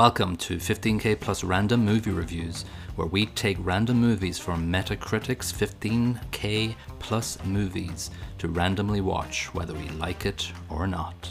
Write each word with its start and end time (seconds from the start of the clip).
Welcome 0.00 0.36
to 0.36 0.56
15k 0.56 1.20
plus 1.20 1.44
random 1.44 1.84
movie 1.84 2.10
reviews, 2.10 2.64
where 2.96 3.06
we 3.06 3.26
take 3.26 3.58
random 3.60 3.98
movies 3.98 4.38
from 4.38 4.72
Metacritic's 4.72 5.52
15k 5.52 6.74
plus 6.98 7.36
movies 7.44 8.10
to 8.38 8.48
randomly 8.48 9.02
watch 9.02 9.52
whether 9.52 9.74
we 9.74 9.90
like 9.90 10.24
it 10.24 10.50
or 10.70 10.86
not. 10.86 11.28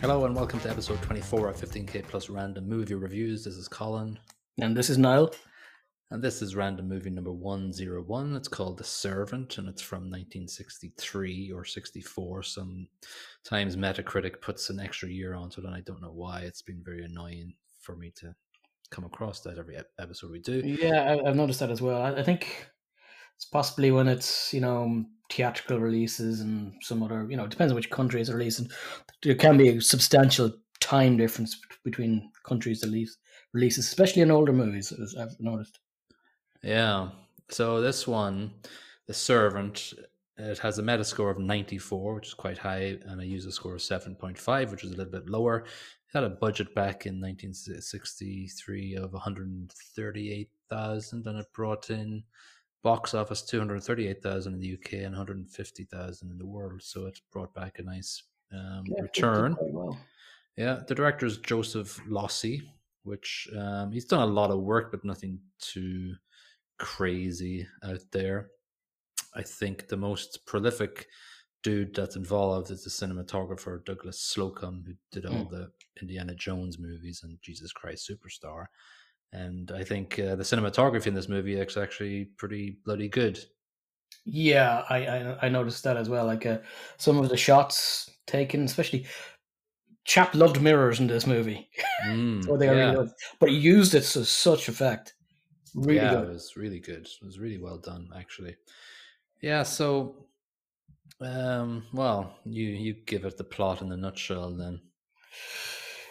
Hello 0.00 0.24
and 0.24 0.34
welcome 0.34 0.58
to 0.58 0.68
episode 0.68 1.00
24 1.02 1.50
of 1.50 1.56
15k 1.56 2.02
plus 2.08 2.28
random 2.28 2.68
movie 2.68 2.96
reviews. 2.96 3.44
This 3.44 3.54
is 3.54 3.68
Colin. 3.68 4.18
And 4.60 4.76
this 4.76 4.90
is 4.90 4.98
Niall. 4.98 5.32
And 6.12 6.22
this 6.22 6.42
is 6.42 6.54
random 6.54 6.90
movie 6.90 7.08
number 7.08 7.32
101. 7.32 8.36
It's 8.36 8.46
called 8.46 8.76
The 8.76 8.84
Servant 8.84 9.56
and 9.56 9.66
it's 9.66 9.80
from 9.80 10.10
1963 10.10 11.50
or 11.50 11.64
64. 11.64 12.42
Sometimes 12.42 13.76
Metacritic 13.76 14.42
puts 14.42 14.68
an 14.68 14.78
extra 14.78 15.08
year 15.08 15.34
onto 15.34 15.62
it, 15.62 15.66
and 15.66 15.74
I 15.74 15.80
don't 15.80 16.02
know 16.02 16.12
why. 16.12 16.40
It's 16.40 16.60
been 16.60 16.82
very 16.84 17.02
annoying 17.02 17.54
for 17.80 17.96
me 17.96 18.12
to 18.16 18.34
come 18.90 19.06
across 19.06 19.40
that 19.40 19.56
every 19.56 19.78
episode 19.98 20.30
we 20.30 20.40
do. 20.40 20.60
Yeah, 20.62 21.16
I've 21.24 21.34
noticed 21.34 21.60
that 21.60 21.70
as 21.70 21.80
well. 21.80 22.02
I 22.02 22.22
think 22.22 22.66
it's 23.34 23.46
possibly 23.46 23.90
when 23.90 24.06
it's, 24.06 24.52
you 24.52 24.60
know, 24.60 25.06
theatrical 25.30 25.80
releases 25.80 26.42
and 26.42 26.74
some 26.82 27.02
other, 27.02 27.26
you 27.30 27.38
know, 27.38 27.44
it 27.44 27.50
depends 27.50 27.72
on 27.72 27.76
which 27.76 27.88
country 27.88 28.20
it's 28.20 28.28
releasing. 28.28 28.68
There 29.22 29.34
can 29.34 29.56
be 29.56 29.70
a 29.70 29.80
substantial 29.80 30.52
time 30.78 31.16
difference 31.16 31.58
between 31.84 32.30
countries' 32.44 32.84
release, 32.84 33.16
releases, 33.54 33.86
especially 33.86 34.20
in 34.20 34.30
older 34.30 34.52
movies, 34.52 34.92
as 34.92 35.16
I've 35.18 35.40
noticed. 35.40 35.78
Yeah. 36.62 37.08
So 37.48 37.80
this 37.80 38.06
one, 38.06 38.52
The 39.06 39.14
Servant, 39.14 39.94
it 40.38 40.58
has 40.58 40.78
a 40.78 40.82
Metascore 40.82 41.30
of 41.30 41.38
94, 41.38 42.14
which 42.14 42.28
is 42.28 42.34
quite 42.34 42.58
high, 42.58 42.98
and 43.06 43.20
a 43.20 43.26
user 43.26 43.50
score 43.50 43.74
of 43.74 43.80
7.5, 43.80 44.70
which 44.70 44.84
is 44.84 44.92
a 44.92 44.96
little 44.96 45.12
bit 45.12 45.28
lower. 45.28 45.64
It 45.64 46.14
had 46.14 46.24
a 46.24 46.30
budget 46.30 46.74
back 46.74 47.06
in 47.06 47.20
1963 47.20 48.96
of 48.96 49.12
138,000, 49.12 51.26
and 51.26 51.38
it 51.38 51.52
brought 51.52 51.90
in 51.90 52.22
box 52.82 53.14
office 53.14 53.42
238,000 53.42 54.54
in 54.54 54.60
the 54.60 54.74
UK 54.74 54.94
and 54.94 55.12
150,000 55.12 56.30
in 56.30 56.38
the 56.38 56.46
world. 56.46 56.82
So 56.82 57.06
it 57.06 57.20
brought 57.30 57.54
back 57.54 57.78
a 57.78 57.82
nice 57.82 58.24
um, 58.52 58.84
yeah, 58.86 59.02
return. 59.02 59.56
Well. 59.60 59.98
Yeah, 60.56 60.80
the 60.86 60.94
director 60.94 61.26
is 61.26 61.38
Joseph 61.38 62.00
Losey, 62.08 62.62
which 63.04 63.48
um, 63.56 63.92
he's 63.92 64.04
done 64.04 64.22
a 64.22 64.26
lot 64.26 64.50
of 64.50 64.60
work, 64.60 64.90
but 64.90 65.04
nothing 65.04 65.38
too 65.58 66.14
crazy 66.82 67.66
out 67.84 68.02
there. 68.10 68.48
I 69.34 69.42
think 69.42 69.88
the 69.88 69.96
most 69.96 70.44
prolific 70.46 71.06
dude 71.62 71.94
that's 71.94 72.16
involved 72.16 72.72
is 72.72 72.82
the 72.82 72.90
cinematographer 72.90 73.82
Douglas 73.84 74.34
Slocombe, 74.36 74.84
who 74.84 74.94
did 75.12 75.24
all 75.24 75.46
mm. 75.46 75.50
the 75.50 75.70
Indiana 76.00 76.34
Jones 76.34 76.78
movies 76.80 77.20
and 77.22 77.38
Jesus 77.40 77.72
Christ 77.72 78.10
Superstar. 78.10 78.66
And 79.32 79.70
I 79.70 79.84
think 79.84 80.18
uh, 80.18 80.34
the 80.34 80.42
cinematography 80.42 81.06
in 81.06 81.14
this 81.14 81.28
movie 81.28 81.54
is 81.54 81.76
actually 81.76 82.26
pretty 82.36 82.78
bloody 82.84 83.08
good. 83.08 83.38
Yeah, 84.26 84.82
I 84.90 85.06
I, 85.06 85.38
I 85.46 85.48
noticed 85.48 85.84
that 85.84 85.96
as 85.96 86.08
well. 86.08 86.26
Like 86.26 86.44
uh, 86.44 86.58
some 86.98 87.18
of 87.18 87.28
the 87.28 87.36
shots 87.36 88.10
taken, 88.26 88.64
especially 88.64 89.06
chap 90.04 90.34
loved 90.34 90.60
mirrors 90.60 90.98
in 91.00 91.06
this 91.06 91.26
movie. 91.26 91.68
Mm, 92.04 92.44
so 92.44 92.56
they 92.56 92.66
yeah. 92.66 92.90
really 92.90 93.08
but 93.38 93.48
he 93.48 93.54
used 93.54 93.94
it 93.94 94.02
to 94.02 94.24
such 94.24 94.68
effect. 94.68 95.14
Really 95.74 95.96
yeah, 95.96 96.14
good. 96.14 96.28
it 96.28 96.32
was 96.32 96.56
really 96.56 96.80
good. 96.80 97.06
It 97.06 97.24
was 97.24 97.38
really 97.38 97.58
well 97.58 97.78
done, 97.78 98.08
actually. 98.16 98.56
Yeah. 99.40 99.62
So, 99.62 100.26
um, 101.20 101.84
well, 101.92 102.36
you 102.44 102.66
you 102.66 102.94
give 103.06 103.24
it 103.24 103.36
the 103.36 103.44
plot 103.44 103.82
in 103.82 103.92
a 103.92 103.96
nutshell, 103.96 104.50
then. 104.52 104.80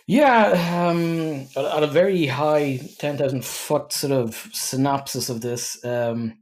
Yeah, 0.08 0.90
um, 0.90 1.48
at 1.56 1.84
a 1.84 1.88
very 1.88 2.26
high 2.26 2.80
ten 2.98 3.18
thousand 3.18 3.46
foot 3.46 3.94
sort 3.94 4.12
of 4.12 4.50
synopsis 4.52 5.30
of 5.30 5.42
this, 5.42 5.84
um, 5.86 6.38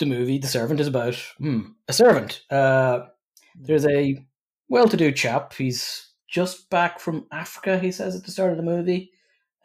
the 0.00 0.06
movie 0.06 0.38
The 0.38 0.48
Servant 0.48 0.80
is 0.80 0.88
about 0.88 1.16
hmm, 1.38 1.60
a 1.88 1.92
servant. 1.92 2.42
Uh, 2.50 3.06
there's 3.54 3.86
a 3.86 4.26
well-to-do 4.68 5.12
chap. 5.12 5.54
He's 5.54 6.10
just 6.28 6.68
back 6.68 7.00
from 7.00 7.26
Africa. 7.32 7.78
He 7.78 7.92
says 7.92 8.16
at 8.16 8.24
the 8.24 8.30
start 8.30 8.50
of 8.50 8.56
the 8.56 8.62
movie. 8.62 9.12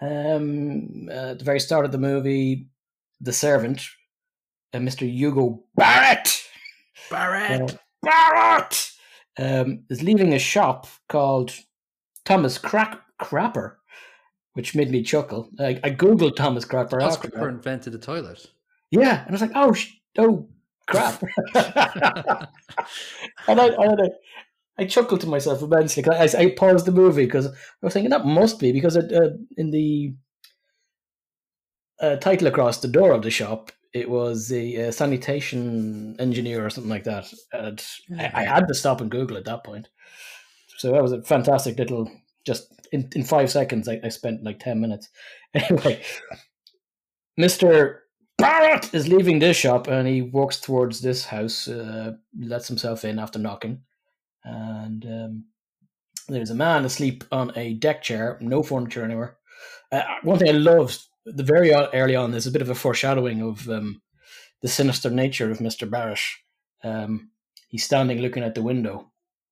Um, 0.02 1.08
uh, 1.10 1.32
at 1.32 1.40
the 1.40 1.46
very 1.46 1.60
start 1.60 1.86
of 1.86 1.92
the 1.92 1.98
movie, 1.98 2.68
the 3.20 3.34
servant, 3.34 3.86
uh, 4.74 4.80
Mr. 4.80 5.08
Hugo 5.08 5.64
Barrett, 5.76 6.42
Barrett, 7.10 7.72
uh, 7.72 7.76
Barrett, 8.02 8.92
um, 9.38 9.84
is 9.90 10.02
leaving 10.02 10.34
a 10.34 10.40
shop 10.40 10.88
called 11.08 11.54
Thomas 12.26 12.58
Crack 12.58 13.00
Crapper, 13.20 13.76
which 14.54 14.74
made 14.76 14.90
me 14.90 15.04
chuckle. 15.04 15.50
I, 15.60 15.80
I 15.84 15.92
googled 15.92 16.36
Thomas 16.36 16.66
Crapper. 16.66 17.00
Thomas 17.00 17.18
Crapper 17.18 17.50
invented 17.50 17.94
the 17.94 18.00
toilet. 18.00 18.46
Yeah, 18.90 19.22
and 19.22 19.30
I 19.30 19.32
was 19.32 19.42
like, 19.42 19.52
oh, 19.56 19.74
sh- 19.74 19.94
oh, 20.18 20.50
crap. 20.88 21.22
and 23.48 23.62
I, 23.62 23.68
I, 23.68 24.10
I 24.82 24.86
chuckled 24.86 25.22
to 25.22 25.28
myself 25.28 25.62
immensely. 25.62 26.04
I, 26.10 26.28
I 26.36 26.50
paused 26.58 26.88
the 26.88 26.92
movie 26.92 27.26
because 27.26 27.46
I 27.46 27.52
was 27.84 27.94
thinking 27.94 28.10
that 28.10 28.26
must 28.26 28.60
be 28.60 28.72
because 28.72 28.96
it, 28.96 29.14
uh, 29.14 29.38
in 29.56 29.70
the 29.70 30.16
uh, 32.02 32.16
title 32.16 32.48
across 32.48 32.80
the 32.80 32.88
door 32.88 33.12
of 33.12 33.22
the 33.22 33.30
shop, 33.30 33.72
it 33.94 34.10
was 34.10 34.52
a, 34.52 34.88
uh, 34.88 34.92
sanitation 34.92 36.16
engineer 36.20 36.66
or 36.66 36.72
something 36.72 36.90
like 36.90 37.04
that. 37.04 37.32
And 37.54 37.86
I, 38.18 38.32
I, 38.34 38.44
had 38.44 38.68
to 38.68 38.74
stop 38.74 39.02
and 39.02 39.12
Google 39.12 39.38
at 39.38 39.46
that 39.46 39.64
point. 39.64 39.88
So 40.80 40.92
that 40.92 41.04
was 41.04 41.12
a 41.12 41.22
fantastic 41.22 41.78
little. 41.78 42.12
Just 42.44 42.74
in, 42.92 43.08
in 43.14 43.24
five 43.24 43.52
seconds, 43.52 43.88
I, 43.88 44.00
I 44.04 44.10
spent 44.10 44.44
like 44.44 44.60
ten 44.60 44.82
minutes. 44.82 45.10
Anyway, 45.54 46.02
Mister 47.38 48.04
Barrett 48.38 48.96
is 48.96 49.08
leaving 49.08 49.38
this 49.38 49.58
shop 49.58 49.88
and 49.88 50.08
he 50.08 50.22
walks 50.22 50.60
towards 50.60 51.02
this 51.02 51.26
house. 51.26 51.68
Uh, 51.68 52.14
lets 52.40 52.68
himself 52.68 53.06
in 53.06 53.20
after 53.20 53.38
knocking 53.38 53.82
and 54.44 55.06
um, 55.06 55.46
there's 56.28 56.50
a 56.50 56.56
man 56.56 56.86
asleep 56.86 57.24
on 57.32 57.52
a 57.56 57.74
deck 57.74 58.02
chair, 58.02 58.38
no 58.42 58.64
furniture 58.64 59.04
anywhere. 59.04 59.38
Uh, 59.92 60.04
one 60.24 60.40
thing 60.40 60.50
I 60.50 60.58
loved 60.58 61.00
the 61.26 61.44
very 61.44 61.72
early 61.72 62.16
on 62.16 62.32
there's 62.32 62.48
a 62.48 62.52
bit 62.52 62.62
of 62.62 62.70
a 62.70 62.76
foreshadowing 62.76 63.42
of 63.42 63.70
um, 63.70 64.02
the 64.62 64.68
sinister 64.68 65.10
nature 65.10 65.52
of 65.52 65.62
Mister 65.62 65.86
Barrett. 65.86 66.20
Um, 66.84 67.32
he's 67.68 67.84
standing 67.84 68.20
looking 68.20 68.44
at 68.44 68.56
the 68.56 68.64
window, 68.64 69.12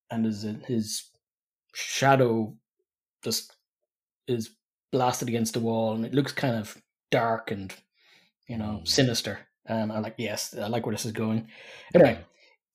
and 0.09 0.25
his 0.25 0.45
his 0.65 1.03
shadow 1.73 2.55
just 3.23 3.55
is 4.27 4.51
blasted 4.91 5.27
against 5.27 5.53
the 5.53 5.59
wall, 5.59 5.93
and 5.93 6.05
it 6.05 6.13
looks 6.13 6.31
kind 6.31 6.55
of 6.55 6.77
dark 7.11 7.51
and 7.51 7.73
you 8.47 8.57
know 8.57 8.81
mm. 8.81 8.87
sinister. 8.87 9.39
And 9.65 9.91
I 9.91 9.99
like 9.99 10.15
yes, 10.17 10.55
I 10.59 10.67
like 10.67 10.85
where 10.85 10.95
this 10.95 11.05
is 11.05 11.11
going. 11.11 11.47
Anyway, 11.93 12.19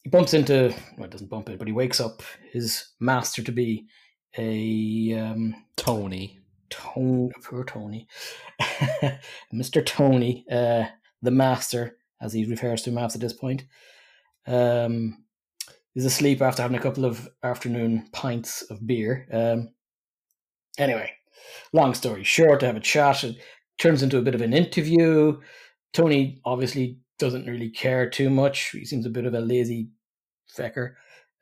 he 0.05 0.11
bumps 0.11 0.35
into 0.35 0.73
well, 0.99 1.09
doesn't 1.09 1.31
bump 1.31 1.49
it, 1.49 1.59
but 1.59 1.67
he 1.67 1.73
wakes 1.73 2.01
up 2.01 2.23
his 2.53 2.91
master 3.01 3.43
to 3.43 3.53
be 3.53 3.87
a 4.39 5.19
um, 5.19 5.55
Tony. 5.77 6.39
Tony, 6.71 7.31
poor 7.43 7.65
Tony, 7.65 8.09
Mister 9.53 9.81
Tony, 9.81 10.45
uh, 10.51 10.85
the 11.23 11.31
master, 11.31 11.99
as 12.21 12.33
he 12.33 12.45
refers 12.45 12.83
to 12.83 12.91
him 12.91 12.99
after 12.99 13.19
this 13.19 13.33
point. 13.33 13.65
Um, 14.47 15.25
he's 15.93 16.05
asleep 16.05 16.43
after 16.43 16.63
having 16.63 16.77
a 16.77 16.83
couple 16.83 17.05
of 17.05 17.29
afternoon 17.43 18.09
pints 18.13 18.63
of 18.71 18.85
beer. 18.87 19.29
Um, 19.33 19.71
anyway, 20.77 21.13
long 21.73 21.95
story 21.95 22.25
short, 22.25 22.61
to 22.61 22.67
have 22.67 22.77
a 22.77 22.81
chat, 22.81 23.23
it 23.25 23.37
turns 23.79 24.03
into 24.03 24.19
a 24.19 24.23
bit 24.23 24.35
of 24.35 24.43
an 24.43 24.53
interview. 24.53 25.41
Tony 25.93 26.41
obviously 26.45 26.99
doesn't 27.19 27.47
really 27.47 27.71
care 27.71 28.09
too 28.09 28.31
much. 28.31 28.71
He 28.71 28.85
seems 28.85 29.07
a 29.07 29.11
bit 29.11 29.27
of 29.27 29.35
a 29.35 29.41
lazy 29.41 29.91
fecker. 30.57 30.95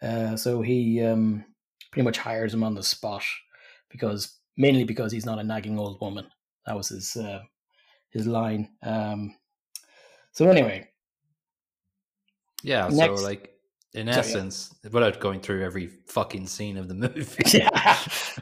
Uh, 0.02 0.36
so 0.36 0.62
he 0.62 1.02
um, 1.02 1.44
pretty 1.90 2.04
much 2.04 2.18
hires 2.18 2.52
him 2.52 2.64
on 2.64 2.74
the 2.74 2.82
spot 2.82 3.22
because 3.90 4.38
mainly 4.56 4.84
because 4.84 5.12
he's 5.12 5.26
not 5.26 5.38
a 5.38 5.44
nagging 5.44 5.78
old 5.78 6.00
woman. 6.00 6.26
That 6.66 6.76
was 6.76 6.88
his 6.88 7.16
uh, 7.16 7.40
his 8.10 8.26
line. 8.26 8.68
Um, 8.82 9.36
so 10.32 10.48
anyway, 10.48 10.88
yeah. 12.62 12.88
Next, 12.90 13.20
so 13.20 13.24
like 13.24 13.52
in 13.94 14.06
sorry, 14.06 14.18
essence, 14.18 14.74
yeah. 14.82 14.90
without 14.92 15.20
going 15.20 15.40
through 15.40 15.64
every 15.64 15.88
fucking 16.06 16.46
scene 16.46 16.76
of 16.76 16.88
the 16.88 16.94
movie, 17.14 17.42
yeah, 17.58 17.98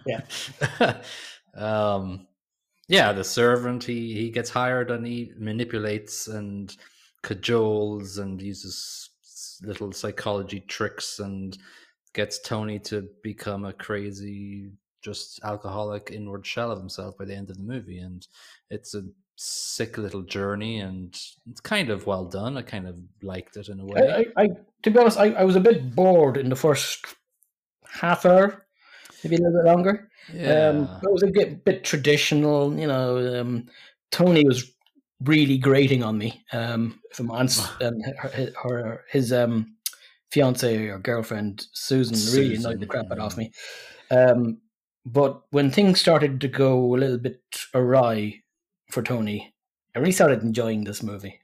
yeah. 0.07 1.01
um, 1.55 2.27
yeah, 2.89 3.13
the 3.13 3.25
servant 3.25 3.85
he 3.85 4.15
he 4.15 4.31
gets 4.31 4.51
hired 4.51 4.91
and 4.91 5.07
he 5.07 5.33
manipulates 5.39 6.27
and 6.27 6.77
cajoles 7.23 8.19
and 8.19 8.41
uses 8.41 9.11
little 9.63 9.93
psychology 9.93 10.61
tricks 10.61 11.19
and 11.19 11.59
gets 12.15 12.39
Tony 12.41 12.79
to 12.79 13.09
become 13.23 13.65
a 13.65 13.73
crazy 13.73 14.71
just 15.03 15.41
alcoholic 15.45 16.11
inward 16.13 16.47
shell 16.47 16.71
of 16.71 16.79
himself 16.79 17.17
by 17.17 17.25
the 17.25 17.35
end 17.35 17.51
of 17.51 17.57
the 17.57 17.63
movie, 17.63 17.99
and 17.99 18.27
it's 18.69 18.95
a 18.95 19.03
sick 19.37 19.97
little 19.97 20.23
journey, 20.23 20.81
and 20.81 21.19
it's 21.51 21.61
kind 21.61 21.89
of 21.89 22.07
well 22.07 22.25
done. 22.27 22.57
I 22.57 22.63
kind 22.63 22.87
of 22.87 22.99
liked 23.23 23.57
it 23.57 23.69
in 23.69 23.81
a 23.81 23.85
way. 23.85 24.27
I, 24.37 24.41
I, 24.41 24.45
I 24.45 24.49
to 24.83 24.91
be 24.91 24.99
honest, 24.99 25.19
I, 25.19 25.33
I 25.33 25.45
was 25.45 25.57
a 25.57 25.61
bit 25.61 25.95
bored 25.95 26.37
in 26.37 26.51
the 26.51 26.57
first 26.57 27.07
half 27.87 28.27
hour, 28.27 28.67
maybe 29.25 29.37
a 29.37 29.39
little 29.41 29.63
bit 29.63 29.67
longer. 29.67 30.11
yeah, 30.33 30.69
Um, 30.69 31.01
it 31.03 31.13
was 31.13 31.23
a 31.23 31.29
bit, 31.29 31.65
bit 31.65 31.85
traditional, 31.85 32.79
you 32.79 32.87
know. 32.87 33.41
Um, 33.41 33.67
Tony 34.11 34.45
was 34.45 34.71
really 35.25 35.59
grating 35.59 36.03
on 36.03 36.19
me. 36.19 36.45
Um, 36.53 37.01
if 37.11 37.19
I'm 37.19 37.31
and 37.81 38.05
her, 38.19 38.53
her 38.63 39.05
his 39.11 39.33
um 39.33 39.77
fiance 40.31 40.87
or 40.87 40.99
girlfriend 40.99 41.67
Susan, 41.73 42.39
really 42.39 42.57
annoyed 42.57 42.81
the 42.81 42.87
crap 42.87 43.11
out 43.11 43.19
of 43.19 43.37
me. 43.37 43.53
Um, 44.11 44.59
but 45.07 45.43
when 45.51 45.71
things 45.71 46.01
started 46.01 46.41
to 46.41 46.49
go 46.49 46.95
a 46.95 46.99
little 46.99 47.19
bit 47.19 47.41
awry 47.75 48.41
for 48.91 49.03
Tony, 49.03 49.53
I 49.95 49.99
really 49.99 50.13
started 50.13 50.43
enjoying 50.43 50.85
this 50.85 51.03
movie. 51.03 51.41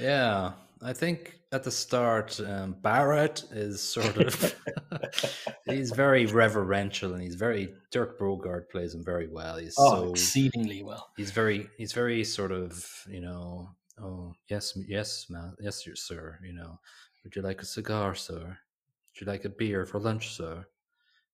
yeah. 0.00 0.52
I 0.82 0.92
think 0.92 1.38
at 1.52 1.62
the 1.62 1.70
start, 1.70 2.38
um, 2.40 2.76
Barrett 2.82 3.44
is 3.52 3.80
sort 3.80 4.16
of 4.16 4.54
he's 5.66 5.90
very 5.92 6.26
reverential 6.26 7.14
and 7.14 7.22
he's 7.22 7.34
very 7.36 7.72
Dirk 7.92 8.18
Bogarde 8.18 8.68
plays 8.70 8.94
him 8.94 9.04
very 9.04 9.28
well. 9.28 9.56
He's 9.56 9.74
Oh, 9.78 10.04
so 10.06 10.10
exceedingly 10.10 10.82
well. 10.82 11.08
he's 11.16 11.30
very 11.30 11.68
he's 11.78 11.92
very 11.92 12.24
sort 12.24 12.52
of 12.52 12.84
you 13.08 13.20
know 13.20 13.68
oh 14.00 14.32
yes 14.50 14.76
yes 14.88 15.26
ma 15.30 15.50
yes 15.60 15.86
sir 15.94 16.38
you 16.44 16.52
know 16.52 16.78
would 17.24 17.34
you 17.34 17.40
like 17.42 17.62
a 17.62 17.64
cigar 17.64 18.14
sir 18.14 18.40
would 18.44 19.20
you 19.20 19.26
like 19.26 19.46
a 19.46 19.48
beer 19.48 19.86
for 19.86 19.98
lunch 20.00 20.34
sir 20.36 20.62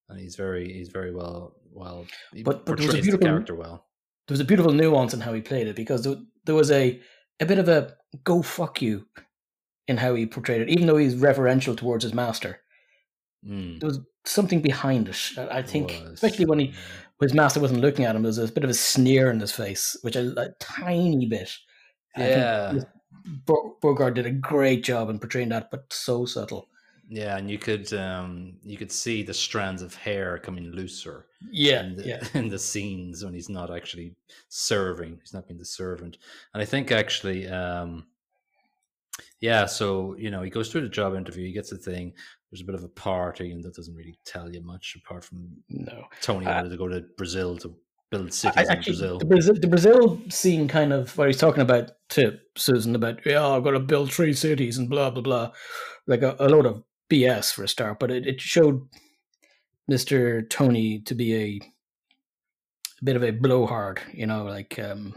and 0.08 0.20
he's 0.20 0.36
very 0.36 0.72
he's 0.72 0.88
very 0.88 1.12
well 1.12 1.56
well 1.72 2.06
he 2.32 2.42
But- 2.44 2.64
but 2.64 2.76
there 2.76 2.86
was 2.86 2.94
a 2.94 2.98
portrays 2.98 3.04
the 3.04 3.10
beautiful- 3.10 3.26
character 3.26 3.54
well 3.56 3.86
there 4.28 4.34
was 4.34 4.40
a 4.40 4.44
beautiful 4.44 4.72
nuance 4.72 5.12
in 5.14 5.20
how 5.20 5.32
he 5.32 5.40
played 5.40 5.66
it 5.66 5.74
because 5.74 6.04
there, 6.04 6.14
there 6.44 6.54
was 6.54 6.70
a 6.70 7.00
a 7.40 7.46
bit 7.46 7.58
of 7.58 7.68
a 7.68 7.96
go 8.22 8.42
fuck 8.42 8.80
you 8.80 9.06
in 9.88 9.96
how 9.96 10.14
he 10.14 10.26
portrayed 10.26 10.60
it, 10.62 10.68
even 10.70 10.86
though 10.86 10.96
he's 10.96 11.16
reverential 11.16 11.74
towards 11.76 12.04
his 12.04 12.14
master. 12.14 12.60
Mm, 13.46 13.80
There 13.80 13.88
was 13.88 14.00
something 14.24 14.60
behind 14.62 15.08
it. 15.08 15.18
I 15.36 15.62
think, 15.62 15.88
was, 15.90 16.12
especially 16.12 16.46
when 16.46 16.58
he 16.60 16.66
yeah. 16.66 16.72
his 17.20 17.34
master 17.34 17.60
wasn't 17.60 17.80
looking 17.80 18.04
at 18.04 18.14
him, 18.16 18.22
there 18.22 18.28
was 18.28 18.38
a 18.38 18.50
bit 18.52 18.64
of 18.64 18.70
a 18.70 18.74
sneer 18.74 19.30
in 19.30 19.40
his 19.40 19.52
face, 19.52 19.96
which 20.02 20.16
a, 20.16 20.32
a 20.40 20.50
tiny 20.60 21.26
bit. 21.26 21.50
Yeah 22.16 22.74
Bo- 23.46 23.76
Bogarde 23.82 24.14
did 24.14 24.26
a 24.26 24.30
great 24.32 24.82
job 24.84 25.08
in 25.08 25.18
portraying 25.18 25.50
that, 25.50 25.70
but 25.70 25.92
so 25.92 26.24
subtle. 26.24 26.68
yeah 27.08 27.36
and 27.36 27.50
you 27.50 27.58
could 27.58 27.92
um 27.92 28.54
you 28.62 28.76
could 28.76 28.90
see 28.92 29.22
the 29.22 29.34
strands 29.34 29.82
of 29.82 29.94
hair 29.94 30.38
coming 30.38 30.66
looser 30.70 31.26
Yeah, 31.50 31.82
in 31.84 31.96
the, 31.96 32.04
yeah. 32.06 32.22
in 32.34 32.48
the 32.48 32.58
scenes 32.58 33.24
when 33.24 33.34
he's 33.34 33.48
not 33.48 33.70
actually 33.74 34.14
serving 34.48 35.18
he's 35.20 35.34
not 35.34 35.46
being 35.48 35.58
the 35.58 35.64
servant 35.64 36.18
and 36.54 36.62
i 36.62 36.64
think 36.66 36.90
actually 36.92 37.48
um 37.48 38.06
yeah 39.40 39.66
so 39.66 40.14
you 40.18 40.30
know 40.30 40.42
he 40.42 40.50
goes 40.50 40.70
through 40.70 40.80
the 40.80 40.88
job 40.88 41.14
interview 41.14 41.46
he 41.46 41.52
gets 41.52 41.70
the 41.70 41.76
thing 41.76 42.12
there's 42.50 42.60
a 42.60 42.64
bit 42.64 42.74
of 42.74 42.84
a 42.84 42.88
party 42.88 43.50
and 43.52 43.62
that 43.62 43.74
doesn't 43.74 43.94
really 43.94 44.18
tell 44.24 44.50
you 44.52 44.62
much 44.62 44.96
apart 45.04 45.24
from 45.24 45.48
No, 45.68 46.04
tony 46.20 46.46
Uh, 46.46 46.54
wanted 46.56 46.70
to 46.70 46.76
go 46.76 46.88
to 46.88 47.02
brazil 47.16 47.56
to 47.58 47.74
build 48.10 48.32
cities 48.32 48.56
I- 48.58 48.62
in 48.62 48.70
actually, 48.70 48.92
brazil 48.92 49.18
the 49.18 49.24
Brazil, 49.24 49.54
the 49.54 49.66
Brazil 49.68 50.20
scene 50.28 50.68
kind 50.68 50.92
of 50.92 51.16
where 51.16 51.28
he's 51.28 51.38
talking 51.38 51.62
about 51.62 51.92
to 52.10 52.38
Susan 52.56 52.94
about 52.94 53.24
yeah, 53.24 53.46
I've 53.46 53.64
got 53.64 53.70
to 53.70 53.80
build 53.80 54.12
three 54.12 54.34
cities 54.34 54.76
and 54.76 54.90
blah 54.90 55.08
blah 55.08 55.22
blah, 55.22 55.52
like 56.06 56.20
a, 56.20 56.36
a 56.38 56.48
load 56.48 56.66
of 56.66 56.82
BS 57.10 57.54
for 57.54 57.64
a 57.64 57.68
start. 57.68 57.98
But 57.98 58.10
it, 58.10 58.26
it 58.26 58.38
showed 58.38 58.86
Mister 59.88 60.42
Tony 60.42 61.00
to 61.00 61.14
be 61.14 61.34
a, 61.34 61.60
a 63.00 63.04
bit 63.04 63.16
of 63.16 63.24
a 63.24 63.30
blowhard, 63.30 64.02
you 64.12 64.26
know, 64.26 64.44
like 64.44 64.78
um, 64.78 65.14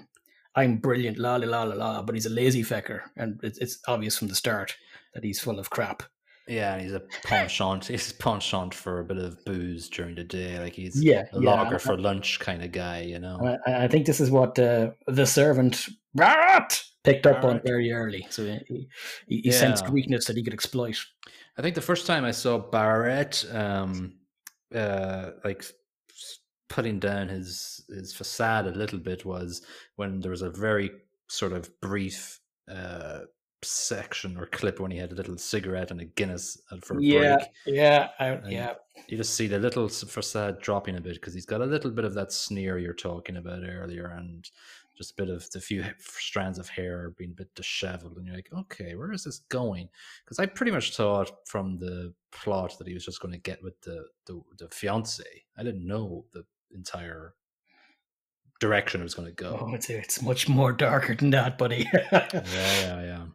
I'm 0.55 0.77
brilliant, 0.77 1.17
la 1.17 1.35
la 1.35 1.47
la 1.47 1.63
la 1.63 1.75
la, 1.75 2.01
but 2.01 2.15
he's 2.15 2.25
a 2.25 2.29
lazy 2.29 2.63
fecker, 2.63 3.01
and 3.17 3.39
it's, 3.43 3.57
it's 3.59 3.79
obvious 3.87 4.17
from 4.17 4.27
the 4.29 4.35
start 4.35 4.75
that 5.13 5.23
he's 5.23 5.39
full 5.39 5.59
of 5.59 5.69
crap. 5.69 6.03
yeah 6.47 6.73
and 6.73 6.81
he's 6.83 6.93
a 6.93 7.01
penchant 7.23 7.85
he's 7.91 8.11
a 8.11 8.13
penchant 8.15 8.73
for 8.73 8.99
a 8.99 9.03
bit 9.05 9.17
of 9.17 9.43
booze 9.45 9.89
during 9.89 10.13
the 10.15 10.23
day 10.23 10.59
like 10.59 10.73
he's 10.73 11.01
Yeah, 11.03 11.23
a 11.33 11.39
yeah, 11.41 11.49
lager 11.55 11.75
I- 11.75 11.79
for 11.79 11.97
lunch 11.97 12.39
kind 12.39 12.61
of 12.63 12.71
guy 12.71 13.01
you 13.01 13.17
know 13.19 13.57
I, 13.65 13.85
I 13.85 13.87
think 13.87 14.05
this 14.05 14.19
is 14.19 14.29
what 14.29 14.59
uh, 14.59 14.91
the 15.07 15.25
servant 15.25 15.87
Barrett 16.13 16.83
picked 17.03 17.25
up 17.27 17.43
on 17.43 17.61
very 17.65 17.91
early. 17.91 18.25
So 18.29 18.45
he, 18.45 18.87
he, 19.27 19.41
he 19.45 19.51
sensed 19.51 19.85
Yeah. 19.85 19.91
weakness 19.91 20.25
that 20.27 20.37
he 20.37 20.43
could 20.43 20.53
exploit. 20.53 20.97
I 21.57 21.61
think 21.61 21.75
the 21.75 21.81
first 21.91 22.05
time 22.07 22.23
I 22.25 22.31
saw 22.31 22.57
Barrett, 22.57 23.45
um, 23.51 24.13
uh, 24.73 25.31
like 25.43 25.63
putting 26.67 26.99
down 26.99 27.29
his 27.29 27.83
his 27.89 28.13
facade 28.13 28.67
a 28.67 28.71
little 28.71 28.99
bit 28.99 29.25
was 29.25 29.61
when 29.95 30.19
there 30.19 30.31
was 30.31 30.41
a 30.41 30.49
very 30.49 30.91
sort 31.27 31.53
of 31.53 31.69
brief 31.81 32.39
uh, 32.69 33.21
section 33.61 34.37
or 34.37 34.45
clip 34.47 34.79
when 34.79 34.91
he 34.91 34.97
had 34.97 35.11
a 35.11 35.15
little 35.15 35.37
cigarette 35.37 35.91
and 35.91 36.01
a 36.01 36.05
Guinness 36.05 36.57
uh, 36.71 36.77
for 36.83 36.97
a 36.97 37.01
Yeah, 37.01 37.37
break. 37.37 37.49
yeah, 37.65 38.09
I, 38.19 38.39
yeah. 38.47 38.73
You 39.07 39.17
just 39.17 39.35
see 39.35 39.47
the 39.47 39.59
little 39.59 39.87
facade 39.89 40.61
dropping 40.61 40.95
a 40.97 41.01
bit 41.01 41.15
because 41.15 41.33
he's 41.33 41.45
got 41.45 41.61
a 41.61 41.65
little 41.65 41.91
bit 41.91 42.05
of 42.05 42.13
that 42.15 42.31
sneer 42.31 42.77
you're 42.77 42.93
talking 42.93 43.37
about 43.37 43.63
earlier, 43.63 44.07
and 44.17 44.49
just 44.97 45.11
a 45.11 45.15
bit 45.15 45.29
of 45.29 45.49
the 45.51 45.59
few 45.59 45.83
strands 45.99 46.57
of 46.57 46.69
hair 46.69 47.11
being 47.17 47.31
a 47.31 47.35
bit 47.35 47.53
disheveled, 47.55 48.17
and 48.17 48.25
you're 48.25 48.35
like, 48.35 48.49
okay, 48.53 48.95
where 48.95 49.11
is 49.11 49.23
this 49.25 49.39
going? 49.49 49.89
Because 50.23 50.39
I 50.39 50.45
pretty 50.45 50.71
much 50.71 50.95
thought 50.95 51.31
from 51.45 51.77
the 51.77 52.13
plot 52.31 52.77
that 52.77 52.87
he 52.87 52.93
was 52.93 53.05
just 53.05 53.21
going 53.21 53.33
to 53.33 53.39
get 53.39 53.61
with 53.63 53.79
the 53.81 54.05
the, 54.25 54.41
the 54.57 54.69
fiance. 54.69 55.23
I 55.57 55.63
didn't 55.63 55.85
know 55.85 56.25
the 56.33 56.45
entire 56.73 57.33
direction 58.59 59.01
it 59.01 59.03
was 59.03 59.13
going 59.13 59.27
to 59.27 59.33
go. 59.43 59.57
Oh, 59.61 59.73
it's 59.73 59.89
it's 59.89 60.21
much 60.21 60.47
more 60.47 60.71
darker 60.71 61.15
than 61.15 61.31
that, 61.31 61.57
buddy. 61.57 61.89
Yeah, 61.93 62.29
yeah, 62.33 63.01
yeah. 63.03 63.25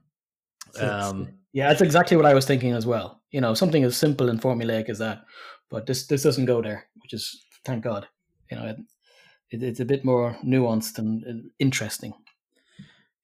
So 0.72 0.82
it's- 0.84 1.04
Um, 1.10 1.28
yeah, 1.52 1.68
that's 1.68 1.82
exactly 1.82 2.16
what 2.16 2.26
I 2.26 2.34
was 2.34 2.46
thinking 2.46 2.72
as 2.72 2.86
well. 2.86 3.20
You 3.32 3.40
know, 3.40 3.54
something 3.54 3.82
as 3.84 3.96
simple 3.96 4.28
and 4.30 4.40
formulaic 4.40 4.88
as 4.88 4.98
that, 4.98 5.22
but 5.68 5.86
this 5.86 6.06
this 6.06 6.22
doesn't 6.22 6.46
go 6.46 6.62
there, 6.62 6.86
which 7.02 7.12
is 7.12 7.44
thank 7.64 7.82
God. 7.84 8.06
You 8.50 8.56
know, 8.56 8.66
it, 9.50 9.62
it's 9.62 9.80
a 9.80 9.84
bit 9.84 10.04
more 10.04 10.36
nuanced 10.44 10.98
and 10.98 11.50
interesting. 11.58 12.12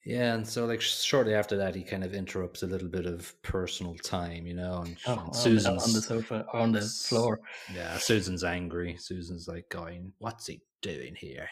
Yeah, 0.06 0.34
and 0.34 0.46
so 0.46 0.66
like 0.66 0.80
shortly 0.80 1.34
after 1.34 1.56
that, 1.56 1.74
he 1.74 1.82
kind 1.82 2.04
of 2.04 2.14
interrupts 2.14 2.62
a 2.62 2.66
little 2.68 2.86
bit 2.86 3.06
of 3.06 3.34
personal 3.42 3.96
time, 3.96 4.46
you 4.46 4.54
know, 4.54 4.82
and, 4.86 4.96
Oh, 5.04 5.12
and 5.12 5.20
on, 5.20 5.26
the, 5.32 5.34
Susan's 5.34 5.82
on 5.82 5.92
the 5.92 6.00
sofa 6.00 6.46
on 6.52 6.70
the 6.70 6.80
floor. 6.80 7.40
Yeah, 7.74 7.98
Susan's 7.98 8.44
angry. 8.44 8.96
Susan's 9.00 9.48
like 9.48 9.68
going, 9.68 10.12
"What's 10.18 10.46
he 10.46 10.62
doing 10.80 11.16
here? 11.16 11.48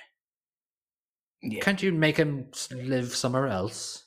Yeah, 1.42 1.64
Can't 1.64 1.82
you 1.82 1.92
make 1.92 2.16
him 2.16 2.46
live 2.70 3.12
somewhere 3.12 3.48
else?" 3.48 4.04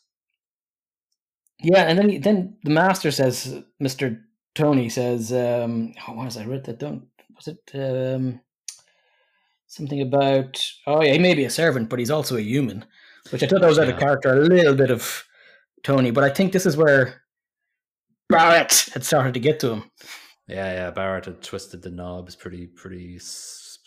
yeah, 1.62 1.84
and 1.84 2.00
then 2.00 2.22
then 2.22 2.58
the 2.63 2.70
master 2.70 3.12
says, 3.12 3.63
Mister 3.82 4.25
Tony 4.56 4.88
says, 4.88 5.34
um, 5.34 5.94
"Oh, 6.08 6.13
what 6.13 6.24
was 6.24 6.38
I 6.38 6.46
read 6.46 6.63
that 6.63 6.80
Don't 6.80 7.04
Was 7.36 7.50
it 7.50 7.70
um, 7.75 8.39
something 9.66 10.01
about? 10.01 10.66
Oh 10.86 11.01
yeah, 11.04 11.12
he 11.12 11.20
may 11.20 11.34
be 11.34 11.44
a 11.44 11.50
servant, 11.50 11.89
but 11.89 12.00
he's 12.00 12.12
also 12.12 12.38
a 12.38 12.42
human." 12.42 12.86
Which 13.31 13.43
I 13.43 13.48
thought 13.48 13.62
that 13.62 13.67
was 13.67 13.79
out 13.79 13.89
of 13.89 14.00
character 14.00 14.34
a 14.34 14.39
little 14.41 14.75
bit 14.75 14.91
of 14.91 15.24
Tony, 15.84 16.12
but 16.12 16.24
I 16.24 16.29
think 16.29 16.53
this 16.53 16.65
is 16.65 16.77
where 16.77 17.22
Barrett 18.29 18.89
had 18.93 19.03
started 19.03 19.34
to 19.34 19.39
get 19.39 19.60
to 19.62 19.72
him. 19.72 19.91
Yeah, 20.48 20.74
yeah. 20.74 20.91
Barrett 20.91 21.25
had 21.25 21.41
twisted 21.41 21.81
the 21.81 21.89
knobs 21.89 22.36
pretty, 22.36 22.67
pretty, 22.67 23.19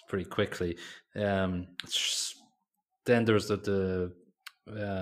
pretty 0.08 0.24
quickly. 0.24 0.76
Um, 1.16 1.68
then 3.06 3.24
there 3.24 3.34
was 3.34 3.48
the, 3.48 3.56
the 3.56 4.12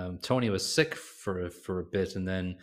um, 0.07 0.19
Tony 0.19 0.49
was 0.49 0.67
sick 0.67 0.95
for 0.95 1.49
for 1.49 1.79
a 1.79 1.83
bit, 1.83 2.15
and 2.15 2.27
then 2.27 2.57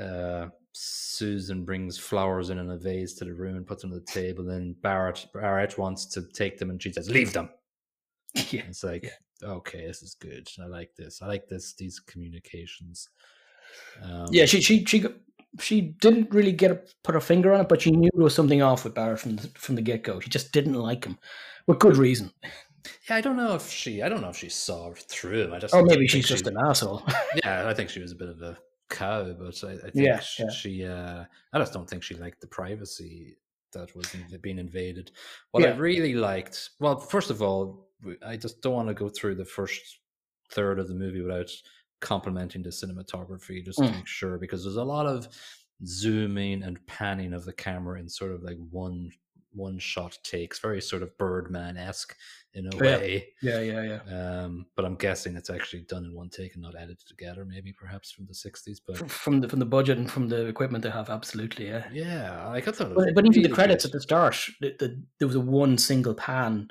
uh, 0.00 0.46
Susan 0.72 1.64
brings 1.64 1.98
flowers 1.98 2.50
in 2.50 2.58
in 2.58 2.70
a 2.70 2.78
vase 2.78 3.14
to 3.14 3.24
the 3.24 3.34
room 3.34 3.56
and 3.56 3.66
puts 3.66 3.82
them 3.82 3.92
on 3.92 3.98
the 3.98 4.12
table. 4.12 4.48
And 4.50 4.80
Barrett 4.82 5.26
Barrett 5.34 5.78
wants 5.78 6.06
to 6.06 6.22
take 6.32 6.58
them, 6.58 6.70
and 6.70 6.82
she 6.82 6.92
says, 6.92 7.10
"Leave 7.10 7.32
them." 7.32 7.50
yeah. 8.34 8.62
It's 8.68 8.84
like, 8.84 9.10
okay, 9.42 9.86
this 9.86 10.02
is 10.02 10.14
good. 10.14 10.48
I 10.62 10.66
like 10.66 10.94
this. 10.96 11.20
I 11.22 11.26
like 11.26 11.48
this. 11.48 11.74
These 11.74 12.00
communications. 12.00 13.08
Um, 14.02 14.26
Yeah, 14.30 14.46
she 14.46 14.60
she 14.60 14.84
she 14.84 14.98
got- 15.00 15.14
she 15.60 15.80
didn't 16.00 16.32
really 16.32 16.52
get 16.52 16.70
a, 16.70 16.80
put 17.04 17.14
her 17.14 17.20
finger 17.20 17.52
on 17.52 17.60
it, 17.60 17.68
but 17.68 17.82
she 17.82 17.90
knew 17.90 18.08
there 18.14 18.24
was 18.24 18.34
something 18.34 18.62
off 18.62 18.84
with 18.84 18.94
Barrett 18.94 19.20
from 19.20 19.36
the, 19.36 19.48
from 19.54 19.74
the 19.74 19.82
get 19.82 20.02
go. 20.02 20.18
She 20.18 20.30
just 20.30 20.50
didn't 20.52 20.74
like 20.74 21.04
him, 21.04 21.18
with 21.66 21.78
good 21.78 21.98
reason. 21.98 22.32
yeah. 22.42 23.16
I 23.16 23.20
don't 23.20 23.36
know 23.36 23.54
if 23.54 23.68
she. 23.70 24.00
I 24.02 24.08
don't 24.08 24.22
know 24.22 24.30
if 24.30 24.36
she 24.38 24.48
saw 24.48 24.92
through 24.94 25.42
him. 25.44 25.52
I 25.52 25.58
just. 25.58 25.74
oh 25.74 25.82
maybe 25.84 26.06
she's 26.08 26.24
she- 26.24 26.34
just 26.34 26.46
an 26.46 26.56
asshole. 26.66 27.02
Yeah, 27.44 27.68
I 27.68 27.74
think 27.74 27.90
she 27.90 28.00
was 28.00 28.12
a 28.12 28.16
bit 28.16 28.28
of 28.30 28.40
a 28.42 28.56
cow, 28.88 29.30
but 29.32 29.62
I, 29.64 29.72
I 29.72 29.76
think 29.90 29.92
Yeah, 29.94 30.20
sh- 30.20 30.40
yeah. 30.40 30.50
she. 30.50 30.84
Uh, 30.86 31.24
I 31.52 31.58
just 31.58 31.72
don't 31.74 31.88
think 31.88 32.02
she 32.02 32.14
liked 32.14 32.40
the 32.40 32.46
privacy 32.46 33.36
that 33.72 33.94
was 33.94 34.12
in- 34.14 34.38
being 34.40 34.58
invaded. 34.58 35.10
What 35.50 35.64
I 35.64 35.72
really 35.76 36.14
liked. 36.14 36.70
Well, 36.80 36.98
first 36.98 37.30
of 37.30 37.42
all, 37.42 37.88
I 38.26 38.36
just 38.36 38.60
don't 38.62 38.74
want 38.74 38.88
to 38.88 38.94
go 38.94 39.08
through 39.08 39.36
the 39.36 39.44
first 39.44 39.80
third 40.50 40.78
of 40.78 40.88
the 40.88 40.94
movie 40.94 41.20
without 41.22 41.50
complimenting 42.00 42.62
the 42.62 42.70
cinematography 42.70 43.64
just 43.64 43.78
to 43.78 43.84
Mm. 43.84 43.94
make 43.96 44.06
sure 44.06 44.38
because 44.38 44.64
there's 44.64 44.76
a 44.76 44.84
lot 44.84 45.06
of 45.06 45.28
zooming 45.84 46.62
and 46.62 46.84
panning 46.86 47.32
of 47.32 47.44
the 47.44 47.52
camera 47.52 47.98
in 48.00 48.08
sort 48.08 48.32
of 48.32 48.42
like 48.42 48.58
one 48.70 49.10
one 49.54 49.78
shot 49.78 50.16
takes, 50.24 50.58
very 50.60 50.80
sort 50.80 51.02
of 51.02 51.14
Birdman 51.18 51.76
esque 51.76 52.16
in 52.54 52.66
a 52.68 52.74
Yeah. 52.74 52.80
way. 52.80 53.34
Yeah, 53.42 53.60
yeah, 53.60 53.82
yeah. 54.08 54.40
Um, 54.44 54.64
but 54.76 54.86
I'm 54.86 54.94
guessing 54.96 55.36
it's 55.36 55.50
actually 55.50 55.82
done 55.82 56.06
in 56.06 56.14
one 56.14 56.30
take 56.30 56.54
and 56.54 56.62
not 56.62 56.74
edited 56.74 57.06
together, 57.06 57.44
maybe 57.44 57.70
perhaps 57.70 58.10
from 58.10 58.24
the 58.24 58.32
60s. 58.32 58.80
But 58.80 59.02
F- 59.02 59.10
From 59.10 59.42
the 59.42 59.50
from 59.50 59.58
the 59.58 59.66
budget 59.66 59.98
and 59.98 60.10
from 60.10 60.28
the 60.28 60.46
equipment 60.46 60.82
they 60.84 60.88
have, 60.90 61.10
absolutely, 61.10 61.66
yeah. 61.66 61.86
yeah, 61.92 62.48
like 62.48 62.66
I 62.66 62.72
thought 62.72 62.92
it 62.92 62.94
But, 62.96 63.14
but 63.14 63.26
even 63.26 63.42
the 63.42 63.50
credits 63.50 63.84
good. 63.84 63.90
at 63.90 63.92
the 63.92 64.00
start, 64.00 64.36
the, 64.62 64.74
the, 64.78 65.02
there 65.18 65.28
was 65.28 65.36
a 65.36 65.40
one 65.40 65.76
single 65.76 66.14
pan 66.14 66.70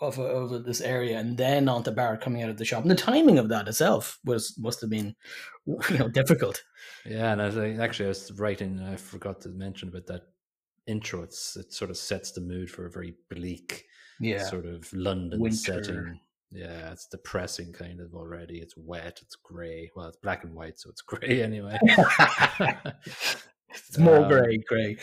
of 0.00 0.18
of 0.18 0.64
this 0.64 0.80
area, 0.80 1.18
and 1.18 1.36
then 1.36 1.68
onto 1.68 1.90
Barrett 1.90 2.20
coming 2.20 2.42
out 2.42 2.50
of 2.50 2.56
the 2.56 2.64
shop. 2.64 2.82
And 2.82 2.90
the 2.90 2.94
timing 2.94 3.38
of 3.38 3.48
that 3.50 3.68
itself 3.68 4.18
was 4.24 4.54
must 4.58 4.80
have 4.80 4.90
been, 4.90 5.14
you 5.66 5.98
know, 5.98 6.08
difficult. 6.08 6.62
Yeah, 7.04 7.32
and 7.32 7.42
I 7.42 7.46
was, 7.46 7.56
actually, 7.78 8.06
I 8.06 8.08
was 8.08 8.32
writing. 8.38 8.80
I 8.80 8.96
forgot 8.96 9.40
to 9.42 9.48
mention 9.50 9.88
about 9.88 10.06
that 10.06 10.22
intro. 10.86 11.22
It's 11.22 11.56
it 11.56 11.72
sort 11.72 11.90
of 11.90 11.96
sets 11.96 12.32
the 12.32 12.40
mood 12.40 12.70
for 12.70 12.86
a 12.86 12.90
very 12.90 13.14
bleak 13.30 13.84
Yeah, 14.20 14.42
sort 14.44 14.66
of 14.66 14.92
London 14.92 15.40
Winter. 15.40 15.56
setting. 15.56 16.20
Yeah, 16.52 16.90
it's 16.90 17.06
depressing 17.06 17.72
kind 17.72 18.00
of 18.00 18.12
already. 18.14 18.58
It's 18.58 18.76
wet. 18.76 19.20
It's 19.22 19.36
grey. 19.36 19.88
Well, 19.94 20.08
it's 20.08 20.16
black 20.16 20.42
and 20.42 20.52
white, 20.54 20.80
so 20.80 20.90
it's 20.90 21.00
grey 21.10 21.42
anyway. 21.42 21.78
it's 23.06 23.98
more 23.98 24.16
Um, 24.16 24.28
grey, 24.28 24.58
grey. 24.68 24.96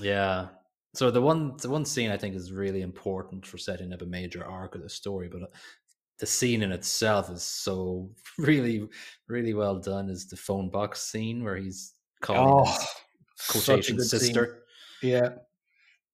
yeah. 0.00 0.48
So 0.94 1.10
the 1.10 1.20
one 1.20 1.56
the 1.58 1.68
one 1.70 1.84
scene 1.84 2.10
I 2.10 2.16
think 2.16 2.34
is 2.36 2.52
really 2.52 2.82
important 2.82 3.46
for 3.46 3.58
setting 3.58 3.92
up 3.92 4.02
a 4.02 4.06
major 4.06 4.44
arc 4.44 4.74
of 4.74 4.82
the 4.82 4.88
story, 4.88 5.28
but 5.28 5.42
uh, 5.42 5.46
the 6.18 6.26
scene 6.26 6.62
in 6.62 6.72
itself 6.72 7.30
is 7.30 7.42
so 7.42 8.10
really 8.38 8.88
really 9.28 9.54
well 9.54 9.78
done. 9.78 10.08
Is 10.10 10.26
the 10.28 10.36
phone 10.36 10.70
box 10.70 11.00
scene 11.02 11.44
where 11.44 11.56
he's 11.56 11.94
calling 12.20 12.56
his 12.56 12.68
Oh, 12.68 12.86
quotation 13.48 13.96
good 13.96 14.10
scene. 14.10 14.20
sister 14.20 14.64
Yeah, 15.00 15.38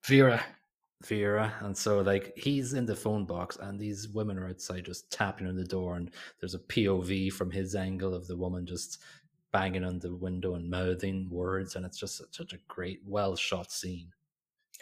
Vera. 0.07 0.45
Vera, 1.03 1.55
and 1.61 1.77
so 1.77 2.01
like 2.03 2.37
he's 2.37 2.75
in 2.75 2.85
the 2.85 2.95
phone 2.97 3.25
box, 3.25 3.57
and 3.57 3.79
these 3.81 4.09
women 4.09 4.39
are 4.39 4.49
outside 4.49 4.85
just 4.85 5.11
tapping 5.11 5.47
on 5.47 5.57
the 5.57 5.65
door, 5.65 5.97
and 5.97 6.11
there's 6.39 6.55
a 6.55 6.59
POV 6.59 7.31
from 7.33 7.51
his 7.51 7.75
angle 7.75 8.13
of 8.15 8.27
the 8.27 8.37
woman 8.37 8.67
just 8.67 8.99
banging 9.53 9.85
on 9.85 9.99
the 9.99 10.15
window 10.15 10.55
and 10.57 10.69
mouthing 10.69 11.31
words, 11.31 11.75
and 11.77 11.87
it's 11.87 11.99
just 11.99 12.23
such 12.35 12.53
a 12.53 12.59
great, 12.69 13.01
well 13.07 13.35
shot 13.35 13.73
scene. 13.73 14.13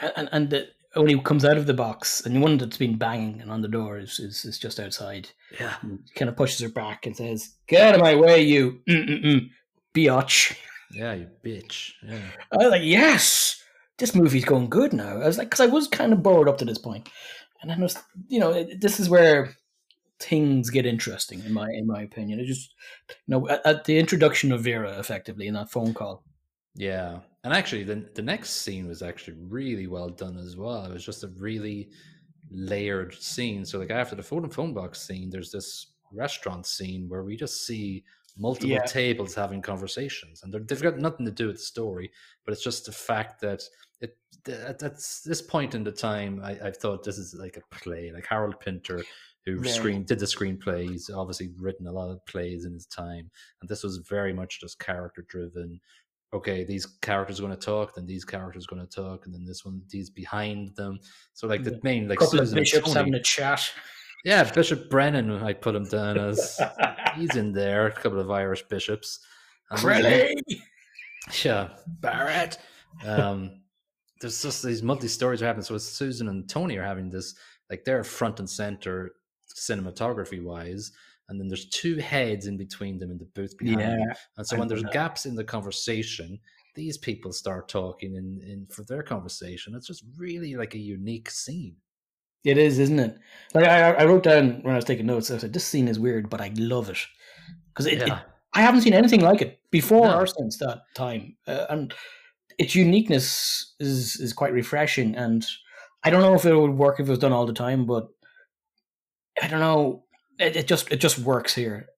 And 0.00 0.28
and, 0.32 0.50
the, 0.50 0.68
when 0.94 1.08
he 1.08 1.20
comes 1.20 1.44
out 1.44 1.56
of 1.56 1.66
the 1.66 1.74
box, 1.74 2.24
and 2.24 2.34
the 2.36 2.40
one 2.40 2.56
that's 2.58 2.76
been 2.76 2.96
banging 2.96 3.40
and 3.40 3.50
on 3.50 3.62
the 3.62 3.68
door 3.68 3.98
is 3.98 4.18
is, 4.20 4.44
is 4.44 4.58
just 4.58 4.80
outside. 4.80 5.28
Yeah, 5.58 5.74
He 5.82 6.14
kind 6.14 6.28
of 6.28 6.36
pushes 6.36 6.60
her 6.60 6.68
back 6.68 7.06
and 7.06 7.16
says, 7.16 7.54
"Get 7.66 7.82
out 7.82 7.94
of 7.94 8.00
my 8.00 8.14
way, 8.14 8.42
you 8.42 8.80
mm-mm-mm, 8.88 9.50
biatch." 9.94 10.56
yeah, 10.92 11.14
you 11.14 11.28
bitch. 11.44 11.92
Yeah, 12.02 12.20
I 12.52 12.56
was 12.56 12.70
like, 12.70 12.82
"Yes, 12.84 13.62
this 13.98 14.14
movie's 14.14 14.44
going 14.44 14.70
good 14.70 14.92
now." 14.92 15.20
I 15.20 15.26
was 15.26 15.38
like, 15.38 15.50
because 15.50 15.60
I 15.60 15.66
was 15.66 15.88
kind 15.88 16.12
of 16.12 16.22
bored 16.22 16.48
up 16.48 16.58
to 16.58 16.64
this 16.64 16.78
point, 16.78 17.08
and 17.60 17.70
then 17.70 17.78
I 17.80 17.82
was, 17.82 17.96
you 18.28 18.40
know, 18.40 18.64
this 18.80 18.98
is 19.00 19.08
where 19.10 19.54
things 20.20 20.70
get 20.70 20.86
interesting 20.86 21.44
in 21.44 21.52
my 21.52 21.68
in 21.70 21.86
my 21.86 22.02
opinion. 22.02 22.40
It 22.40 22.46
just, 22.46 22.74
you 23.08 23.14
know, 23.28 23.48
at, 23.48 23.64
at 23.66 23.84
the 23.84 23.98
introduction 23.98 24.52
of 24.52 24.62
Vera, 24.62 24.98
effectively 24.98 25.46
in 25.46 25.54
that 25.54 25.70
phone 25.70 25.94
call. 25.94 26.24
yeah. 26.74 27.20
And 27.44 27.52
actually, 27.52 27.84
the 27.84 28.08
the 28.14 28.22
next 28.22 28.50
scene 28.62 28.86
was 28.88 29.02
actually 29.02 29.36
really 29.48 29.86
well 29.86 30.08
done 30.08 30.36
as 30.38 30.56
well. 30.56 30.84
It 30.84 30.92
was 30.92 31.04
just 31.04 31.24
a 31.24 31.28
really 31.38 31.90
layered 32.50 33.14
scene. 33.14 33.64
So 33.64 33.78
like 33.78 33.90
after 33.90 34.16
the 34.16 34.22
phone 34.22 34.48
phone 34.50 34.74
box 34.74 35.00
scene, 35.00 35.30
there's 35.30 35.50
this 35.52 35.92
restaurant 36.12 36.66
scene 36.66 37.08
where 37.08 37.22
we 37.22 37.36
just 37.36 37.66
see 37.66 38.04
multiple 38.36 38.70
Yeah. 38.70 38.84
tables 38.84 39.34
having 39.34 39.60
conversations, 39.62 40.42
and 40.42 40.52
they're, 40.52 40.60
they've 40.60 40.82
got 40.82 40.98
nothing 40.98 41.26
to 41.26 41.32
do 41.32 41.48
with 41.48 41.56
the 41.56 41.62
story, 41.62 42.10
but 42.44 42.52
it's 42.52 42.62
just 42.62 42.86
the 42.86 42.92
fact 42.92 43.40
that 43.40 43.62
it 44.00 44.16
at, 44.48 44.82
at 44.82 44.94
this 45.24 45.42
point 45.42 45.74
in 45.74 45.84
the 45.84 45.92
time, 45.92 46.40
I, 46.42 46.52
I 46.68 46.70
thought 46.70 47.04
this 47.04 47.18
is 47.18 47.34
like 47.34 47.56
a 47.56 47.74
play, 47.74 48.10
like 48.12 48.26
Harold 48.26 48.58
Pinter. 48.60 49.02
Who 49.46 49.60
Very. 49.60 49.72
screen 49.72 50.02
did 50.04 50.18
the 50.18 50.26
screenplay? 50.26 50.90
He's 50.90 51.08
obviously 51.08 51.48
written 51.58 51.86
a 51.86 51.92
lot 51.92 52.10
of 52.10 52.22
plays 52.26 52.66
in 52.66 52.74
his 52.74 52.84
time, 52.84 53.30
and 53.60 53.68
this 53.68 53.82
was 53.82 53.96
very 53.98 54.34
much 54.34 54.60
just 54.60 54.78
character 54.78 55.24
driven. 55.26 55.80
Okay, 56.34 56.64
these 56.64 56.84
characters 56.84 57.38
are 57.38 57.42
going 57.42 57.56
to 57.56 57.66
talk, 57.66 57.94
then 57.94 58.04
these 58.04 58.24
characters 58.24 58.66
are 58.66 58.74
going 58.74 58.86
to 58.86 58.94
talk, 58.94 59.24
and 59.24 59.34
then 59.34 59.46
this 59.46 59.64
one, 59.64 59.80
these 59.88 60.10
behind 60.10 60.76
them. 60.76 60.98
So 61.32 61.46
like 61.46 61.62
the 61.62 61.80
main 61.82 62.06
like 62.06 62.18
couple 62.18 62.40
of 62.40 62.48
Susan 62.48 62.58
and 62.58 62.64
bishops 62.64 62.92
having 62.92 63.14
a 63.14 63.22
chat. 63.22 63.70
yeah, 64.24 64.44
Bishop 64.44 64.90
Brennan, 64.90 65.30
I 65.30 65.54
put 65.54 65.74
him 65.74 65.84
down 65.84 66.18
as 66.18 66.60
he's 67.16 67.34
in 67.34 67.52
there. 67.52 67.86
A 67.86 67.92
couple 67.92 68.20
of 68.20 68.30
Irish 68.30 68.62
bishops. 68.64 69.20
There's 69.70 69.82
yeah, 71.44 71.68
Barrett. 71.86 72.58
Um, 73.06 73.62
there's 74.20 74.42
just 74.42 74.62
these 74.62 74.82
multi 74.82 75.08
stories 75.08 75.42
are 75.42 75.46
happening. 75.46 75.64
So 75.64 75.78
Susan 75.78 76.28
and 76.28 76.48
Tony 76.48 76.76
are 76.76 76.84
having 76.84 77.10
this, 77.10 77.34
like 77.70 77.84
they're 77.84 78.04
front 78.04 78.38
and 78.38 78.48
center 78.48 79.12
cinematography 79.54 80.42
wise, 80.42 80.92
and 81.28 81.38
then 81.40 81.48
there's 81.48 81.68
two 81.68 81.96
heads 81.96 82.46
in 82.46 82.56
between 82.56 82.98
them 82.98 83.10
in 83.10 83.18
the 83.18 83.26
booth 83.34 83.56
behind 83.58 83.80
them. 83.80 84.00
Yeah, 84.00 84.14
And 84.36 84.46
so 84.46 84.56
I 84.56 84.58
when 84.58 84.68
there's 84.68 84.82
know 84.82 84.90
gaps 84.92 85.26
in 85.26 85.34
the 85.34 85.44
conversation, 85.44 86.38
these 86.74 86.96
people 86.98 87.32
start 87.32 87.68
talking 87.68 88.14
in, 88.16 88.40
in 88.42 88.66
for 88.70 88.82
their 88.84 89.02
conversation. 89.02 89.74
It's 89.74 89.86
just 89.86 90.04
really 90.16 90.54
like 90.56 90.74
a 90.74 90.78
unique 90.78 91.30
scene. 91.30 91.76
it 92.44 92.56
is, 92.56 92.78
isn't 92.78 92.98
it? 93.00 93.18
Like 93.54 93.66
I, 93.66 93.92
I 93.92 94.04
wrote 94.06 94.22
down 94.22 94.60
when 94.62 94.72
I 94.74 94.76
was 94.76 94.84
taking 94.84 95.06
notes. 95.06 95.30
I 95.30 95.38
said, 95.38 95.52
"This 95.52 95.64
scene 95.66 95.88
is 95.88 95.98
weird, 95.98 96.30
but 96.30 96.40
I 96.40 96.52
love 96.56 96.88
it 96.88 96.98
because 97.68 97.86
it, 97.86 98.02
it- 98.02 98.12
I 98.54 98.62
haven't 98.62 98.80
seen 98.80 98.94
anything 98.94 99.20
like 99.20 99.42
it 99.42 99.60
before 99.70 100.06
No. 100.06 100.18
or 100.20 100.26
since 100.26 100.56
that 100.58 100.78
time, 100.94 101.36
uh, 101.46 101.66
and 101.68 101.92
its 102.58 102.74
uniqueness 102.74 103.74
is 103.78 104.16
is 104.16 104.32
quite 104.32 104.52
refreshing. 104.54 105.14
And 105.16 105.44
I 106.04 106.10
don't 106.10 106.22
know 106.22 106.34
if 106.34 106.46
it 106.46 106.54
would 106.56 106.70
work 106.78 106.98
if 107.00 107.06
it 107.06 107.10
was 107.10 107.18
done 107.18 107.32
all 107.32 107.44
the 107.46 107.52
time, 107.52 107.84
but 107.86 108.08
I 109.42 109.48
don't 109.48 109.60
know. 109.60 110.04
It, 110.38 110.56
it 110.56 110.66
just 110.68 110.90
it 110.92 110.98
just 110.98 111.18
works 111.18 111.54
here. 111.54 111.88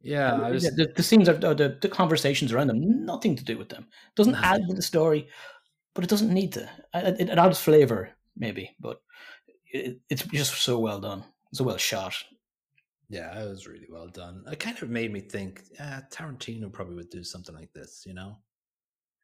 Yeah, 0.00 0.34
I 0.34 0.50
was, 0.50 0.64
the, 0.64 0.92
the, 0.94 1.02
scenes 1.02 1.30
are 1.30 1.34
the, 1.34 1.78
the 1.80 1.88
conversations 1.88 2.52
around 2.52 2.66
them, 2.66 3.06
nothing 3.06 3.34
to 3.36 3.44
do 3.44 3.56
with 3.56 3.70
them. 3.70 3.86
Doesn't 4.16 4.34
add 4.34 4.60
to 4.68 4.74
the 4.74 4.82
story, 4.82 5.28
but 5.94 6.04
it 6.04 6.10
doesn't 6.10 6.30
need 6.30 6.52
to. 6.52 6.68
It, 6.92 7.30
it 7.30 7.38
adds 7.38 7.58
flavor, 7.58 8.10
maybe, 8.36 8.76
but 8.78 9.00
it, 9.72 10.00
it's 10.10 10.24
just 10.24 10.60
so 10.60 10.78
well 10.78 11.00
done, 11.00 11.24
so 11.54 11.64
well 11.64 11.78
shot. 11.78 12.14
yeah, 13.08 13.42
it 13.42 13.48
was 13.48 13.66
really 13.66 13.86
well 13.88 14.08
done. 14.08 14.44
It 14.50 14.58
kind 14.60 14.80
of 14.82 14.90
made 14.90 15.12
me 15.12 15.20
think, 15.20 15.62
uh, 15.78 16.00
Tarantino 16.10 16.72
probably 16.72 16.96
would 16.96 17.10
do 17.10 17.22
something 17.22 17.54
like 17.54 17.72
this, 17.72 18.04
you 18.06 18.14
know. 18.14 18.36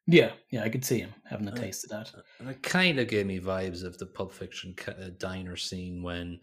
Yeah, 0.07 0.31
yeah, 0.49 0.63
I 0.63 0.69
could 0.69 0.85
see 0.85 0.99
him 0.99 1.13
having 1.25 1.47
a 1.47 1.51
Uh, 1.51 1.55
taste 1.55 1.83
of 1.83 1.89
that. 1.91 2.11
And 2.39 2.49
it 2.49 2.63
kind 2.63 2.99
of 2.99 3.07
gave 3.07 3.25
me 3.25 3.39
vibes 3.39 3.83
of 3.83 3.97
the 3.97 4.05
Pulp 4.05 4.33
Fiction 4.33 4.75
uh, 4.87 5.09
diner 5.17 5.55
scene 5.55 6.01
when, 6.01 6.39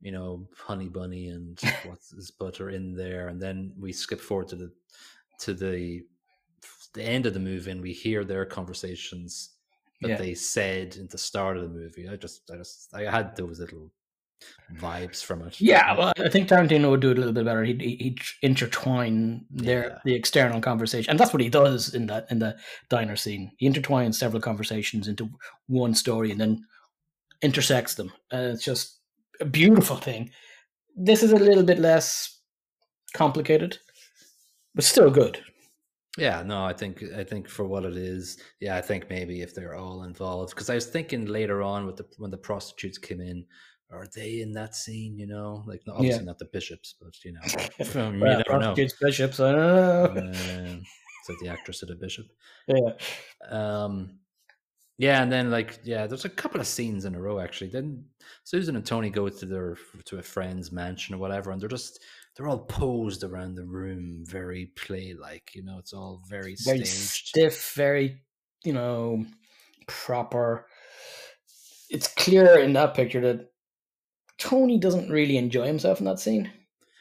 you 0.00 0.12
know, 0.12 0.48
Honey 0.56 0.88
Bunny 0.88 1.28
and 1.28 1.58
what's 1.84 2.10
his 2.10 2.30
butt 2.30 2.60
in 2.60 2.94
there, 2.94 3.28
and 3.28 3.40
then 3.40 3.72
we 3.78 3.92
skip 3.92 4.20
forward 4.20 4.48
to 4.48 4.56
the 4.56 4.72
to 5.40 5.54
the 5.54 6.02
the 6.94 7.02
end 7.02 7.26
of 7.26 7.34
the 7.34 7.40
movie, 7.40 7.70
and 7.70 7.80
we 7.80 7.92
hear 7.92 8.24
their 8.24 8.44
conversations 8.44 9.50
that 10.02 10.08
Yeah. 10.10 10.16
they 10.16 10.34
said 10.34 10.96
at 10.96 11.10
the 11.10 11.18
start 11.18 11.56
of 11.56 11.62
the 11.62 11.68
movie. 11.68 12.08
I 12.08 12.16
just, 12.16 12.50
I 12.50 12.56
just, 12.56 12.92
I 12.94 13.02
had 13.02 13.36
those 13.36 13.60
little 13.60 13.92
vibes 14.74 15.22
from 15.22 15.42
it. 15.42 15.60
Yeah, 15.60 15.96
well, 15.96 16.12
I 16.18 16.28
think 16.30 16.48
Tarantino 16.48 16.90
would 16.90 17.00
do 17.00 17.10
it 17.10 17.16
a 17.18 17.20
little 17.20 17.34
bit 17.34 17.44
better. 17.44 17.62
He'd, 17.64 17.80
he'd 17.80 18.18
intertwine 18.42 19.44
their 19.50 19.88
Yeah. 19.90 19.98
the 20.04 20.14
external 20.14 20.60
conversation, 20.60 21.10
and 21.10 21.20
that's 21.20 21.32
what 21.32 21.42
he 21.42 21.48
does 21.50 21.94
in 21.94 22.06
that 22.06 22.26
in 22.30 22.38
the 22.38 22.56
diner 22.88 23.16
scene. 23.16 23.52
He 23.58 23.68
intertwines 23.68 24.14
several 24.14 24.40
conversations 24.40 25.06
into 25.08 25.28
one 25.66 25.94
story 25.94 26.30
and 26.32 26.40
then 26.40 26.64
intersects 27.42 27.94
them, 27.94 28.10
and 28.30 28.52
it's 28.54 28.64
just 28.64 28.99
a 29.40 29.44
beautiful 29.44 29.96
thing. 29.96 30.30
This 30.96 31.22
is 31.22 31.32
a 31.32 31.36
little 31.38 31.62
bit 31.64 31.78
less 31.78 32.40
complicated, 33.14 33.78
but 34.74 34.84
still 34.84 35.10
good. 35.10 35.40
Yeah, 36.18 36.42
no, 36.42 36.64
I 36.64 36.72
think 36.72 37.02
I 37.16 37.22
think 37.24 37.48
for 37.48 37.64
what 37.64 37.84
it 37.84 37.96
is, 37.96 38.38
yeah, 38.60 38.76
I 38.76 38.80
think 38.80 39.08
maybe 39.08 39.42
if 39.42 39.54
they're 39.54 39.76
all 39.76 40.02
involved, 40.02 40.50
because 40.50 40.68
I 40.68 40.74
was 40.74 40.86
thinking 40.86 41.26
later 41.26 41.62
on 41.62 41.86
with 41.86 41.96
the 41.96 42.06
when 42.18 42.30
the 42.32 42.36
prostitutes 42.36 42.98
came 42.98 43.20
in, 43.20 43.46
are 43.92 44.06
they 44.14 44.40
in 44.40 44.52
that 44.52 44.74
scene? 44.74 45.16
You 45.16 45.28
know, 45.28 45.62
like 45.66 45.82
obviously 45.88 46.24
not 46.24 46.38
the 46.38 46.46
bishops, 46.52 46.96
but 47.00 47.14
you 47.24 47.32
know, 47.32 47.40
from, 47.84 48.14
you 48.16 48.20
Well, 48.20 48.38
never 48.38 48.58
know. 48.58 48.74
prostitutes, 48.74 48.94
bishops, 49.00 49.40
I 49.40 49.52
don't 49.52 50.14
know. 50.14 50.22
Um, 50.74 50.82
so 51.24 51.34
the 51.40 51.48
actress 51.48 51.82
of 51.82 51.88
the 51.88 51.94
bishop. 51.94 52.26
yeah, 52.66 52.92
Um, 53.48 54.18
yeah, 55.00 55.22
and 55.22 55.32
then 55.32 55.50
like 55.50 55.80
yeah, 55.82 56.06
there's 56.06 56.26
a 56.26 56.28
couple 56.28 56.60
of 56.60 56.66
scenes 56.66 57.06
in 57.06 57.14
a 57.14 57.20
row 57.20 57.40
actually. 57.40 57.70
Then 57.70 58.04
Susan 58.44 58.76
and 58.76 58.84
Tony 58.84 59.08
go 59.08 59.28
to 59.30 59.46
their 59.46 59.76
to 60.04 60.18
a 60.18 60.22
friend's 60.22 60.70
mansion 60.70 61.14
or 61.14 61.18
whatever, 61.18 61.50
and 61.50 61.60
they're 61.60 61.68
just 61.70 62.00
they're 62.36 62.48
all 62.48 62.66
posed 62.66 63.24
around 63.24 63.54
the 63.54 63.64
room, 63.64 64.24
very 64.26 64.66
play 64.76 65.14
like. 65.18 65.54
You 65.54 65.64
know, 65.64 65.78
it's 65.78 65.94
all 65.94 66.22
very 66.28 66.54
very 66.62 66.84
staged. 66.84 67.26
stiff, 67.28 67.72
very 67.74 68.20
you 68.62 68.74
know 68.74 69.24
proper. 69.86 70.66
It's 71.88 72.08
clear 72.08 72.58
in 72.58 72.74
that 72.74 72.94
picture 72.94 73.22
that 73.22 73.50
Tony 74.36 74.78
doesn't 74.78 75.10
really 75.10 75.38
enjoy 75.38 75.66
himself 75.66 75.98
in 75.98 76.04
that 76.04 76.20
scene. 76.20 76.50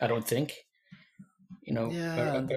I 0.02 0.08
don't 0.08 0.26
think. 0.26 0.54
You 1.64 1.74
know, 1.74 1.92
Yeah. 1.92 2.18
around, 2.18 2.54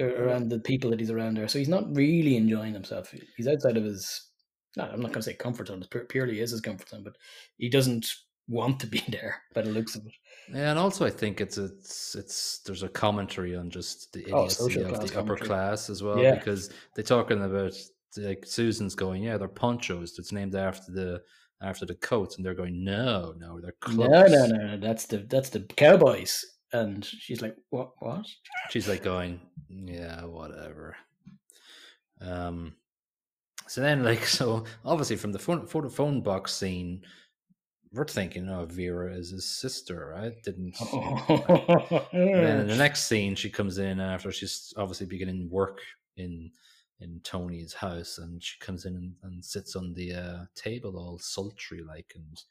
around 0.00 0.48
the 0.50 0.60
people 0.60 0.90
that 0.90 1.00
he's 1.00 1.10
around 1.10 1.34
there, 1.36 1.48
so 1.48 1.58
he's 1.58 1.68
not 1.68 1.96
really 1.96 2.36
enjoying 2.36 2.74
himself. 2.74 3.12
He's 3.36 3.48
outside 3.48 3.76
of 3.76 3.84
his 3.84 4.30
I'm 4.78 5.00
not 5.00 5.12
going 5.12 5.14
to 5.14 5.22
say 5.22 5.34
comfort 5.34 5.68
zone. 5.68 5.82
It 5.82 6.08
purely 6.08 6.40
is 6.40 6.50
his 6.50 6.60
comfort 6.60 6.88
zone, 6.88 7.02
but 7.02 7.16
he 7.58 7.68
doesn't 7.68 8.06
want 8.48 8.78
to 8.80 8.86
be 8.86 9.02
there 9.08 9.42
by 9.54 9.62
the 9.62 9.70
looks 9.70 9.94
of 9.94 10.06
it. 10.06 10.12
Yeah, 10.52 10.70
and 10.70 10.78
also 10.78 11.04
I 11.04 11.10
think 11.10 11.40
it's 11.40 11.58
it's 11.58 12.14
it's 12.14 12.58
there's 12.60 12.82
a 12.82 12.88
commentary 12.88 13.56
on 13.56 13.70
just 13.70 14.12
the 14.12 14.24
oh, 14.32 14.44
idiocy 14.44 14.84
oh, 14.84 14.88
of 14.92 15.08
the 15.08 15.18
upper 15.18 15.36
class 15.36 15.90
as 15.90 16.02
well, 16.02 16.18
yeah. 16.18 16.36
because 16.36 16.70
they're 16.94 17.04
talking 17.04 17.42
about 17.42 17.74
like 18.16 18.44
Susan's 18.46 18.94
going, 18.94 19.22
yeah, 19.22 19.36
they're 19.36 19.48
ponchos. 19.48 20.18
It's 20.18 20.32
named 20.32 20.54
after 20.54 20.92
the 20.92 21.22
after 21.62 21.86
the 21.86 21.94
coats, 21.96 22.36
and 22.36 22.44
they're 22.44 22.54
going, 22.54 22.84
no, 22.84 23.34
no, 23.38 23.60
they're 23.60 23.74
cloaks. 23.80 24.10
No, 24.10 24.26
no, 24.26 24.46
no, 24.46 24.66
no, 24.66 24.76
that's 24.76 25.06
the 25.06 25.18
that's 25.18 25.50
the 25.50 25.60
cowboys. 25.60 26.44
And 26.72 27.04
she's 27.04 27.40
like, 27.40 27.56
what, 27.70 27.92
what? 28.00 28.26
She's 28.70 28.88
like 28.88 29.02
going, 29.02 29.40
yeah, 29.68 30.24
whatever. 30.24 30.96
Um, 32.20 32.74
so 33.68 33.80
then, 33.80 34.02
like, 34.02 34.24
so 34.26 34.64
obviously 34.84 35.16
from 35.16 35.32
the 35.32 35.38
phone, 35.38 35.66
the 35.66 35.90
phone 35.90 36.20
box 36.20 36.54
scene, 36.54 37.02
we're 37.92 38.04
thinking, 38.04 38.48
oh, 38.48 38.66
Vera 38.66 39.14
is 39.14 39.30
his 39.30 39.44
sister, 39.44 40.12
right? 40.14 40.32
Didn't. 40.42 40.76
Oh. 41.28 42.06
then 42.12 42.60
in 42.60 42.66
the 42.66 42.76
next 42.76 43.06
scene, 43.06 43.34
she 43.34 43.50
comes 43.50 43.78
in 43.78 44.00
after 44.00 44.30
she's 44.30 44.72
obviously 44.76 45.06
beginning 45.06 45.48
work 45.50 45.80
in 46.16 46.50
in 47.00 47.20
Tony's 47.24 47.74
house, 47.74 48.18
and 48.18 48.42
she 48.42 48.58
comes 48.58 48.86
in 48.86 48.96
and, 48.96 49.14
and 49.22 49.44
sits 49.44 49.76
on 49.76 49.92
the 49.94 50.14
uh, 50.14 50.44
table, 50.54 50.96
all 50.96 51.18
sultry 51.18 51.82
like, 51.82 52.12
and 52.14 52.42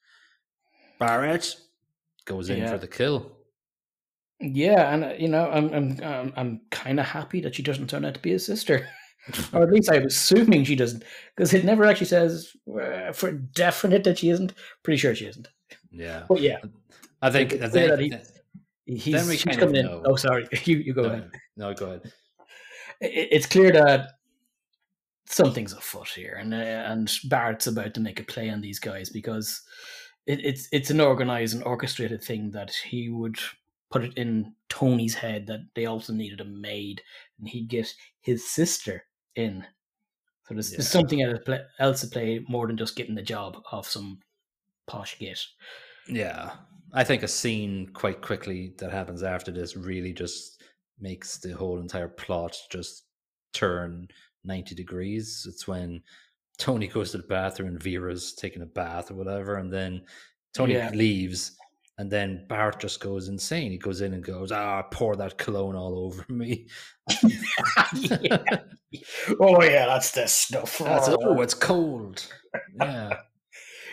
Barrett 1.00 1.55
goes 2.25 2.50
in 2.50 2.60
yeah. 2.60 2.69
for 2.69 2.77
the 2.77 2.88
kill. 2.88 3.31
Yeah, 4.39 4.93
and 4.93 5.03
uh, 5.03 5.13
you 5.17 5.27
know, 5.27 5.50
I'm 5.50 5.74
I'm 5.74 6.00
I'm, 6.03 6.34
I'm 6.36 6.62
kind 6.69 7.00
of 7.00 7.05
happy 7.05 7.41
that 7.41 7.55
she 7.55 7.63
doesn't 7.63 7.89
turn 7.89 8.05
out 8.05 8.15
to 8.15 8.19
be 8.19 8.31
his 8.31 8.45
sister 8.45 8.88
or 9.53 9.63
at 9.63 9.72
least 9.72 9.91
I'm 9.91 10.05
assuming 10.05 10.63
she 10.63 10.75
doesn't, 10.75 11.03
because 11.36 11.53
it 11.53 11.65
never 11.65 11.86
actually 11.86 12.08
says 12.08 12.55
uh, 12.70 13.12
for 13.12 13.32
definite 13.32 14.03
that 14.03 14.20
she 14.20 14.29
isn't. 14.29 14.53
Pretty 14.84 14.98
sure 14.98 15.15
she 15.15 15.25
isn't. 15.25 15.48
Yeah. 15.91 16.24
But 16.27 16.41
yeah, 16.41 16.58
I 17.22 17.29
think, 17.29 17.53
I 17.53 17.70
think 17.70 17.89
that 17.89 18.00
he, 18.00 18.96
he's, 18.98 19.13
then 19.13 19.27
we 19.27 19.38
she's 19.38 19.58
coming 19.58 19.75
in. 19.75 20.01
Oh, 20.05 20.15
sorry, 20.15 20.48
you 20.65 20.77
you 20.77 20.94
go 20.94 21.03
no, 21.03 21.10
ahead. 21.10 21.32
No, 21.58 21.74
go 21.74 21.86
ahead. 21.88 22.12
It, 23.01 23.29
it's 23.32 23.48
clear 23.48 23.72
that 23.72 24.12
something's 25.25 25.74
afoot 25.74 26.10
here, 26.10 26.38
and 26.39 26.53
uh, 26.53 26.58
and 26.58 27.12
Barrett's 27.25 27.67
about 27.67 27.94
to 27.96 28.00
make 28.00 28.20
a 28.20 28.24
play 28.24 28.50
on 28.50 28.62
these 28.62 28.79
guys 28.79 29.10
because 29.10 29.62
it, 30.27 30.44
it's 30.44 30.67
it's 30.72 30.89
an 30.89 31.01
organized 31.01 31.55
and 31.55 31.63
orchestrated 31.63 32.24
thing 32.24 32.51
that 32.51 32.72
he 32.72 33.10
would 33.10 33.38
put 33.91 34.03
it 34.03 34.13
in 34.15 34.53
Tony's 34.70 35.15
head 35.15 35.48
that 35.48 35.62
they 35.75 35.86
also 35.86 36.13
needed 36.13 36.41
a 36.41 36.46
maid, 36.46 37.01
and 37.39 37.48
he'd 37.48 37.70
get 37.70 37.94
his 38.22 38.50
sister 38.50 39.05
in. 39.36 39.65
So 40.48 40.54
there's, 40.54 40.72
yeah. 40.72 40.77
there's 40.77 40.89
something 40.89 41.22
else 41.80 42.01
to 42.01 42.08
play 42.08 42.46
more 42.48 42.68
than 42.68 42.77
just 42.77 42.96
getting 42.96 43.15
the 43.15 43.22
job 43.22 43.58
off 43.72 43.88
some 43.88 44.20
posh 44.88 45.18
git. 45.18 45.42
Yeah, 46.08 46.51
I 46.94 47.04
think 47.04 47.24
a 47.24 47.27
scene 47.27 47.89
quite 47.94 48.22
quickly 48.22 48.74
that 48.77 48.92
happens 48.92 49.24
after 49.24 49.51
this 49.51 49.75
really 49.75 50.13
just 50.13 50.62
makes 51.00 51.38
the 51.38 51.51
whole 51.51 51.80
entire 51.80 52.08
plot 52.08 52.56
just 52.72 53.04
turn 53.54 54.08
90 54.44 54.75
degrees. 54.75 55.46
It's 55.50 55.68
when 55.68 56.01
Tony 56.58 56.88
goes 56.88 57.12
to 57.12 57.18
the 57.18 57.24
bathroom 57.24 57.70
and 57.70 57.82
Vera's 57.82 58.34
taking 58.34 58.62
a 58.62 58.68
bath 58.68 59.12
or 59.12 59.15
whatever, 59.15 59.56
and 59.56 59.74
then 59.74 60.04
Tony 60.54 60.75
yeah. 60.75 60.92
leaves 60.92 61.58
and 61.97 62.11
then 62.11 62.45
Bart 62.49 62.79
just 62.79 62.99
goes 62.99 63.29
insane. 63.29 63.71
He 63.71 63.77
goes 63.77 64.01
in 64.01 64.13
and 64.13 64.23
goes, 64.23 64.51
"Ah, 64.51 64.83
pour 64.91 65.15
that 65.15 65.37
cologne 65.37 65.75
all 65.75 65.99
over 65.99 66.25
me." 66.29 66.67
yeah. 67.93 68.43
Oh 69.41 69.61
yeah, 69.61 69.87
that's 69.87 70.11
the 70.11 70.25
stuff. 70.25 70.77
That's, 70.77 71.09
oh, 71.09 71.41
it's 71.41 71.53
cold. 71.53 72.25
Yeah. 72.79 73.19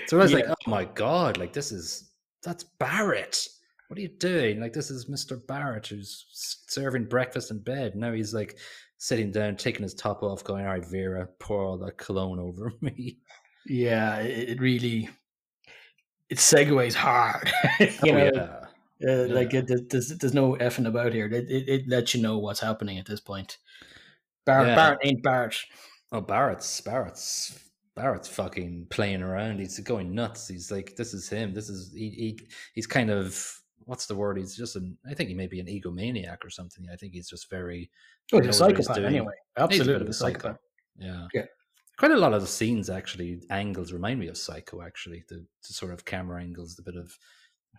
So 0.07 0.19
I 0.19 0.23
was 0.23 0.31
yeah. 0.31 0.39
like, 0.39 0.49
"Oh 0.49 0.71
my 0.71 0.85
god! 0.85 1.39
Like 1.39 1.53
this 1.53 1.73
is 1.73 2.13
that's 2.45 2.65
Barrett. 2.79 3.49
What 3.89 3.99
are 3.99 4.03
you 4.03 4.17
doing? 4.17 4.61
Like 4.61 4.73
this 4.73 4.91
is 4.91 5.09
Mister 5.09 5.37
Barrett 5.37 5.89
who's 5.89 6.27
serving 6.69 7.07
breakfast 7.07 7.51
in 7.51 7.59
bed. 7.59 7.97
Now 7.97 8.13
he's 8.13 8.33
like 8.33 8.59
sitting 8.99 9.33
down, 9.33 9.57
taking 9.57 9.83
his 9.83 9.95
top 9.95 10.23
off, 10.23 10.45
going, 10.45 10.65
"All 10.65 10.73
right, 10.73 10.87
Vera, 10.87 11.29
pour 11.41 11.65
all 11.65 11.79
that 11.79 11.99
cologne 11.99 12.39
over 12.39 12.73
me." 12.81 13.19
Yeah, 13.67 14.19
it 14.19 14.61
really 14.61 15.09
it 16.33 16.39
segues 16.39 16.95
hard. 16.95 17.53
you 17.81 17.89
oh, 18.05 18.13
know, 18.13 18.31
yeah. 18.35 18.41
Uh, 18.41 18.67
yeah. 19.01 19.35
like 19.35 19.53
it, 19.53 19.91
there's 19.91 20.09
there's 20.09 20.33
no 20.33 20.55
effing 20.55 20.87
about 20.87 21.13
here. 21.13 21.27
It, 21.27 21.51
it, 21.51 21.69
it 21.69 21.89
lets 21.89 22.15
you 22.15 22.23
know 22.23 22.39
what's 22.39 22.61
happening 22.61 22.99
at 22.99 23.05
this 23.05 23.21
point. 23.21 23.59
Barrett, 24.47 24.69
yeah. 24.69 24.75
Barrett 24.75 24.99
ain't 25.05 25.23
Barrett. 25.23 25.57
Oh, 26.11 26.23
Barrett's 26.23 26.81
Barrett's 26.81 27.69
Barrett's 27.95 28.29
fucking 28.29 28.87
playing 28.89 29.23
around. 29.23 29.61
He's 29.61 29.79
going 29.81 30.15
nuts. 30.15 30.49
He's 30.49 30.71
like, 30.71 30.97
this 30.97 31.13
is 31.13 31.29
him. 31.29 31.53
This 31.53 31.69
is 31.69 31.93
he. 31.95 32.09
he 32.09 32.41
he's 32.75 32.87
kind 32.87 33.11
of 33.11 33.39
what's 33.85 34.07
the 34.07 34.17
word? 34.17 34.39
He's 34.39 34.57
just 34.57 34.77
an. 34.77 34.97
I 35.07 35.13
think 35.13 35.29
he 35.29 35.35
may 35.35 35.49
be 35.49 35.61
an 35.61 35.67
egomaniac 35.67 36.39
or 36.45 36.51
something. 36.51 36.87
I 36.91 36.97
think 36.97 37.13
he's 37.13 37.29
just 37.29 37.51
very. 37.51 37.91
Oh, 38.33 38.39
he's 38.39 38.49
a 38.49 38.53
psychopath 38.55 38.97
anyway. 38.97 39.35
Absolutely, 39.59 40.07
a, 40.07 40.11
a 40.11 40.15
psychopath. 40.15 40.57
Yeah. 40.99 41.27
Yeah 41.35 41.45
quite 42.03 42.11
a 42.11 42.17
lot 42.17 42.35
of 42.35 42.41
the 42.41 42.49
scenes 42.49 42.91
actually 42.91 43.41
angles 43.49 43.93
remind 43.93 44.19
me 44.19 44.27
of 44.27 44.37
Psycho. 44.37 44.83
Actually, 44.83 45.23
the, 45.29 45.37
the, 45.37 45.73
sort 45.73 45.93
of 45.93 46.05
camera 46.05 46.43
angles, 46.43 46.75
the 46.75 46.83
bit 46.83 46.97
of 46.97 47.17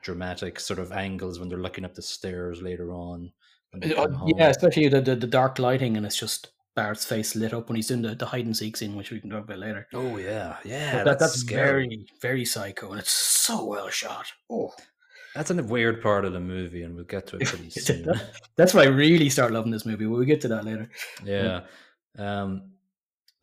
dramatic 0.02 0.62
sort 0.62 0.80
of 0.80 0.94
angles 0.94 1.40
when 1.40 1.50
they're 1.50 1.58
looking 1.58 1.84
up 1.84 1.94
the 1.94 2.02
stairs 2.02 2.62
later 2.62 2.94
on. 2.94 3.34
Uh, 3.76 4.08
yeah, 4.38 4.48
especially 4.48 4.88
the, 4.88 5.02
the, 5.02 5.18
the 5.18 5.28
dark 5.28 5.60
lighting, 5.60 5.98
and 5.98 6.06
it's 6.06 6.18
just 6.18 6.54
Barrett's 6.74 7.04
face 7.04 7.36
lit 7.36 7.54
up 7.54 7.68
when 7.68 7.76
he's 7.76 7.88
doing 7.88 8.02
the, 8.02 8.16
the 8.16 8.26
hide 8.26 8.46
and 8.46 8.56
seek 8.56 8.78
scene, 8.78 8.96
which 8.96 9.12
we 9.12 9.20
can 9.20 9.30
talk 9.30 9.44
about 9.44 9.60
later. 9.60 9.90
Oh 9.94 10.16
yeah, 10.16 10.56
yeah, 10.64 11.04
that, 11.04 11.20
that's, 11.20 11.34
that's 11.34 11.42
very 11.42 12.06
very 12.22 12.46
psycho, 12.46 12.92
and 12.92 13.02
it's 13.02 13.12
so 13.12 13.66
well 13.66 13.90
shot. 13.90 14.32
Oh. 14.50 14.74
That's 15.36 15.52
a 15.52 15.62
weird 15.62 16.02
part 16.02 16.24
of 16.24 16.32
the 16.32 16.40
movie, 16.40 16.84
and 16.84 16.96
we'll 16.96 17.04
get 17.04 17.28
to 17.28 17.38
it 17.38 17.48
pretty 17.48 17.70
soon. 17.72 18.08
That's 18.56 18.74
why 18.74 18.84
I 18.84 18.88
really 18.88 19.30
start 19.30 19.52
loving 19.52 19.72
this 19.72 19.86
movie. 19.86 20.06
We'll 20.06 20.24
get 20.24 20.40
to 20.42 20.48
that 20.50 20.64
later. 20.64 20.90
Yeah. 21.26 21.62
Um, 22.18 22.73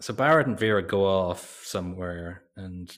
so 0.01 0.15
Barrett 0.15 0.47
and 0.47 0.59
Vera 0.59 0.83
go 0.83 1.05
off 1.05 1.63
somewhere, 1.65 2.45
and 2.57 2.97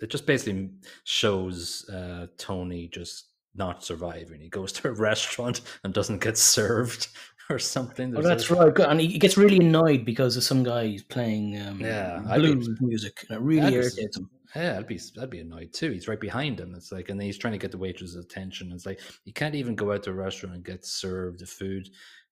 it 0.00 0.10
just 0.10 0.26
basically 0.26 0.70
shows 1.04 1.88
uh, 1.88 2.26
Tony 2.38 2.88
just 2.88 3.28
not 3.54 3.84
surviving. 3.84 4.40
He 4.40 4.48
goes 4.48 4.72
to 4.72 4.88
a 4.88 4.92
restaurant 5.10 5.60
and 5.84 5.94
doesn't 5.94 6.22
get 6.22 6.36
served 6.36 7.08
or 7.50 7.58
something. 7.58 8.16
oh, 8.16 8.22
that's 8.22 8.50
a... 8.50 8.54
right. 8.54 8.78
And 8.78 9.00
he 9.00 9.18
gets 9.18 9.36
really 9.36 9.58
annoyed 9.58 10.04
because 10.04 10.36
of 10.36 10.42
some 10.42 10.62
guy 10.62 10.88
who's 10.88 11.02
playing 11.02 11.60
um, 11.60 11.80
yeah, 11.80 12.20
blues 12.36 12.68
be, 12.68 12.86
music, 12.86 13.24
and 13.28 13.38
it 13.38 13.42
really 13.42 13.74
irritates 13.74 14.16
him. 14.16 14.28
Yeah, 14.56 14.78
I'd 14.78 14.88
be 14.88 15.00
I'd 15.20 15.30
be 15.30 15.40
annoyed 15.40 15.72
too. 15.72 15.92
He's 15.92 16.08
right 16.08 16.20
behind 16.20 16.58
him. 16.58 16.74
It's 16.74 16.90
like, 16.90 17.08
and 17.08 17.20
then 17.20 17.26
he's 17.26 17.38
trying 17.38 17.52
to 17.52 17.58
get 17.58 17.70
the 17.70 17.78
waitress's 17.78 18.16
attention. 18.16 18.72
It's 18.72 18.86
like 18.86 19.00
you 19.24 19.32
can't 19.32 19.54
even 19.54 19.76
go 19.76 19.92
out 19.92 20.02
to 20.04 20.10
a 20.10 20.14
restaurant 20.14 20.56
and 20.56 20.64
get 20.64 20.84
served 20.84 21.38
the 21.38 21.46
food. 21.46 21.88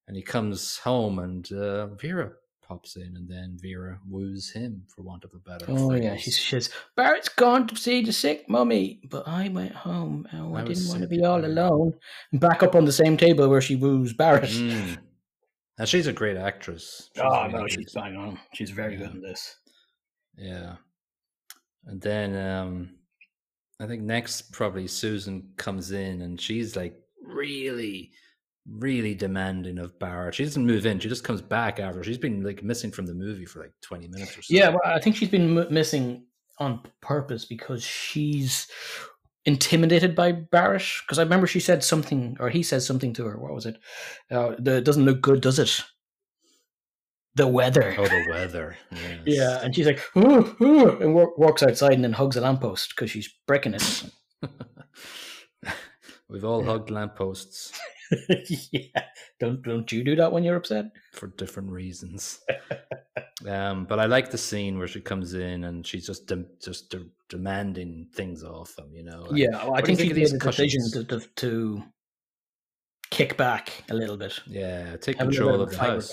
And 0.08 0.16
he 0.16 0.22
comes 0.22 0.78
home, 0.78 1.18
and 1.18 1.52
uh, 1.52 1.88
Vera 1.88 2.32
pops 2.68 2.96
in, 2.96 3.16
and 3.16 3.28
then 3.28 3.56
Vera 3.60 3.98
woos 4.06 4.50
him, 4.50 4.82
for 4.94 5.02
want 5.02 5.24
of 5.24 5.32
a 5.34 5.38
better. 5.38 5.64
Oh 5.68 5.88
phrase. 5.88 6.04
yeah, 6.04 6.16
she 6.16 6.30
says 6.30 6.70
Barrett's 6.96 7.30
gone 7.30 7.66
to 7.68 7.76
see 7.76 8.02
the 8.02 8.12
sick 8.12 8.48
mummy, 8.48 9.00
but 9.10 9.26
I 9.26 9.48
went 9.48 9.74
home. 9.74 10.28
Oh, 10.34 10.54
I, 10.54 10.60
I 10.60 10.64
didn't 10.64 10.88
want 10.88 11.02
to 11.02 11.08
be 11.08 11.24
all 11.24 11.44
alone. 11.44 11.94
back 12.34 12.62
up 12.62 12.74
on 12.74 12.84
the 12.84 12.92
same 12.92 13.16
table 13.16 13.48
where 13.48 13.62
she 13.62 13.76
woos 13.76 14.12
Barrett. 14.12 14.50
Mm. 14.50 14.98
And 15.78 15.88
she's 15.88 16.08
a 16.08 16.12
great 16.12 16.36
actress. 16.36 17.08
She's 17.14 17.24
oh 17.24 17.46
no, 17.46 17.66
she's 17.68 17.92
bang 17.92 18.16
on. 18.16 18.38
She's 18.52 18.70
very 18.70 18.94
yeah. 18.94 18.98
good 18.98 19.14
in 19.14 19.22
this. 19.22 19.56
Yeah, 20.36 20.74
and 21.86 22.00
then 22.00 22.36
um, 22.36 22.90
I 23.80 23.86
think 23.86 24.02
next 24.02 24.52
probably 24.52 24.86
Susan 24.86 25.50
comes 25.56 25.92
in, 25.92 26.22
and 26.22 26.40
she's 26.40 26.76
like 26.76 26.94
really 27.22 28.10
really 28.70 29.14
demanding 29.14 29.78
of 29.78 29.98
Barrett. 29.98 30.34
She 30.34 30.44
doesn't 30.44 30.66
move 30.66 30.86
in; 30.86 30.98
she 30.98 31.08
just 31.08 31.24
comes 31.24 31.42
back 31.42 31.80
after. 31.80 32.02
She's 32.02 32.18
been 32.18 32.42
like 32.42 32.62
missing 32.62 32.90
from 32.90 33.06
the 33.06 33.14
movie 33.14 33.46
for 33.46 33.60
like 33.60 33.72
twenty 33.80 34.08
minutes 34.08 34.36
or 34.36 34.42
so. 34.42 34.54
Yeah, 34.54 34.70
well, 34.70 34.80
I 34.84 35.00
think 35.00 35.16
she's 35.16 35.28
been 35.28 35.58
m- 35.58 35.72
missing 35.72 36.26
on 36.58 36.82
purpose 37.00 37.44
because 37.44 37.82
she's 37.82 38.66
intimidated 39.44 40.14
by 40.14 40.32
Barrett. 40.32 40.84
Because 41.06 41.18
I 41.18 41.22
remember 41.22 41.46
she 41.46 41.60
said 41.60 41.82
something, 41.82 42.36
or 42.40 42.48
he 42.50 42.62
says 42.62 42.86
something 42.86 43.12
to 43.14 43.24
her. 43.24 43.38
What 43.38 43.54
was 43.54 43.66
it? 43.66 43.78
Uh, 44.30 44.54
the, 44.58 44.76
it 44.76 44.84
doesn't 44.84 45.04
look 45.04 45.20
good, 45.20 45.40
does 45.40 45.58
it? 45.58 45.82
The 47.34 47.46
weather. 47.46 47.94
Oh, 47.96 48.06
the 48.06 48.26
weather. 48.30 48.76
Yes. 48.90 49.20
yeah, 49.26 49.60
and 49.62 49.74
she's 49.74 49.86
like, 49.86 50.00
ooh, 50.16 50.56
ooh, 50.60 50.98
and 50.98 51.14
walks 51.14 51.62
outside 51.62 51.92
and 51.92 52.02
then 52.02 52.12
hugs 52.12 52.36
a 52.36 52.40
lamppost 52.40 52.94
because 52.94 53.10
she's 53.10 53.32
breaking 53.46 53.74
it. 53.74 54.04
We've 56.28 56.44
all 56.44 56.64
hugged 56.64 56.90
lampposts. 56.90 57.72
yeah. 58.72 59.02
Don't 59.40 59.62
don't 59.62 59.90
you 59.92 60.04
do 60.04 60.16
that 60.16 60.32
when 60.32 60.44
you're 60.44 60.56
upset? 60.56 60.86
For 61.12 61.28
different 61.28 61.70
reasons. 61.70 62.40
um, 63.48 63.84
but 63.84 63.98
I 63.98 64.06
like 64.06 64.30
the 64.30 64.38
scene 64.38 64.78
where 64.78 64.88
she 64.88 65.00
comes 65.00 65.34
in 65.34 65.64
and 65.64 65.86
she's 65.86 66.06
just 66.06 66.26
de- 66.26 66.46
just 66.62 66.90
de- 66.90 67.06
demanding 67.28 68.08
things 68.14 68.44
off 68.44 68.78
him. 68.78 68.92
You 68.92 69.04
know. 69.04 69.22
Like, 69.28 69.38
yeah, 69.38 69.50
well, 69.50 69.74
I 69.74 69.82
think, 69.82 69.98
think 69.98 70.14
she 70.14 70.20
made 70.20 70.32
a 70.32 70.38
decision 70.38 70.90
to, 70.92 71.04
to, 71.04 71.20
to 71.36 71.82
kick 73.10 73.36
back 73.36 73.84
a 73.90 73.94
little 73.94 74.16
bit. 74.16 74.38
Yeah, 74.46 74.96
take 74.96 75.18
Have 75.18 75.28
control 75.28 75.60
of 75.60 75.70
the 75.70 75.78
house. 75.78 76.12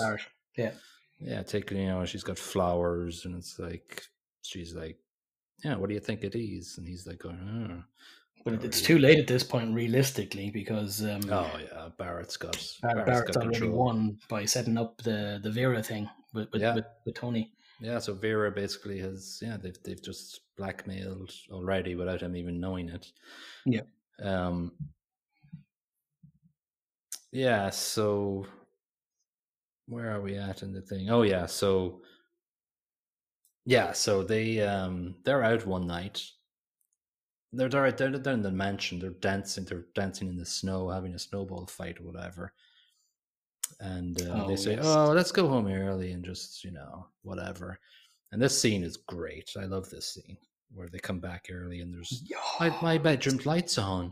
Yeah. 0.57 0.71
Yeah, 1.19 1.43
take 1.43 1.71
you 1.71 1.85
know 1.85 2.03
she's 2.05 2.23
got 2.23 2.37
flowers 2.37 3.23
and 3.23 3.35
it's 3.35 3.57
like 3.57 4.03
she's 4.41 4.75
like 4.75 4.97
yeah, 5.63 5.75
what 5.75 5.89
do 5.89 5.95
you 5.95 5.99
think 5.99 6.23
it 6.23 6.35
is? 6.35 6.77
And 6.77 6.87
he's 6.87 7.07
like, 7.07 7.19
going, 7.19 7.39
oh. 7.71 7.83
But 8.45 8.63
it's 8.63 8.79
too 8.81 8.99
late 8.99 9.17
at 9.17 9.25
this 9.25 9.43
point, 9.43 9.73
realistically, 9.73 10.51
because 10.51 11.03
um, 11.03 11.21
oh 11.31 11.51
yeah, 11.59 11.89
Barrett's 11.97 12.37
got 12.37 12.53
Bar- 12.81 12.91
Barrett's 12.93 13.09
Barrett's 13.09 13.31
got 13.37 13.43
already 13.43 13.59
control. 13.59 13.85
won 13.85 14.19
by 14.29 14.45
setting 14.45 14.77
up 14.77 15.01
the 15.01 15.39
the 15.41 15.49
Vera 15.51 15.81
thing 15.81 16.07
with 16.33 16.51
with, 16.53 16.61
Yeah. 16.61 16.75
with, 16.75 16.85
with 17.05 17.15
Tony. 17.15 17.51
Yeah, 17.81 17.97
so 17.99 18.13
Vera 18.13 18.51
basically 18.51 18.99
has 18.99 19.39
yeah 19.41 19.57
they've 19.57 19.77
they've 19.83 20.01
just 20.01 20.41
blackmailed 20.57 21.31
already 21.51 21.95
without 21.95 22.21
him 22.21 22.35
even 22.35 22.59
knowing 22.59 22.89
it. 22.89 23.11
Yeah. 23.65 23.81
Um. 24.21 24.73
Yeah. 27.31 27.69
So 27.71 28.45
where 29.87 30.11
are 30.15 30.21
we 30.21 30.37
at 30.37 30.61
in 30.61 30.71
the 30.71 30.81
thing? 30.81 31.09
Oh 31.09 31.23
yeah. 31.23 31.47
So 31.47 32.01
yeah. 33.65 33.91
So 33.91 34.21
they 34.23 34.61
um 34.61 35.15
they're 35.25 35.43
out 35.43 35.65
one 35.65 35.87
night. 35.87 36.21
They're 37.55 37.69
they're 37.69 37.91
they're, 37.91 38.17
they're 38.17 38.33
in 38.33 38.41
the 38.41 38.51
mansion. 38.51 38.99
They're 38.99 39.09
dancing. 39.21 39.65
They're 39.65 39.85
dancing 39.95 40.27
in 40.27 40.35
the 40.37 40.45
snow, 40.45 40.89
having 40.89 41.13
a 41.15 41.19
snowball 41.19 41.65
fight 41.67 41.99
or 41.99 42.03
whatever. 42.03 42.53
And 43.79 44.21
uh, 44.21 44.43
Oh, 44.43 44.47
they 44.47 44.55
say, 44.55 44.75
yes. 44.75 44.85
"Oh, 44.85 45.11
let's 45.11 45.31
go 45.31 45.47
home 45.47 45.67
early 45.67 46.11
and 46.11 46.23
just 46.23 46.63
you 46.63 46.71
know 46.71 47.07
whatever." 47.23 47.79
And 48.31 48.41
this 48.41 48.59
scene 48.59 48.83
is 48.83 48.97
great. 48.97 49.51
I 49.57 49.65
love 49.65 49.89
this 49.89 50.13
scene 50.13 50.37
where 50.73 50.89
they 50.91 50.99
come 50.99 51.19
back 51.19 51.47
early 51.51 51.79
and 51.79 51.93
there's 51.93 52.23
my, 52.59 52.69
my 52.81 52.97
bedroom's 52.97 53.45
lights 53.45 53.77
on. 53.77 54.11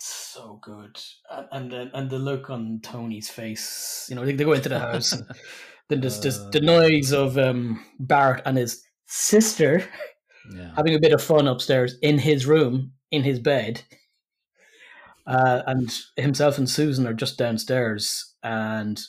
so 0.00 0.58
good, 0.62 0.98
and 1.30 1.46
and 1.52 1.70
the, 1.70 1.90
and 1.94 2.10
the 2.10 2.18
look 2.18 2.50
on 2.50 2.80
Tony's 2.82 3.30
face. 3.30 4.06
You 4.08 4.16
know, 4.16 4.24
they, 4.24 4.32
they 4.32 4.44
go 4.44 4.52
into 4.52 4.68
the 4.68 4.78
house, 4.80 5.12
and 5.12 5.24
then 5.88 6.00
there's 6.00 6.20
just 6.20 6.50
the 6.52 6.58
Uh. 6.60 6.64
noise 6.80 7.12
of 7.12 7.38
um, 7.38 7.84
Barrett 8.00 8.42
and 8.46 8.58
his 8.58 8.82
sister 9.06 9.84
Yeah, 10.52 10.72
having 10.76 10.94
a 10.94 11.00
bit 11.00 11.12
of 11.12 11.22
fun 11.22 11.46
upstairs 11.48 11.96
in 12.02 12.18
his 12.18 12.46
room, 12.46 12.92
in 13.10 13.22
his 13.22 13.38
bed. 13.38 13.82
Uh, 15.26 15.62
and 15.66 15.90
himself 16.16 16.58
and 16.58 16.68
Susan 16.68 17.06
are 17.06 17.14
just 17.14 17.38
downstairs, 17.38 18.34
and 18.42 19.00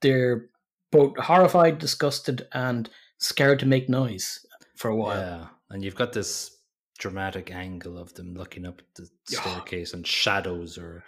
they're 0.00 0.46
both 0.92 1.16
horrified, 1.18 1.78
disgusted, 1.78 2.46
and 2.52 2.88
scared 3.18 3.58
to 3.60 3.66
make 3.66 3.88
noise 3.88 4.38
for 4.76 4.88
a 4.88 4.96
while. 4.96 5.18
yeah. 5.18 5.46
And 5.70 5.82
you've 5.84 5.96
got 5.96 6.12
this 6.12 6.56
dramatic 6.98 7.50
angle 7.50 7.98
of 7.98 8.14
them 8.14 8.34
looking 8.34 8.64
up 8.66 8.82
the 8.94 9.08
staircase 9.26 9.94
and 9.94 10.06
shadows 10.06 10.78
or 10.78 11.02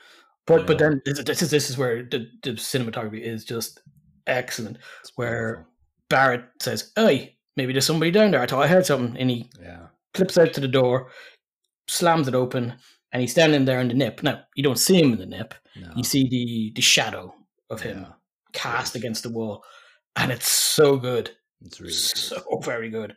But 0.46 0.66
but 0.66 0.78
then 0.78 1.00
this, 1.04 1.22
this 1.22 1.42
is 1.42 1.50
this 1.50 1.70
is 1.70 1.78
where 1.78 2.02
the, 2.02 2.26
the 2.42 2.52
cinematography 2.52 3.20
is 3.22 3.44
just 3.44 3.80
excellent. 4.26 4.78
it's 5.00 5.12
Where- 5.16 5.48
beautiful. 5.56 5.70
Barrett 6.10 6.44
says, 6.60 6.92
"Hey, 6.96 7.36
maybe 7.56 7.72
there's 7.72 7.86
somebody 7.86 8.10
down 8.10 8.30
there. 8.30 8.42
I 8.42 8.46
thought 8.46 8.64
I 8.64 8.68
heard 8.68 8.86
something." 8.86 9.16
And 9.16 9.30
he 9.30 9.50
yeah, 9.60 9.86
flips 10.14 10.38
out 10.38 10.52
to 10.54 10.60
the 10.60 10.68
door, 10.68 11.10
slams 11.88 12.28
it 12.28 12.34
open, 12.34 12.74
and 13.12 13.20
he's 13.20 13.32
standing 13.32 13.64
there 13.64 13.80
in 13.80 13.88
the 13.88 13.94
nip. 13.94 14.22
Now 14.22 14.42
you 14.54 14.62
don't 14.62 14.78
see 14.78 15.00
him 15.00 15.12
in 15.12 15.18
the 15.18 15.26
nip; 15.26 15.54
no, 15.76 15.90
you 15.96 16.04
see 16.04 16.28
the 16.28 16.72
the 16.74 16.82
shadow 16.82 17.34
of 17.70 17.80
him 17.80 18.00
yeah, 18.00 18.12
cast 18.52 18.92
Great. 18.92 19.02
against 19.02 19.22
the 19.22 19.30
wall, 19.30 19.64
and 20.16 20.30
it's 20.30 20.48
so 20.48 20.96
good, 20.96 21.30
it's 21.64 21.80
really 21.80 21.92
good. 21.92 21.98
so 21.98 22.60
very 22.62 22.90
good. 22.90 23.16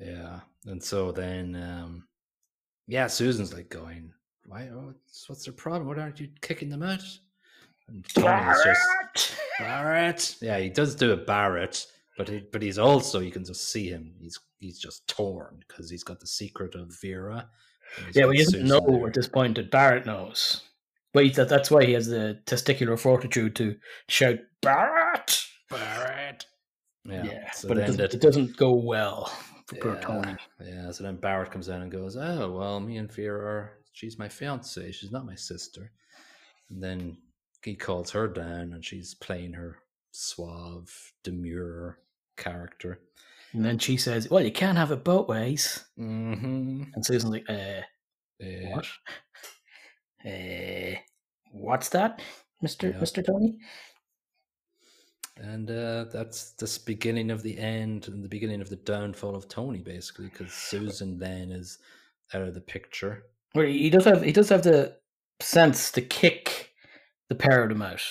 Yeah. 0.00 0.40
And 0.66 0.82
so 0.82 1.12
then 1.12 1.56
um 1.56 2.04
yeah, 2.86 3.06
Susan's 3.06 3.52
like 3.52 3.68
going, 3.68 4.12
Why 4.46 4.68
what's, 4.72 5.28
what's 5.28 5.44
their 5.44 5.54
problem? 5.54 5.88
Why 5.88 6.02
aren't 6.02 6.20
you 6.20 6.28
kicking 6.40 6.68
them 6.70 6.82
out? 6.82 7.02
And 7.88 8.04
Tony's 8.14 8.64
just 8.64 8.80
Barrett! 8.86 9.36
Barrett. 9.58 10.36
Yeah, 10.40 10.58
he 10.58 10.68
does 10.68 10.94
do 10.94 11.12
a 11.12 11.16
Barrett, 11.16 11.86
but 12.18 12.28
he, 12.28 12.42
but 12.52 12.60
he's 12.60 12.78
also 12.78 13.20
you 13.20 13.30
can 13.30 13.44
just 13.44 13.70
see 13.72 13.88
him. 13.88 14.12
He's 14.20 14.38
he's 14.58 14.78
just 14.78 15.06
torn 15.08 15.60
because 15.66 15.88
he's 15.88 16.04
got 16.04 16.20
the 16.20 16.26
secret 16.26 16.74
of 16.74 16.94
Vera. 17.00 17.48
Yeah, 18.12 18.24
well, 18.24 18.32
he 18.32 18.38
doesn't 18.38 18.60
Susan 18.60 18.68
know 18.68 18.80
there. 18.98 19.06
at 19.06 19.14
this 19.14 19.28
point 19.28 19.56
that 19.56 19.70
Barrett 19.70 20.04
knows. 20.04 20.62
But 21.14 21.24
he, 21.24 21.30
that, 21.30 21.48
that's 21.48 21.70
why 21.70 21.84
he 21.86 21.94
has 21.94 22.08
the 22.08 22.38
testicular 22.44 22.98
fortitude 22.98 23.56
to 23.56 23.76
shout 24.08 24.40
Barrett. 24.60 25.42
Barrett. 25.70 26.44
Yeah. 27.06 27.24
Yeah, 27.24 27.50
so 27.52 27.68
but 27.68 27.78
it 27.78 27.86
doesn't, 27.86 27.96
that- 27.96 28.14
it 28.14 28.20
doesn't 28.20 28.56
go 28.58 28.74
well 28.74 29.32
for 29.66 29.94
yeah, 29.94 30.00
Tony. 30.00 30.36
Yeah, 30.62 30.90
so 30.90 31.04
then 31.04 31.16
Barrett 31.16 31.50
comes 31.50 31.68
down 31.68 31.80
and 31.82 31.90
goes, 31.90 32.16
Oh, 32.16 32.50
well, 32.52 32.80
me 32.80 32.98
and 32.98 33.10
Vera 33.10 33.40
are, 33.40 33.72
she's 33.92 34.18
my 34.18 34.28
fiance, 34.28 34.92
she's 34.92 35.10
not 35.12 35.24
my 35.24 35.34
sister. 35.34 35.90
And 36.68 36.82
then 36.82 37.16
he 37.64 37.74
calls 37.74 38.10
her 38.10 38.28
down 38.28 38.72
and 38.74 38.84
she's 38.84 39.14
playing 39.14 39.54
her 39.54 39.78
suave, 40.10 40.90
demure 41.24 41.98
character. 42.38 43.00
And 43.52 43.64
then 43.64 43.78
she 43.78 43.96
says, 43.96 44.30
"Well, 44.30 44.44
you 44.44 44.52
can't 44.52 44.78
have 44.78 44.92
it 44.92 45.04
both 45.04 45.28
ways." 45.28 45.84
Mm-hmm. 45.98 46.82
And 46.94 47.04
Susan's 47.04 47.32
like, 47.32 47.48
"Uh, 47.48 47.82
what? 48.70 48.86
Uh, 50.24 50.98
what's 51.52 51.88
that, 51.90 52.20
Mister 52.60 52.88
Yeah. 52.88 53.00
Mister 53.00 53.22
Tony?" 53.22 53.58
And 55.40 55.70
uh, 55.70 56.04
that's 56.12 56.52
this 56.54 56.78
beginning 56.78 57.30
of 57.30 57.42
the 57.42 57.56
end 57.58 58.08
and 58.08 58.24
the 58.24 58.28
beginning 58.28 58.60
of 58.60 58.68
the 58.68 58.76
downfall 58.76 59.36
of 59.36 59.48
Tony, 59.48 59.78
basically, 59.78 60.28
because 60.28 60.52
Susan 60.52 61.18
then 61.18 61.52
is 61.52 61.78
out 62.34 62.42
of 62.42 62.54
the 62.54 62.60
picture. 62.60 63.22
Well, 63.54 63.66
he 63.66 63.78
he 63.78 63.90
does 63.90 64.04
have 64.04 64.22
he 64.22 64.32
does 64.32 64.50
have 64.50 64.62
the 64.62 64.96
sense 65.40 65.90
to 65.92 66.02
kick 66.02 66.74
the 67.28 67.34
pair 67.34 67.62
of 67.62 67.70
them 67.70 67.82
out 67.82 68.02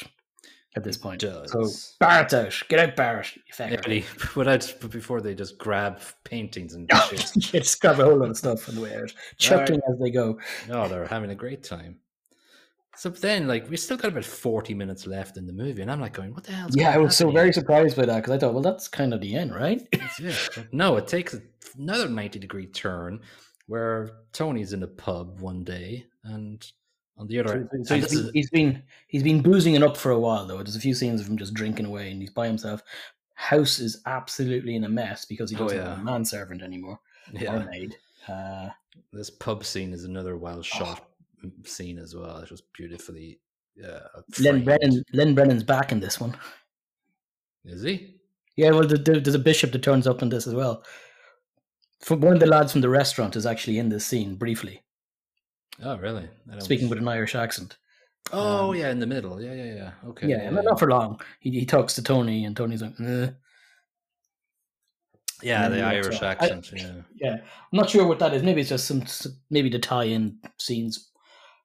at 0.78 0.84
this 0.84 0.96
point. 0.96 1.20
does. 1.20 1.52
So 1.52 1.68
Barrett's 2.00 2.34
out. 2.34 2.64
Get 2.70 2.80
out, 2.80 2.96
Barrett. 2.96 3.36
You 3.36 3.42
Yeah, 3.60 4.04
but, 4.36 4.76
but 4.82 4.92
before 4.92 5.22
they 5.22 5.36
just 5.36 5.58
grab 5.58 6.00
paintings 6.24 6.74
and 6.74 6.90
oh, 6.94 7.10
shit. 7.10 7.32
yeah, 7.54 7.60
just 7.60 7.82
grab 7.82 8.00
a 8.00 8.06
whole 8.06 8.18
lot 8.18 8.30
of 8.30 8.38
stuff 8.38 8.70
on 8.70 8.76
the 8.76 8.82
way 8.82 8.96
out, 8.96 9.14
chuckling 9.38 9.82
as 9.90 10.00
they 10.00 10.12
go. 10.12 10.40
Oh, 10.70 10.88
they're 10.88 11.08
having 11.08 11.32
a 11.32 11.36
great 11.36 11.64
time. 11.64 11.98
So 12.96 13.10
then, 13.10 13.48
like, 13.48 13.70
we 13.70 13.78
still 13.78 13.98
got 13.98 14.12
about 14.12 14.26
forty 14.26 14.74
minutes 14.74 15.06
left 15.06 15.38
in 15.38 15.46
the 15.46 15.54
movie, 15.54 15.82
and 15.82 15.92
I'm 15.92 16.00
like 16.00 16.14
going, 16.14 16.34
"What 16.34 16.46
the 16.46 16.54
hell?" 16.54 16.70
Yeah, 16.72 16.92
I 16.92 16.98
was 16.98 17.16
so 17.16 17.30
very 17.30 17.54
surprised 17.54 17.96
by 17.96 18.06
that 18.06 18.16
because 18.18 18.32
I 18.32 18.40
thought, 18.40 18.54
well, 18.54 18.64
that's 18.64 18.88
kind 18.88 19.14
of 19.14 19.22
the 19.22 19.36
end, 19.36 19.54
right? 19.54 19.88
no, 20.72 20.98
it 20.98 21.08
takes 21.08 21.36
another 21.78 22.10
ninety 22.10 22.40
degree 22.40 22.66
turn 22.66 23.20
where 23.68 24.12
Tony's 24.34 24.74
in 24.74 24.82
a 24.82 24.88
pub 24.88 25.42
one 25.42 25.64
day, 25.64 26.06
and 26.24 26.66
on 27.18 27.28
the 27.28 27.36
So, 27.36 27.40
other, 27.42 27.70
so 27.84 27.96
and 27.96 28.02
he's, 28.04 28.10
been, 28.10 28.20
is- 28.26 28.32
he's 28.34 28.50
been 28.50 28.84
he's 29.08 29.24
been 29.24 29.42
boozing 29.42 29.76
it 29.76 29.84
up 29.84 29.98
for 29.98 30.12
a 30.12 30.20
while 30.20 30.46
though. 30.46 30.58
There's 30.58 30.76
a 30.76 30.80
few 30.80 30.94
scenes 30.94 31.22
of 31.22 31.28
him 31.28 31.38
just 31.38 31.54
drinking 31.54 31.86
away, 31.86 32.12
and 32.12 32.22
he's 32.22 32.32
by 32.32 32.48
himself. 32.48 32.82
House 33.36 33.80
is 33.80 34.02
absolutely 34.06 34.76
in 34.76 34.84
a 34.84 34.90
mess 34.90 35.26
because 35.26 35.50
he 35.52 35.56
Oh, 35.58 35.60
doesn't 35.60 35.78
yeah. 35.78 35.90
have 35.90 36.00
a 36.00 36.04
manservant 36.04 36.62
anymore 36.64 37.00
or 37.36 37.40
yeah, 37.40 37.66
maid. 37.72 37.96
Uh, 38.28 38.70
this 39.14 39.30
pub 39.30 39.64
scene 39.64 39.94
is 39.94 40.04
another 40.06 40.34
Oh. 40.34 40.38
well 40.38 40.62
shot 40.62 41.08
scene 41.64 42.00
as 42.00 42.16
well. 42.16 42.38
It 42.40 42.50
was 42.52 42.62
beautifully. 42.74 43.40
Uh, 43.84 44.00
Len. 44.40 44.64
Brennan 44.64 45.04
Len 45.14 45.36
Brennan's 45.36 45.62
back 45.64 45.92
in 45.92 46.00
this 46.00 46.20
one. 46.20 46.36
is 47.66 47.84
he? 47.84 48.16
Yeah, 48.56 48.72
well, 48.72 48.88
the, 48.88 48.98
the, 48.98 49.20
there's 49.20 49.36
a 49.36 49.40
bishop 49.40 49.72
that 49.74 49.84
turns 49.84 50.08
up 50.08 50.24
in 50.24 50.30
this 50.30 50.48
as 50.48 50.56
well. 50.56 50.84
From 52.02 52.22
one 52.22 52.34
of 52.34 52.40
the 52.40 52.48
lads 52.48 52.72
from 52.72 52.82
the 52.82 52.90
restaurant 52.90 53.36
is 53.36 53.46
actually 53.46 53.78
in 53.78 53.90
this 53.90 54.04
scene 54.06 54.36
briefly, 54.36 54.82
Oh, 55.84 55.98
really? 55.98 56.28
Speaking 56.60 56.90
with 56.90 57.00
an 57.00 57.08
Irish 57.08 57.36
accent. 57.36 57.78
Oh, 58.34 58.72
um, 58.72 58.76
yeah, 58.76 58.90
in 58.90 59.00
the 59.00 59.08
middle. 59.08 59.42
Yeah, 59.42 59.54
yeah, 59.54 59.74
yeah. 59.76 59.92
Okay. 60.10 60.28
yeah, 60.28 60.42
and 60.42 60.56
not 60.56 60.80
for 60.80 60.90
long. 60.90 61.22
He, 61.40 61.52
he 61.52 61.66
talks 61.66 61.94
to 61.96 62.04
Tony, 62.04 62.46
and 62.46 62.58
Tony's 62.58 62.82
like, 62.82 63.00
eh. 63.00 63.30
yeah, 65.42 65.70
the 65.70 65.76
then 65.76 65.92
he 65.92 65.98
walks 65.98 66.08
Irish. 66.08 66.22
I- 66.22 66.32
accent. 66.32 66.72
yeah. 66.74 66.94
yeah, 67.16 67.34
I'm 67.36 67.78
not 67.78 67.90
sure 67.90 68.06
what 68.08 68.20
that 68.20 68.34
is. 68.34 68.44
Maybe 68.44 68.62
it's 68.62 68.70
just 68.70 68.88
some, 68.88 69.04
maybe 69.50 69.70
the 69.70 69.80
tie-in 69.80 70.40
scenes. 70.58 71.10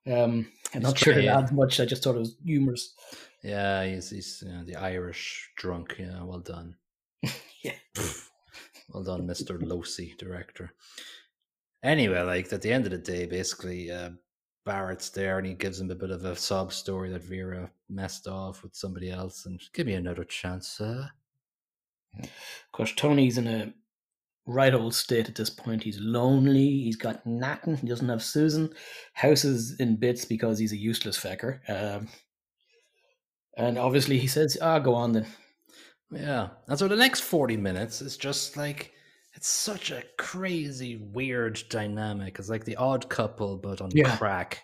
Um, 0.07 0.49
I'm 0.75 0.83
not 0.83 0.99
sure 0.99 1.19
it 1.19 1.27
adds 1.27 1.53
much. 1.53 1.81
I 1.81 1.85
just 1.85 2.05
thought 2.05 2.17
it 2.17 2.21
was 2.21 2.37
humorous. 2.45 2.95
Yeah, 3.43 3.85
he's, 3.85 4.11
he's 4.11 4.43
you 4.47 4.53
know, 4.53 4.65
the 4.65 4.77
Irish 4.77 5.51
drunk. 5.57 5.97
Yeah, 5.99 6.23
well 6.23 6.41
done. 6.41 6.77
Yeah. 7.65 7.75
well 8.89 9.05
done, 9.05 9.29
Mr. 9.29 9.57
Losey, 9.63 10.17
director. 10.19 10.73
Anyway, 11.83 12.21
like 12.21 12.53
at 12.53 12.63
the 12.63 12.73
end 12.73 12.85
of 12.85 12.93
the 12.93 12.99
day, 12.99 13.27
basically, 13.27 13.91
uh, 13.91 14.11
Barrett's 14.65 15.11
there 15.11 15.39
and 15.39 15.47
he 15.47 15.55
gives 15.55 15.81
him 15.81 15.91
a 15.91 15.95
bit 15.95 16.11
of 16.11 16.25
a 16.25 16.37
sob 16.37 16.73
story 16.73 17.11
that 17.11 17.25
Vera 17.25 17.71
messed 17.89 18.29
off 18.29 18.63
with 18.63 18.75
somebody 18.75 19.11
else 19.11 19.47
and 19.47 19.61
give 19.75 19.87
me 19.87 19.95
another 19.95 20.25
chance, 20.25 20.69
sir. 20.69 21.11
Of 22.23 22.29
course, 22.73 22.93
Tony's 22.95 23.39
in 23.39 23.49
a 23.49 23.73
right 24.47 24.75
old 24.75 24.95
state 24.95 25.29
at 25.29 25.35
this 25.35 25.51
point. 25.51 25.83
He's 25.83 25.99
lonely. 25.99 26.69
He's 26.69 26.97
got 26.97 27.27
nothing. 27.27 27.77
He 27.77 27.89
doesn't 27.89 28.09
have 28.09 28.23
Susan. 28.23 28.73
House 29.15 29.45
is 29.45 29.77
in 29.81 29.97
bits 29.97 30.25
because 30.25 30.59
he's 30.59 30.73
a 30.73 30.77
useless 30.77 31.19
fecker. 31.19 31.59
Um, 31.69 32.09
and 33.57 33.79
obviously, 33.79 34.19
he 34.19 34.27
says, 34.27 34.57
"Ah, 34.61 34.79
go 34.79 34.95
on 34.95 35.13
then." 35.13 35.27
Yeah. 36.11 36.49
And 36.69 36.79
so 36.79 36.89
the 36.89 36.97
next 36.97 37.21
40 37.21 37.57
minutes 37.57 38.03
is 38.03 38.17
just 38.17 38.57
like, 38.57 38.93
it's 39.35 39.49
such 39.49 39.91
a 39.91 40.03
crazy, 40.19 40.97
weird 40.97 41.63
dynamic. 41.71 42.39
It's 42.39 42.49
like 42.49 42.65
the 42.65 42.77
odd 42.77 43.09
couple, 43.09 43.57
but 43.57 43.81
on 43.81 43.91
Yeah. 43.93 44.17
crack. 44.17 44.63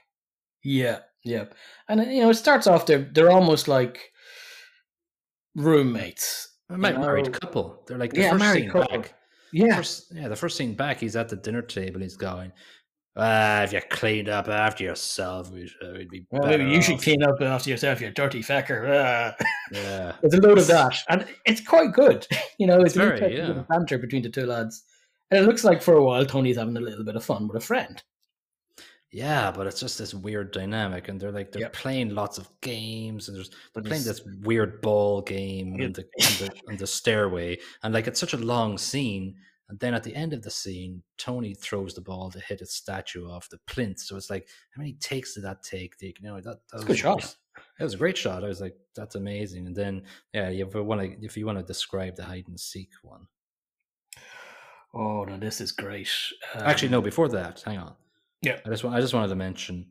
Yeah, 0.62 1.00
yeah. 1.24 1.46
And 1.88 2.00
you 2.12 2.20
know, 2.22 2.30
it 2.30 2.34
starts 2.34 2.66
off 2.66 2.86
they're 2.86 3.08
they're 3.12 3.30
almost 3.30 3.68
like 3.68 4.12
roommates. 5.54 6.48
A 6.70 6.76
married 6.76 7.26
know- 7.26 7.38
couple. 7.38 7.82
They're 7.86 7.98
like 7.98 8.12
the 8.12 8.20
Yeah, 8.20 8.30
first 8.32 8.40
married 8.40 8.62
scene 8.64 8.70
couple. 8.70 8.98
back. 8.98 9.14
Yeah. 9.52 9.76
First, 9.76 10.12
yeah, 10.14 10.28
the 10.28 10.36
first 10.36 10.56
scene 10.58 10.74
back, 10.74 11.00
he's 11.00 11.16
at 11.16 11.30
the 11.30 11.36
dinner 11.36 11.62
table. 11.62 12.00
He's 12.00 12.16
going, 12.16 12.52
ah, 13.18 13.62
"If 13.64 13.72
you 13.72 13.80
cleaned 13.90 14.28
up 14.28 14.48
after 14.48 14.84
yourself, 14.84 15.50
we 15.50 15.66
should, 15.66 15.96
we'd 15.96 16.08
be 16.10 16.24
Well, 16.30 16.46
maybe 16.48 16.64
you 16.64 16.80
should 16.82 17.00
clean 17.02 17.22
up 17.22 17.40
after 17.40 17.70
yourself, 17.70 18.00
you 18.00 18.10
dirty 18.10 18.40
fecker. 18.42 18.88
Ah. 18.88 19.34
Yeah, 19.72 20.12
There's 20.22 20.34
a 20.34 20.40
load 20.40 20.58
of 20.58 20.66
that, 20.68 20.96
and 21.08 21.26
it's 21.44 21.60
quite 21.60 21.92
good. 21.92 22.26
You 22.58 22.66
know, 22.66 22.80
it's, 22.80 22.94
It's 22.94 22.96
an 22.96 23.02
very, 23.02 23.18
interesting 23.20 23.56
yeah. 23.56 23.64
banter 23.68 23.98
between 23.98 24.22
the 24.22 24.30
two 24.30 24.46
lads, 24.46 24.82
and 25.30 25.38
it 25.42 25.46
looks 25.46 25.62
like 25.64 25.80
for 25.82 25.94
a 25.94 26.02
while 26.02 26.24
Tony's 26.26 26.56
having 26.56 26.76
a 26.76 26.80
little 26.80 27.04
bit 27.04 27.16
of 27.16 27.24
fun 27.24 27.46
with 27.48 27.56
a 27.62 27.64
friend. 27.64 28.02
yeah, 29.10 29.50
but 29.50 29.66
it's 29.66 29.80
just 29.80 29.96
this 29.98 30.12
weird 30.12 30.52
dynamic, 30.52 31.08
and 31.08 31.18
they're 31.20 31.32
like 31.32 31.50
they're 31.52 31.62
Yep. 31.62 31.72
playing 31.72 32.14
lots 32.14 32.36
of 32.38 32.48
games, 32.60 33.28
and 33.28 33.36
there's 33.36 33.50
they're 33.74 33.82
playing 33.82 34.04
this 34.04 34.22
weird 34.42 34.80
ball 34.82 35.22
game 35.22 35.74
on 35.74 35.92
the, 35.92 36.02
on 36.02 36.32
the 36.46 36.50
on 36.68 36.76
the 36.76 36.86
stairway, 36.86 37.58
and 37.82 37.94
like 37.94 38.06
it's 38.06 38.20
such 38.20 38.34
a 38.34 38.38
long 38.38 38.76
scene. 38.76 39.34
And 39.68 39.78
then 39.80 39.92
at 39.94 40.02
the 40.02 40.14
end 40.14 40.32
of 40.32 40.42
the 40.42 40.50
scene, 40.50 41.02
Tony 41.18 41.52
throws 41.54 41.94
the 41.94 42.00
ball 42.00 42.30
to 42.30 42.40
hit 42.40 42.62
a 42.62 42.66
statue 42.66 43.28
off 43.28 43.50
the 43.50 43.58
plinth. 43.66 44.00
So 44.00 44.16
it's 44.16 44.30
like, 44.30 44.48
how 44.74 44.80
many 44.80 44.94
takes 44.94 45.34
did 45.34 45.44
that 45.44 45.62
take? 45.62 45.94
You 46.00 46.12
know, 46.22 46.36
that, 46.36 46.44
that 46.44 46.58
It's 46.72 46.72
a 46.72 46.76
was 46.76 46.84
good 46.86 46.96
shot. 46.98 47.36
It 47.78 47.82
was 47.82 47.94
a 47.94 47.98
great 47.98 48.16
shot. 48.16 48.44
I 48.44 48.48
was 48.48 48.60
like, 48.60 48.76
that's 48.94 49.14
amazing. 49.16 49.66
And 49.66 49.76
then, 49.76 50.04
yeah, 50.32 50.48
if 50.48 50.74
you 50.74 50.82
want 50.82 51.00
to, 51.02 51.24
if 51.24 51.36
you 51.36 51.44
want 51.44 51.58
to 51.58 51.64
describe 51.64 52.16
the 52.16 52.24
hide 52.24 52.48
and 52.48 52.58
seek 52.58 52.90
one, 53.02 53.26
Oh 54.94 55.24
no, 55.24 55.36
this 55.36 55.60
is 55.60 55.72
great. 55.72 56.08
actually, 56.54 56.88
Um, 56.88 56.92
no. 56.92 57.00
Before 57.02 57.28
that, 57.28 57.60
hang 57.64 57.78
on. 57.78 57.94
Yeah. 58.42 58.60
I 58.64 58.70
just 58.70 58.84
want, 58.84 58.96
I 58.96 59.00
just 59.00 59.12
wanted 59.12 59.28
to 59.28 59.34
mention. 59.36 59.86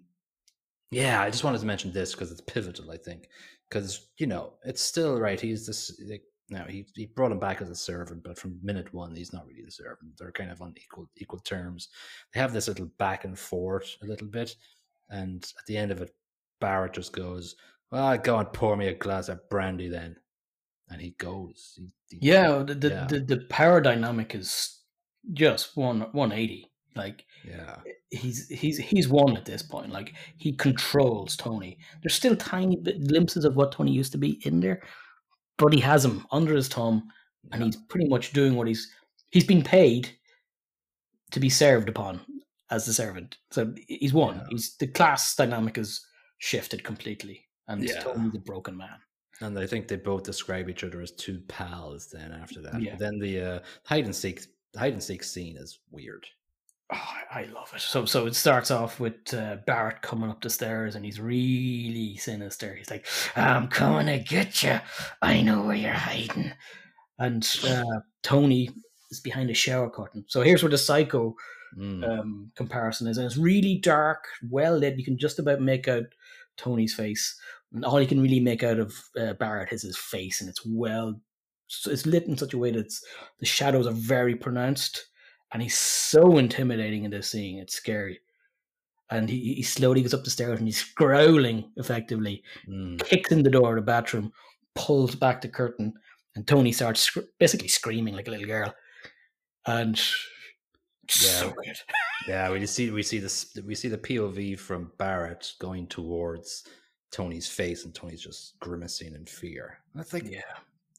Yeah, 0.90 1.22
I 1.22 1.30
just 1.30 1.44
wanted 1.44 1.60
to 1.60 1.66
mention 1.68 1.92
this 1.92 2.13
because 2.13 2.32
it's 2.32 2.42
pivotal. 2.42 2.90
I 2.90 2.98
think 2.98 3.28
because 3.70 4.08
you 4.18 4.26
know 4.26 4.54
it's 4.63 4.82
still 4.82 5.20
right. 5.20 5.40
He's 5.40 5.68
this. 5.68 6.00
Like, 6.10 6.24
now 6.50 6.66
he 6.66 6.86
he 6.96 7.08
brought 7.08 7.32
him 7.32 7.40
back 7.40 7.62
as 7.62 7.70
a 7.70 7.76
servant, 7.76 8.24
but 8.24 8.38
from 8.38 8.60
minute 8.64 8.94
one, 8.94 9.16
he's 9.16 9.34
not 9.34 9.46
really 9.48 9.64
the 9.66 9.72
servant. 9.72 10.14
They're 10.18 10.32
kind 10.32 10.52
of 10.52 10.62
on 10.62 10.74
equal 10.82 11.10
equal 11.18 11.40
terms. 11.40 11.90
They 12.34 12.40
have 12.40 12.54
this 12.54 12.68
little 12.68 12.90
back 12.98 13.26
and 13.26 13.38
forth 13.38 13.96
a 14.02 14.06
little 14.06 14.28
bit, 14.28 14.56
and 15.10 15.44
at 15.44 15.66
the 15.66 15.78
end 15.78 15.92
of 15.92 16.02
it, 16.02 16.16
Barrett 16.62 16.94
just 16.94 17.12
goes, 17.14 17.56
"Well, 17.92 18.18
go 18.18 18.38
and 18.38 18.52
pour 18.54 18.78
me 18.78 18.88
a 18.88 18.94
glass 18.94 19.30
of 19.30 19.48
brandy 19.50 19.90
then," 19.90 20.16
and 20.90 21.02
he 21.02 21.12
goes. 21.18 21.74
He, 21.78 21.92
he- 22.18 22.28
Yeah, 22.28 22.64
the 22.64 22.76
the, 22.76 22.90
Yeah. 22.90 23.08
the 23.08 23.20
the 23.20 23.38
power 23.50 23.82
dynamic 23.82 24.34
is 24.36 24.80
just 25.34 25.76
one 25.76 26.02
one 26.14 26.32
eighty. 26.32 26.72
Like 26.96 27.26
yeah, 27.46 27.76
he's 28.10 28.48
he's 28.50 28.78
he's 28.78 29.08
won 29.08 29.38
at 29.38 29.46
this 29.46 29.62
point. 29.62 29.92
Like 29.92 30.14
he 30.38 30.54
controls 30.54 31.36
Tony. 31.36 31.78
There's 32.02 32.16
still 32.16 32.36
tiny 32.36 32.76
bit 32.78 33.06
glimpses 33.08 33.46
of 33.46 33.56
what 33.56 33.72
Tony 33.74 33.92
used 33.92 34.14
to 34.14 34.18
be 34.18 34.40
in 34.48 34.60
there, 34.62 34.82
but 35.58 35.74
he 35.74 35.80
has 35.82 36.04
him 36.06 36.26
under 36.32 36.56
his 36.56 36.67
thumb, 36.67 37.10
and 37.52 37.63
he's 37.63 37.76
pretty 37.76 38.08
much 38.08 38.34
doing 38.34 38.56
what 38.56 38.67
he's 38.67 38.91
he's 39.32 39.46
been 39.46 39.63
paid 39.63 40.10
to 41.32 41.39
be 41.39 41.50
served 41.50 41.89
upon 41.89 42.22
as 42.72 42.86
the 42.86 42.93
servant. 42.93 43.38
So 43.52 43.74
he's 43.88 44.13
won. 44.13 44.38
Yeah. 44.38 44.46
He's 44.50 44.76
the 44.78 44.88
class 44.88 45.36
dynamic 45.36 45.76
has 45.78 46.02
shifted 46.38 46.84
completely, 46.84 47.46
and 47.67 47.84
Yeah. 47.84 48.00
Tony's 48.02 48.36
a 48.36 48.39
broken 48.39 48.78
man. 48.78 49.00
And 49.39 49.58
I 49.60 49.67
think 49.67 49.88
they 49.88 49.98
both 49.98 50.24
describe 50.24 50.67
each 50.67 50.84
other 50.84 51.00
as 51.02 51.12
two 51.12 51.41
pals. 51.48 52.10
Then 52.12 52.32
after 52.32 52.62
that, 52.62 52.82
Yeah. 52.82 52.96
then 52.96 53.20
the 53.20 53.39
uh, 53.41 53.60
hide 53.86 54.06
and 54.06 54.15
seek 54.15 54.41
hide 54.76 54.93
and 54.93 55.04
seek 55.04 55.24
scene 55.24 55.58
is 55.58 55.80
weird. 55.91 56.26
Oh, 56.91 56.95
I 57.32 57.41
I 57.41 57.43
love 57.45 57.71
it. 57.76 57.82
So 57.82 58.06
so 58.06 58.26
it 58.28 58.36
starts 58.36 58.71
off 58.71 59.00
with 59.00 59.34
uh, 59.34 59.58
Barrett 59.65 60.02
coming 60.02 60.30
up 60.30 60.41
the 60.41 60.50
stairs 60.50 60.95
and 60.95 61.04
he's 61.04 61.19
really 61.19 62.15
sinister. 62.17 62.76
He's 62.76 62.89
like, 62.89 63.06
"I'm 63.36 63.67
coming 63.67 64.08
to 64.08 64.19
get 64.19 64.63
you. 64.63 64.80
I 65.21 65.41
know 65.41 65.63
where 65.63 65.76
you're 65.76 65.91
hiding." 65.91 66.54
And 67.19 67.45
uh, 67.67 68.00
Tony 68.23 68.69
is 69.12 69.19
behind 69.19 69.50
a 69.50 69.54
shower 69.54 69.89
curtain. 69.89 70.23
So 70.28 70.41
here's 70.41 70.63
where 70.63 70.69
the 70.71 70.78
psycho 70.78 71.36
Mm. 71.78 72.08
um, 72.08 72.52
comparison 72.56 73.08
is, 73.08 73.17
and 73.17 73.26
it's 73.26 73.36
really 73.38 73.76
dark, 73.78 74.23
well 74.50 74.78
lit. 74.78 74.97
You 74.97 75.04
can 75.04 75.17
just 75.17 75.38
about 75.38 75.62
make 75.62 75.88
out 75.89 76.06
Tony's 76.56 76.93
face, 76.95 77.38
and 77.73 77.84
all 77.84 78.02
you 78.02 78.08
can 78.08 78.21
really 78.21 78.39
make 78.39 78.63
out 78.63 78.80
of 78.80 78.95
uh, 79.19 79.34
Barrett 79.34 79.73
is 79.73 79.82
his 79.84 79.97
face, 79.97 80.39
and 80.39 80.50
it's 80.50 80.65
well, 80.65 81.19
it's 81.86 82.06
lit 82.06 82.23
in 82.23 82.38
such 82.38 82.54
a 82.54 82.58
way 82.58 82.71
that 82.71 82.80
it's, 82.80 83.04
the 83.41 83.45
shadows 83.45 83.86
are 83.86 83.91
very 83.91 84.34
pronounced, 84.34 85.08
and 85.54 85.62
he's 85.62 85.78
so 85.78 86.38
intimidating 86.38 87.04
in 87.06 87.12
this 87.12 87.32
scene. 87.32 87.60
It's 87.60 87.76
scary, 87.76 88.20
and 89.12 89.30
he, 89.30 89.54
he 89.56 89.64
slowly 89.64 90.02
goes 90.02 90.14
up 90.14 90.24
the 90.24 90.30
stairs 90.30 90.60
and 90.60 90.68
he's 90.68 90.84
growling 90.96 91.72
effectively, 91.78 92.44
Mm. 92.70 93.04
kicks 93.06 93.32
in 93.32 93.44
the 93.44 93.50
door 93.50 93.78
of 93.78 93.84
the 93.84 93.86
bathroom, 93.86 94.32
pulls 94.76 95.16
back 95.16 95.42
the 95.42 95.48
curtain, 95.50 95.94
and 96.36 96.46
Tony 96.48 96.72
starts 96.72 97.02
sc- 97.02 97.20
basically 97.40 97.68
screaming 97.70 98.16
like 98.16 98.28
a 98.28 98.32
little 98.32 98.48
girl, 98.48 98.74
and 99.66 100.00
so 101.10 101.52
good. 101.64 101.78
Yeah, 102.28 102.52
we 102.52 102.66
see 102.66 102.92
we 102.92 103.04
see 103.04 103.20
this 103.20 103.56
we 103.64 103.74
see 103.74 103.88
the 103.88 103.98
POV 103.98 104.60
from 104.60 104.92
Barrett 104.98 105.54
going 105.60 105.88
towards 105.88 106.66
Tony's 107.12 107.48
face, 107.48 107.86
and 107.86 107.96
Tony's 107.96 108.22
just 108.22 108.60
grimacing 108.60 109.14
in 109.16 109.26
fear. 109.26 109.78
I 109.96 110.04
think 110.04 110.30
Yeah. 110.30 110.42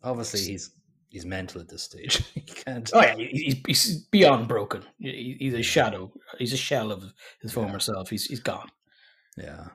obviously 0.03 0.41
he's 0.41 0.71
he's 1.11 1.25
mental 1.27 1.61
at 1.61 1.69
this 1.69 1.83
stage. 1.83 2.25
he 2.35 2.41
can't. 2.41 2.91
Oh 2.95 3.01
yeah, 3.01 3.15
he's, 3.17 3.57
he's 3.67 3.97
beyond 4.07 4.49
broken. 4.49 4.83
He's 4.99 5.55
a 5.55 5.63
shadow. 5.63 6.13
He's 6.39 6.53
a 6.53 6.57
shell 6.57 6.93
of 6.93 7.05
his 7.43 7.53
former 7.53 7.73
Yeah. 7.73 7.79
self. 7.79 8.11
He's 8.11 8.27
he's 8.27 8.41
gone. 8.41 8.71
Yeah. 9.37 9.67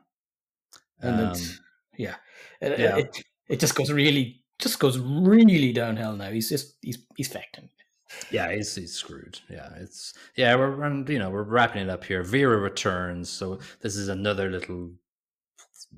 And 1.01 1.19
Um, 1.21 1.31
it's, 1.31 1.59
yeah, 1.97 2.15
it, 2.61 2.79
yeah. 2.79 2.97
It, 2.97 3.23
it 3.49 3.59
just 3.59 3.75
goes 3.75 3.91
really, 3.91 4.43
just 4.59 4.79
goes 4.79 4.97
really 4.99 5.73
downhill 5.73 6.15
now. 6.15 6.31
He's 6.31 6.49
just 6.49 6.75
he's 6.81 6.99
he's 7.17 7.29
fecting. 7.29 7.69
Yeah, 8.31 8.53
he's 8.53 8.75
he's 8.75 8.93
screwed. 8.93 9.39
Yeah, 9.49 9.69
it's 9.77 10.13
yeah. 10.37 10.55
We're 10.55 10.83
and 10.83 11.07
you 11.09 11.19
know 11.19 11.29
we're 11.29 11.43
wrapping 11.43 11.81
it 11.81 11.89
up 11.89 12.03
here. 12.03 12.23
Vera 12.23 12.57
returns, 12.57 13.27
so 13.29 13.59
this 13.81 13.95
is 13.95 14.07
another 14.07 14.49
little 14.49 14.91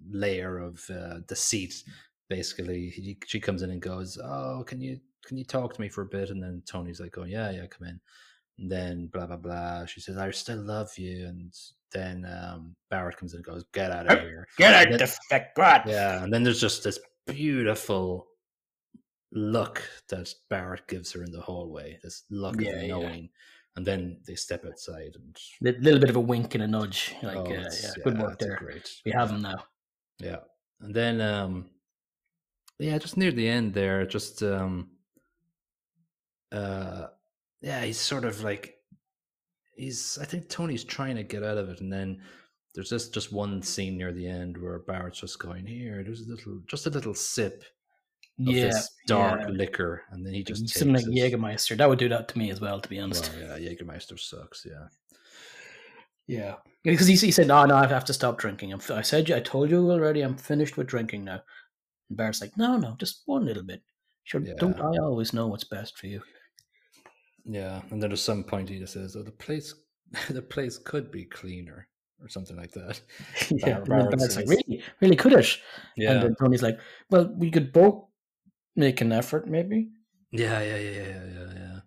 layer 0.10 0.58
of 0.60 0.82
uh, 0.89 1.19
deceit. 1.28 1.84
Basically, 2.30 2.89
he, 2.89 3.17
she 3.28 3.39
comes 3.39 3.62
in 3.62 3.69
and 3.69 3.82
goes, 3.82 4.17
"Oh, 4.17 4.63
can 4.65 4.82
you 4.82 5.00
can 5.26 5.38
you 5.38 5.44
talk 5.46 5.74
to 5.74 5.82
me 5.82 5.90
for 5.90 6.04
a 6.04 6.06
bit?" 6.08 6.30
And 6.30 6.42
then 6.42 6.62
Tony's 6.66 7.00
like, 7.02 7.18
"Oh 7.18 7.24
yeah, 7.26 7.52
yeah, 7.52 7.66
come 7.68 7.88
in." 7.88 8.00
And 8.60 8.72
then 8.72 9.08
blah 9.08 9.26
blah 9.26 9.38
blah. 9.38 9.86
She 9.86 10.00
says, 10.02 10.18
"I 10.18 10.30
still 10.32 10.62
love 10.62 10.98
you." 10.98 11.26
And 11.28 11.54
then 11.92 12.26
um, 12.26 12.76
Barrett 12.90 13.18
comes 13.18 13.34
in 13.34 13.38
and 13.40 13.46
goes, 13.46 13.66
"Get 13.74 13.92
out 13.92 14.08
of 14.12 14.20
here." 14.22 14.48
Get 14.58 14.74
out 14.74 14.92
Yeah. 14.92 14.98
the 14.98 15.08
feck, 15.30 15.56
God. 15.56 15.82
Yeah, 15.88 16.24
and 16.24 16.32
then 16.34 16.44
there's 16.44 16.62
just 16.62 16.84
this 16.84 17.00
beautiful 17.28 18.28
look 19.32 19.82
that 20.10 20.34
Barrett 20.50 20.88
gives 20.88 21.12
her 21.14 21.24
in 21.24 21.32
the 21.32 21.42
hallway. 21.42 22.00
This 22.04 22.24
look 22.30 22.60
Yeah, 22.62 22.72
of 22.72 22.82
yeah. 22.84 22.88
knowing, 22.88 23.30
and 23.76 23.86
then 23.86 24.22
they 24.26 24.36
step 24.36 24.66
outside 24.66 25.16
and 25.16 25.38
A 25.76 25.80
little 25.82 26.00
bit 26.00 26.10
of 26.10 26.16
a 26.16 26.20
wink 26.22 26.56
and 26.56 26.64
a 26.64 26.68
nudge. 26.68 27.14
Like, 27.24 27.36
oh, 27.38 27.46
uh, 27.46 27.52
it's- 27.52 27.84
yeah, 27.98 28.04
good 28.04 28.18
work 28.20 28.40
there. 28.40 28.56
Great, 28.58 28.90
We 29.06 29.12
have 29.12 29.32
him 29.32 29.42
now. 29.42 29.66
yeah, 30.20 30.40
and 30.80 30.94
then 30.96 31.20
um, 31.22 31.70
yeah, 32.80 32.98
just 32.98 33.18
near 33.18 33.32
the 33.32 33.48
end 33.50 33.74
there, 33.74 34.06
just 34.06 34.42
um, 34.44 34.92
uh, 36.56 37.08
yeah, 37.62 37.84
he's 37.84 38.00
sort 38.00 38.26
of 38.26 38.44
like 38.44 38.76
he's. 39.76 40.18
I 40.22 40.26
think 40.26 40.50
Tony's 40.50 40.84
trying 40.84 41.15
to 41.15 41.24
get 41.24 41.44
out 41.44 41.58
of 41.58 41.70
it, 41.70 41.82
and 41.82 41.91
then. 41.91 42.22
There's 42.74 42.89
just 42.89 43.13
just 43.13 43.32
one 43.32 43.62
scene 43.62 43.98
near 43.98 44.12
the 44.12 44.28
end 44.28 44.58
where 44.58 44.80
Barrett's 44.80 45.22
just 45.22 45.39
going 45.39 45.65
here. 45.65 46.04
There's 46.04 46.28
a 46.28 46.30
little, 46.30 46.60
just 46.68 46.86
a 46.86 46.89
little 46.89 47.13
sip, 47.13 47.63
of 48.38 48.54
Yeah, 48.54 48.65
this 48.65 48.89
dark 49.08 49.41
yeah. 49.44 49.48
liquor, 49.48 50.04
and 50.12 50.26
then 50.26 50.34
he 50.34 50.44
just 50.44 50.68
Something 50.68 50.94
like. 50.94 51.06
Jägermeister. 51.06 51.78
That 51.78 51.88
would 51.88 52.00
do 52.00 52.10
that 52.10 52.28
to 52.28 52.38
me 52.38 52.52
as 52.52 52.60
well, 52.60 52.82
to 52.82 52.89
be 52.89 53.00
honest. 53.00 53.32
Well, 53.34 53.58
yeah, 53.58 53.70
Jägermeister 53.70 54.20
sucks. 54.20 54.65
Yeah, 54.65 54.88
Yeah, 56.28 56.56
because 56.84 57.08
he, 57.08 57.15
he 57.15 57.32
said, 57.32 57.48
"No, 57.48 57.65
no, 57.65 57.76
I 57.76 57.88
have 57.88 58.04
to 58.06 58.13
stop 58.13 58.38
drinking." 58.38 58.74
I'm, 58.74 58.82
I 58.89 59.04
said, 59.04 59.32
I 59.32 59.39
told 59.39 59.70
you 59.70 59.89
already. 59.89 60.22
I'm 60.22 60.36
finished 60.36 60.76
with 60.76 60.88
drinking 60.88 61.24
now. 61.24 61.44
And 62.10 62.18
Barrett's 62.18 62.41
like, 62.41 62.58
"No, 62.58 62.76
no, 62.76 62.96
just 63.00 63.22
one 63.26 63.46
little 63.46 63.63
bit. 63.63 63.84
Sure, 64.26 64.41
don't 64.41 64.80
I 64.82 64.98
always 64.98 65.32
know 65.32 65.48
what's 65.48 65.63
best 65.63 65.98
for 65.98 66.08
you?" 66.08 66.22
Yeah. 67.45 67.81
And 67.89 68.01
then 68.01 68.10
there's 68.10 68.21
some 68.21 68.43
point 68.43 68.69
he 68.69 68.79
just 68.79 68.93
says, 68.93 69.15
"Oh, 69.15 69.23
the 69.23 69.31
place, 69.31 69.73
the 70.29 70.41
place 70.41 70.77
could 70.77 71.12
be 71.12 71.25
cleaner." 71.25 71.88
Or 72.21 72.29
something 72.29 72.55
like 72.55 72.71
that. 72.71 73.01
yeah, 73.51 73.79
Barrett 73.79 74.12
Barrett's 74.12 74.38
like, 74.38 74.47
"Really, 74.47 74.81
really 75.01 75.15
could 75.15 75.34
it?" 75.34 75.58
Yeah, 75.97 76.12
And 76.12 76.23
then 76.23 76.36
Tony's 76.36 76.63
like, 76.63 76.79
"Well, 77.10 77.34
we 77.36 77.51
could 77.51 77.73
both 77.73 78.05
make 78.75 79.01
an 79.01 79.12
effort, 79.12 79.47
maybe." 79.47 79.89
yeah, 80.31 80.62
yeah, 80.62 80.77
yeah, 80.77 80.91
yeah, 80.91 81.23
yeah, 81.34 81.53
yeah. 81.55 81.79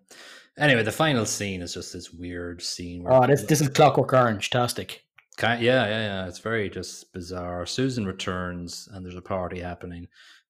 Anyway, 0.57 0.83
the 0.83 0.91
final 0.91 1.25
scene 1.25 1.61
is 1.61 1.73
just 1.73 1.93
this 1.93 2.11
weird 2.11 2.61
scene. 2.61 3.03
Where 3.03 3.13
Oh, 3.13 3.27
this 3.27 3.43
this 3.43 3.61
is 3.61 3.69
Clockwork 3.69 4.13
Orange, 4.13 4.49
tastic. 4.49 5.03
Yeah, 5.41 5.57
yeah, 5.57 5.87
yeah. 5.87 6.27
It's 6.27 6.39
very 6.39 6.69
just 6.69 7.13
bizarre. 7.13 7.65
Susan 7.65 8.05
returns 8.05 8.89
and 8.91 9.05
there's 9.05 9.15
a 9.15 9.21
party 9.21 9.59
happening. 9.59 10.07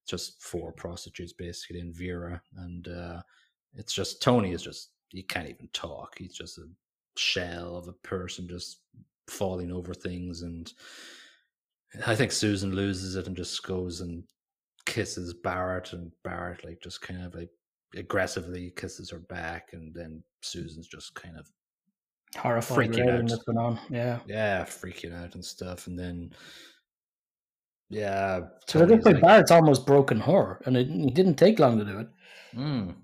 Just 0.07 0.41
four 0.41 0.71
prostitutes 0.71 1.33
basically 1.33 1.79
and 1.79 1.95
Vera. 1.95 2.41
And 2.57 2.87
uh, 2.87 3.21
it's 3.75 3.93
just 3.93 4.21
Tony 4.21 4.51
is 4.51 4.63
just 4.63 4.89
he 5.09 5.23
can't 5.23 5.49
even 5.49 5.69
talk. 5.73 6.17
He's 6.17 6.33
just 6.33 6.57
a 6.57 6.65
shell 7.17 7.75
of 7.75 7.87
a 7.87 8.07
person 8.07 8.47
just 8.47 8.81
falling 9.27 9.71
over 9.71 9.93
things 9.93 10.41
and 10.41 10.71
I 12.05 12.15
think 12.15 12.31
Susan 12.31 12.75
loses 12.75 13.15
it 13.15 13.27
and 13.27 13.35
just 13.35 13.63
goes 13.63 14.01
and 14.01 14.23
kisses 14.85 15.33
Barrett 15.33 15.93
and 15.93 16.11
Barrett 16.23 16.63
like 16.63 16.81
just 16.81 17.01
kind 17.01 17.23
of 17.23 17.33
like 17.33 17.49
aggressively 17.95 18.71
kisses 18.75 19.09
her 19.09 19.19
back, 19.19 19.69
and 19.73 19.93
then 19.93 20.23
Susan's 20.41 20.87
just 20.87 21.15
kind 21.15 21.37
of 21.37 21.47
Horrified 22.37 22.91
Freaking 22.91 23.11
out. 23.11 23.27
that's 23.27 23.43
going 23.43 23.57
on. 23.57 23.79
Yeah. 23.89 24.19
yeah 24.27 24.63
freaking 24.63 25.19
out 25.19 25.33
and 25.33 25.43
stuff, 25.43 25.87
and 25.87 25.97
then 25.97 26.31
yeah, 27.89 28.41
So 28.67 28.83
I 28.83 28.87
think 28.87 29.03
like, 29.03 29.19
Barrett's 29.19 29.49
almost 29.49 29.87
broken 29.87 30.19
her, 30.19 30.61
and 30.65 30.77
it, 30.77 30.87
it 30.89 31.15
didn't 31.15 31.35
take 31.35 31.57
long 31.57 31.79
to 31.79 31.85
do 31.85 31.99
it. 31.99 32.07
Mm. 32.55 32.95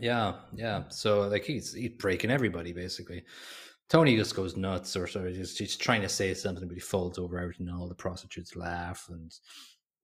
Yeah, 0.00 0.34
yeah. 0.54 0.84
So 0.88 1.22
like 1.28 1.44
he's 1.44 1.72
he's 1.74 1.90
breaking 1.90 2.30
everybody 2.30 2.72
basically. 2.72 3.24
Tony 3.88 4.16
just 4.16 4.36
goes 4.36 4.56
nuts, 4.56 4.96
or 4.96 5.06
sort 5.06 5.28
of 5.28 5.34
just 5.34 5.58
he's 5.58 5.76
trying 5.76 6.02
to 6.02 6.08
say 6.08 6.34
something, 6.34 6.68
but 6.68 6.74
he 6.74 6.80
falls 6.80 7.18
over 7.18 7.38
everything, 7.38 7.68
all 7.70 7.88
the 7.88 7.94
prostitutes 7.94 8.54
laugh, 8.54 9.06
and 9.08 9.32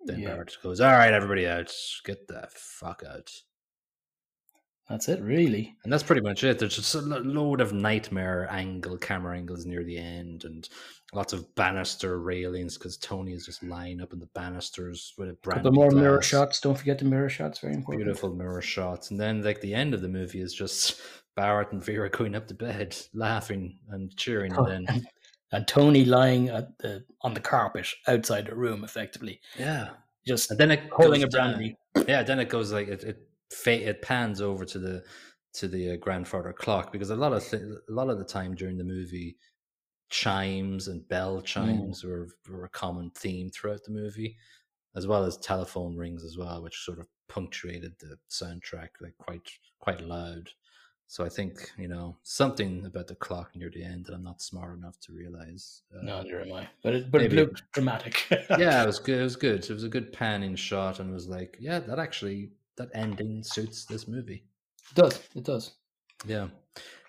then 0.07 0.21
Yeah. 0.21 0.31
Barrett 0.31 0.57
goes, 0.63 0.81
"All 0.81 0.93
right, 0.93 1.13
everybody 1.13 1.47
out, 1.47 1.73
get 2.05 2.27
the 2.27 2.49
fuck 2.51 3.03
out." 3.09 3.31
That's 4.89 5.09
it, 5.09 5.21
really. 5.23 5.77
And 5.85 5.93
that's 5.93 6.03
pretty 6.03 6.21
much 6.21 6.45
it. 6.45 6.59
There's 6.59 6.77
just 6.77 6.95
a 6.95 7.01
load 7.01 7.61
of 7.63 7.73
nightmare 7.73 8.47
angle 8.51 8.99
camera 8.99 9.37
angles 9.37 9.65
near 9.65 9.83
the 9.83 9.97
end, 9.97 10.45
and 10.45 10.69
lots 11.15 11.33
of 11.33 11.55
banister 11.55 12.19
railings 12.21 12.77
because 12.77 12.97
Tony 12.97 13.33
is 13.33 13.47
just 13.47 13.63
lying 13.63 14.01
up 14.01 14.13
in 14.13 14.19
the 14.19 14.29
banisters 14.35 15.15
with 15.17 15.29
a 15.31 15.33
brand 15.35 15.65
new 15.65 15.71
more 15.71 15.91
mirror 15.91 16.23
shots. 16.23 16.61
Don't 16.61 16.77
forget 16.77 16.99
the 16.99 17.05
mirror 17.05 17.29
shots. 17.29 17.61
Very 17.61 17.75
important. 17.75 18.05
beautiful 18.05 18.35
mirror 18.35 18.63
shots 18.63 19.11
and 19.11 19.19
then 19.21 19.43
like 19.43 19.61
the 19.61 19.75
end 19.75 19.95
of 19.95 20.03
the 20.03 20.09
movie 20.09 20.41
is 20.41 20.53
just 20.55 21.01
barrett 21.37 21.73
and 21.73 21.85
vera 21.85 22.09
going 22.11 22.35
up 22.35 22.47
to 22.49 22.55
bed 22.55 22.97
laughing 23.13 23.77
and 23.91 24.17
cheering 24.17 24.53
Oh, 24.57 24.65
and 24.65 24.87
then 24.89 25.07
and, 25.53 25.67
Tony 25.69 26.05
lying 26.05 26.49
at 26.49 26.77
the 26.79 27.05
on 27.23 27.35
the 27.35 27.41
carpet 27.41 27.87
outside 28.09 28.47
the 28.47 28.55
room, 28.55 28.83
effectively, 28.85 29.41
yeah 29.59 29.91
just 30.27 30.51
and 30.51 30.59
then 30.59 30.71
it 30.71 30.81
holding 30.93 31.23
a 31.23 31.29
brandy. 31.29 31.77
yeah 32.09 32.23
then 32.23 32.41
it 32.41 32.49
goes 32.49 32.73
like 32.73 32.89
it 32.89 33.05
it, 33.05 33.19
it 33.67 34.03
pans 34.03 34.41
over 34.41 34.65
to 34.65 34.79
the 34.79 35.03
to 35.55 35.69
the 35.69 35.93
uh, 35.93 35.97
grandfather 35.97 36.53
clock 36.53 36.91
because 36.93 37.11
a 37.11 37.17
lot 37.17 37.33
of 37.33 37.45
th- 37.49 37.63
a 37.63 37.93
lot 37.93 38.11
of 38.11 38.19
the 38.19 38.25
time 38.25 38.55
during 38.55 38.77
the 38.77 38.85
movie 38.85 39.37
chimes 40.15 40.87
and 40.87 41.09
bell 41.09 41.43
chimes 41.43 42.05
were, 42.05 42.29
were 42.49 42.65
a 42.67 42.69
common 42.69 43.11
theme 43.17 43.51
throughout 43.51 43.83
the 43.83 43.91
movie 43.91 44.37
as 44.95 45.09
well 45.09 45.25
as 45.25 45.37
telephone 45.39 45.97
rings 45.97 46.23
as 46.23 46.39
well 46.39 46.63
which 46.63 46.85
sort 46.85 47.01
of 47.01 47.09
punctuated 47.29 47.93
the 47.99 48.17
soundtrack 48.31 48.91
like 49.01 49.17
quite 49.19 49.51
quite 49.81 50.01
loud 50.01 50.49
so 51.09 51.25
i 51.25 51.29
think 51.29 51.69
you 51.77 51.89
know 51.89 52.17
something 52.23 52.87
about 52.87 53.09
the 53.09 53.15
clock 53.17 53.51
near 53.57 53.69
the 53.75 53.83
end 53.83 54.05
that 54.07 54.15
i'm 54.15 54.23
not 54.23 54.41
smart 54.41 54.79
enough 54.79 55.01
to 55.01 55.13
realize 55.13 55.83
uh, 55.93 56.05
No, 56.05 56.23
neither 56.23 56.43
am 56.43 56.53
I. 56.53 56.69
But 56.85 56.95
it, 56.95 57.11
but 57.11 57.21
it 57.21 57.33
Maybe. 57.33 57.43
looked 57.43 57.65
dramatic. 57.73 58.25
yeah 58.57 58.85
it 58.85 58.87
was 58.87 59.01
good 59.01 59.19
it 59.19 59.25
was 59.25 59.35
good 59.37 59.65
it 59.69 59.71
was 59.75 59.83
a 59.83 59.89
good 59.89 60.13
panning 60.13 60.55
shot 60.55 61.01
and 61.01 61.11
it 61.11 61.13
was 61.13 61.27
like 61.29 61.57
yeah 61.59 61.81
that 61.81 61.99
actually 61.99 62.51
that 62.77 62.91
ending 62.95 63.43
suits 63.43 63.85
this 63.85 64.07
movie 64.07 64.45
it 64.91 64.95
does. 64.95 65.21
It 65.35 65.43
does. 65.45 65.73
yeah 66.25 66.47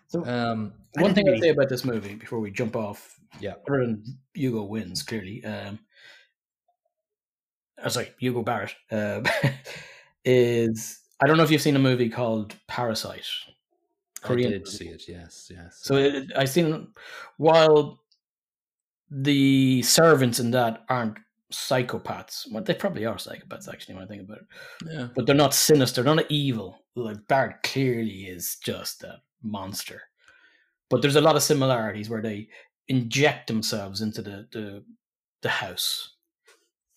So 0.08 0.26
um 0.26 0.74
one 0.98 1.13
thing 1.13 1.28
I'd 1.30 1.41
say 1.41 1.50
about 1.50 1.70
this 1.70 1.84
movie 1.86 2.15
before 2.15 2.39
we 2.39 2.52
jump 2.52 2.76
off, 2.76 3.20
Yeah. 3.39 3.56
other 3.68 3.86
than 3.86 4.04
Hugo 4.34 4.63
wins 4.63 5.04
clearly. 5.04 5.44
Um, 5.44 5.80
oh, 7.84 7.89
sorry, 7.89 8.12
Hugo 8.20 8.41
Barrett 8.44 8.76
uh, 8.91 9.22
is. 10.26 11.02
I 11.22 11.28
don't 11.28 11.38
know 11.38 11.44
if 11.44 11.52
you've 11.52 11.62
seen 11.62 11.76
a 11.76 11.80
movie 11.80 12.10
called 12.10 12.56
Parasite. 12.68 13.26
I 14.24 14.28
Korean 14.28 14.52
did 14.52 14.62
movie. 14.65 14.72
see 14.78 14.88
it 14.88 15.04
yes 15.08 15.52
yes 15.54 15.80
So 15.84 15.96
it, 15.98 16.32
I 16.36 16.46
seen 16.46 16.88
while 17.38 18.00
the 19.12 19.82
servants 19.84 20.39
in 20.39 20.52
that 20.52 20.84
aren't 20.89 21.18
psychopaths. 21.54 22.52
Well, 22.52 22.63
they 22.63 22.74
probably 22.74 23.06
are 23.06 23.15
psychopaths 23.15 23.72
actually 23.72 23.96
when 23.96 24.04
I 24.04 24.08
think 24.08 24.24
about 24.24 24.39
it. 24.39 24.46
yeah 24.91 25.08
But 25.15 25.26
they're 25.28 25.36
not 25.36 25.54
sinister, 25.54 26.02
they're 26.04 26.15
not 26.15 26.30
evil. 26.32 26.80
Like 26.96 27.28
Bart 27.28 27.62
clearly 27.63 28.24
is 28.26 28.58
just 28.63 29.04
a 29.04 29.22
monster. 29.43 30.02
But 30.89 31.02
there's 31.02 31.15
a 31.15 31.21
lot 31.21 31.36
of 31.36 31.43
similarities 31.43 32.10
where 32.10 32.21
they 32.21 32.50
inject 32.88 33.48
themselves 33.48 34.02
into 34.02 34.21
the 34.21 34.48
the, 34.52 34.84
the 35.41 35.50
house. 35.50 36.12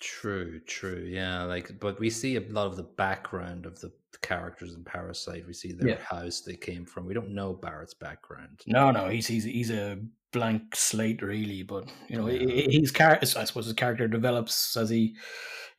True, 0.00 0.60
true. 0.60 1.04
Yeah, 1.08 1.42
like, 1.42 1.80
but 1.80 1.98
we 1.98 2.08
see 2.08 2.36
a 2.36 2.40
lot 2.52 2.66
of 2.68 2.76
the 2.76 2.84
background 2.84 3.66
of 3.66 3.80
the 3.80 3.90
characters 4.22 4.74
in 4.74 4.84
Parasite. 4.84 5.44
We 5.46 5.52
see 5.52 5.72
their 5.72 5.88
Yeah. 5.88 5.98
house 6.02 6.40
they 6.42 6.54
came 6.54 6.84
from. 6.84 7.04
We 7.04 7.14
don't 7.14 7.34
know 7.34 7.52
Barrett's 7.54 7.94
background. 7.94 8.60
No, 8.66 8.90
no, 8.92 9.08
he's 9.08 9.26
he's 9.26 9.44
he's 9.44 9.70
a 9.70 9.98
blank 10.32 10.76
slate 10.76 11.20
really, 11.22 11.62
but 11.64 11.90
you 12.08 12.16
know, 12.16 12.28
Yeah. 12.28 12.46
he 12.46 12.78
he's 12.78 12.92
char- 12.92 13.18
I 13.20 13.24
suppose 13.24 13.64
his 13.64 13.74
character 13.74 14.06
develops 14.06 14.76
as 14.76 14.88
he 14.90 15.16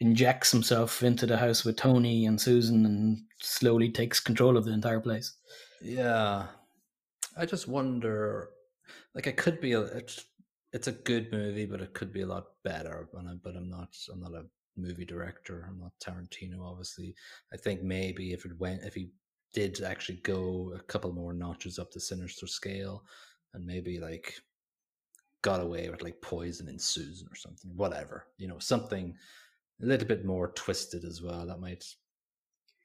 injects 0.01 0.51
himself 0.51 1.01
into 1.03 1.25
the 1.25 1.37
house 1.37 1.63
with 1.63 1.77
Tony 1.77 2.25
and 2.25 2.39
Susan 2.41 2.85
and 2.85 3.19
slowly 3.41 3.89
takes 3.89 4.19
control 4.19 4.57
of 4.57 4.65
the 4.65 4.73
entire 4.73 4.99
place. 5.01 5.33
Yeah, 5.81 6.47
I 7.37 7.45
just 7.45 7.67
wonder. 7.67 8.49
Like, 9.15 9.27
it 9.27 9.37
could 9.37 9.61
be 9.61 9.73
a. 9.73 9.81
It's, 9.81 10.25
it's 10.71 10.87
a 10.87 10.91
good 10.91 11.31
movie, 11.31 11.65
but 11.65 11.81
it 11.81 11.93
could 11.93 12.13
be 12.13 12.21
a 12.21 12.27
lot 12.27 12.45
better. 12.63 13.07
And 13.13 13.29
I, 13.29 13.33
but 13.43 13.55
I'm 13.55 13.69
not. 13.69 13.95
I'm 14.11 14.19
not 14.19 14.33
a 14.33 14.45
movie 14.77 15.05
director. 15.05 15.65
I'm 15.67 15.79
not 15.79 15.93
Tarantino. 16.03 16.63
Obviously, 16.63 17.15
I 17.53 17.57
think 17.57 17.81
maybe 17.81 18.33
if 18.33 18.45
it 18.45 18.57
went, 18.59 18.83
if 18.83 18.93
he 18.93 19.09
did 19.53 19.81
actually 19.81 20.19
go 20.23 20.73
a 20.75 20.79
couple 20.83 21.11
more 21.11 21.33
notches 21.33 21.79
up 21.79 21.91
the 21.91 21.99
sinister 21.99 22.47
scale, 22.47 23.03
and 23.53 23.65
maybe 23.65 23.99
like 23.99 24.35
got 25.41 25.61
away 25.61 25.89
with 25.89 26.03
like 26.03 26.21
poisoning 26.21 26.79
Susan 26.79 27.27
or 27.31 27.35
something, 27.35 27.71
whatever. 27.75 28.27
You 28.37 28.47
know, 28.47 28.59
something 28.59 29.15
a 29.81 29.85
little 29.85 30.07
bit 30.07 30.25
more 30.25 30.49
twisted 30.49 31.05
as 31.05 31.21
well. 31.21 31.45
That 31.45 31.61
might 31.61 31.85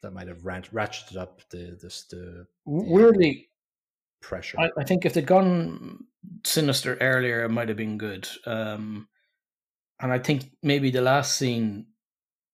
that 0.04 0.12
might 0.12 0.28
have 0.28 0.44
rat- 0.44 0.72
ratcheted 0.72 1.16
up 1.16 1.40
the 1.50 1.76
this 1.80 2.04
the. 2.04 2.46
Weirdly, 2.66 3.48
pressure. 4.20 4.60
I, 4.60 4.70
I 4.78 4.84
think 4.84 5.04
if 5.04 5.14
they'd 5.14 5.26
gone 5.26 6.04
sinister 6.44 6.96
earlier, 7.00 7.44
it 7.44 7.50
might 7.50 7.68
have 7.68 7.76
been 7.76 7.98
good. 7.98 8.28
Um, 8.46 9.08
and 10.00 10.12
I 10.12 10.18
think 10.18 10.50
maybe 10.62 10.90
the 10.90 11.00
last 11.00 11.36
scene, 11.36 11.86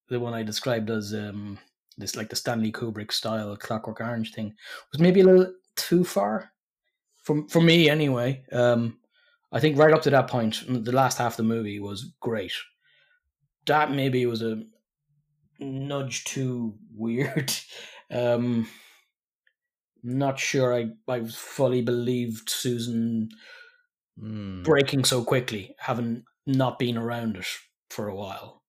the 0.09 0.21
one 0.21 0.33
I 0.33 0.43
described 0.43 0.91
as 0.91 1.13
um, 1.13 1.59
this 1.99 2.17
like 2.17 2.29
the 2.29 2.37
Stanley 2.37 2.73
Kubrick 2.73 3.13
style 3.13 3.57
Clockwork 3.57 4.01
Orange 4.01 4.33
thing, 4.33 4.55
was 4.93 5.01
maybe 5.01 5.21
a 5.21 5.25
little 5.25 5.53
too 5.77 6.05
far 6.05 6.53
for 7.17 7.47
for 7.49 7.61
me 7.61 7.89
anyway. 7.89 8.45
Um, 8.53 8.99
I 9.53 9.59
think 9.59 9.77
right 9.77 9.93
up 9.93 10.03
to 10.03 10.11
that 10.11 10.29
point, 10.29 10.63
the 10.69 10.93
last 10.93 11.19
half 11.19 11.33
of 11.33 11.39
the 11.39 11.43
movie 11.43 11.81
was 11.81 12.13
great. 12.21 12.53
That 13.67 13.91
maybe 13.91 14.25
was 14.27 14.43
a 14.43 14.63
nudge 15.61 16.25
too 16.25 16.79
weird. 16.93 17.53
Um, 18.13 18.69
not 20.03 20.39
sure 20.39 20.75
I, 20.75 20.91
I 21.09 21.25
fully 21.27 21.83
believed 21.83 22.49
Susan 22.49 23.31
Mm. 24.19 24.65
breaking 24.65 25.05
so 25.05 25.23
quickly, 25.25 25.75
having 25.79 26.25
not 26.47 26.79
been 26.79 26.97
around 26.97 27.37
it 27.37 27.47
for 27.91 28.09
a 28.09 28.15
while. 28.15 28.63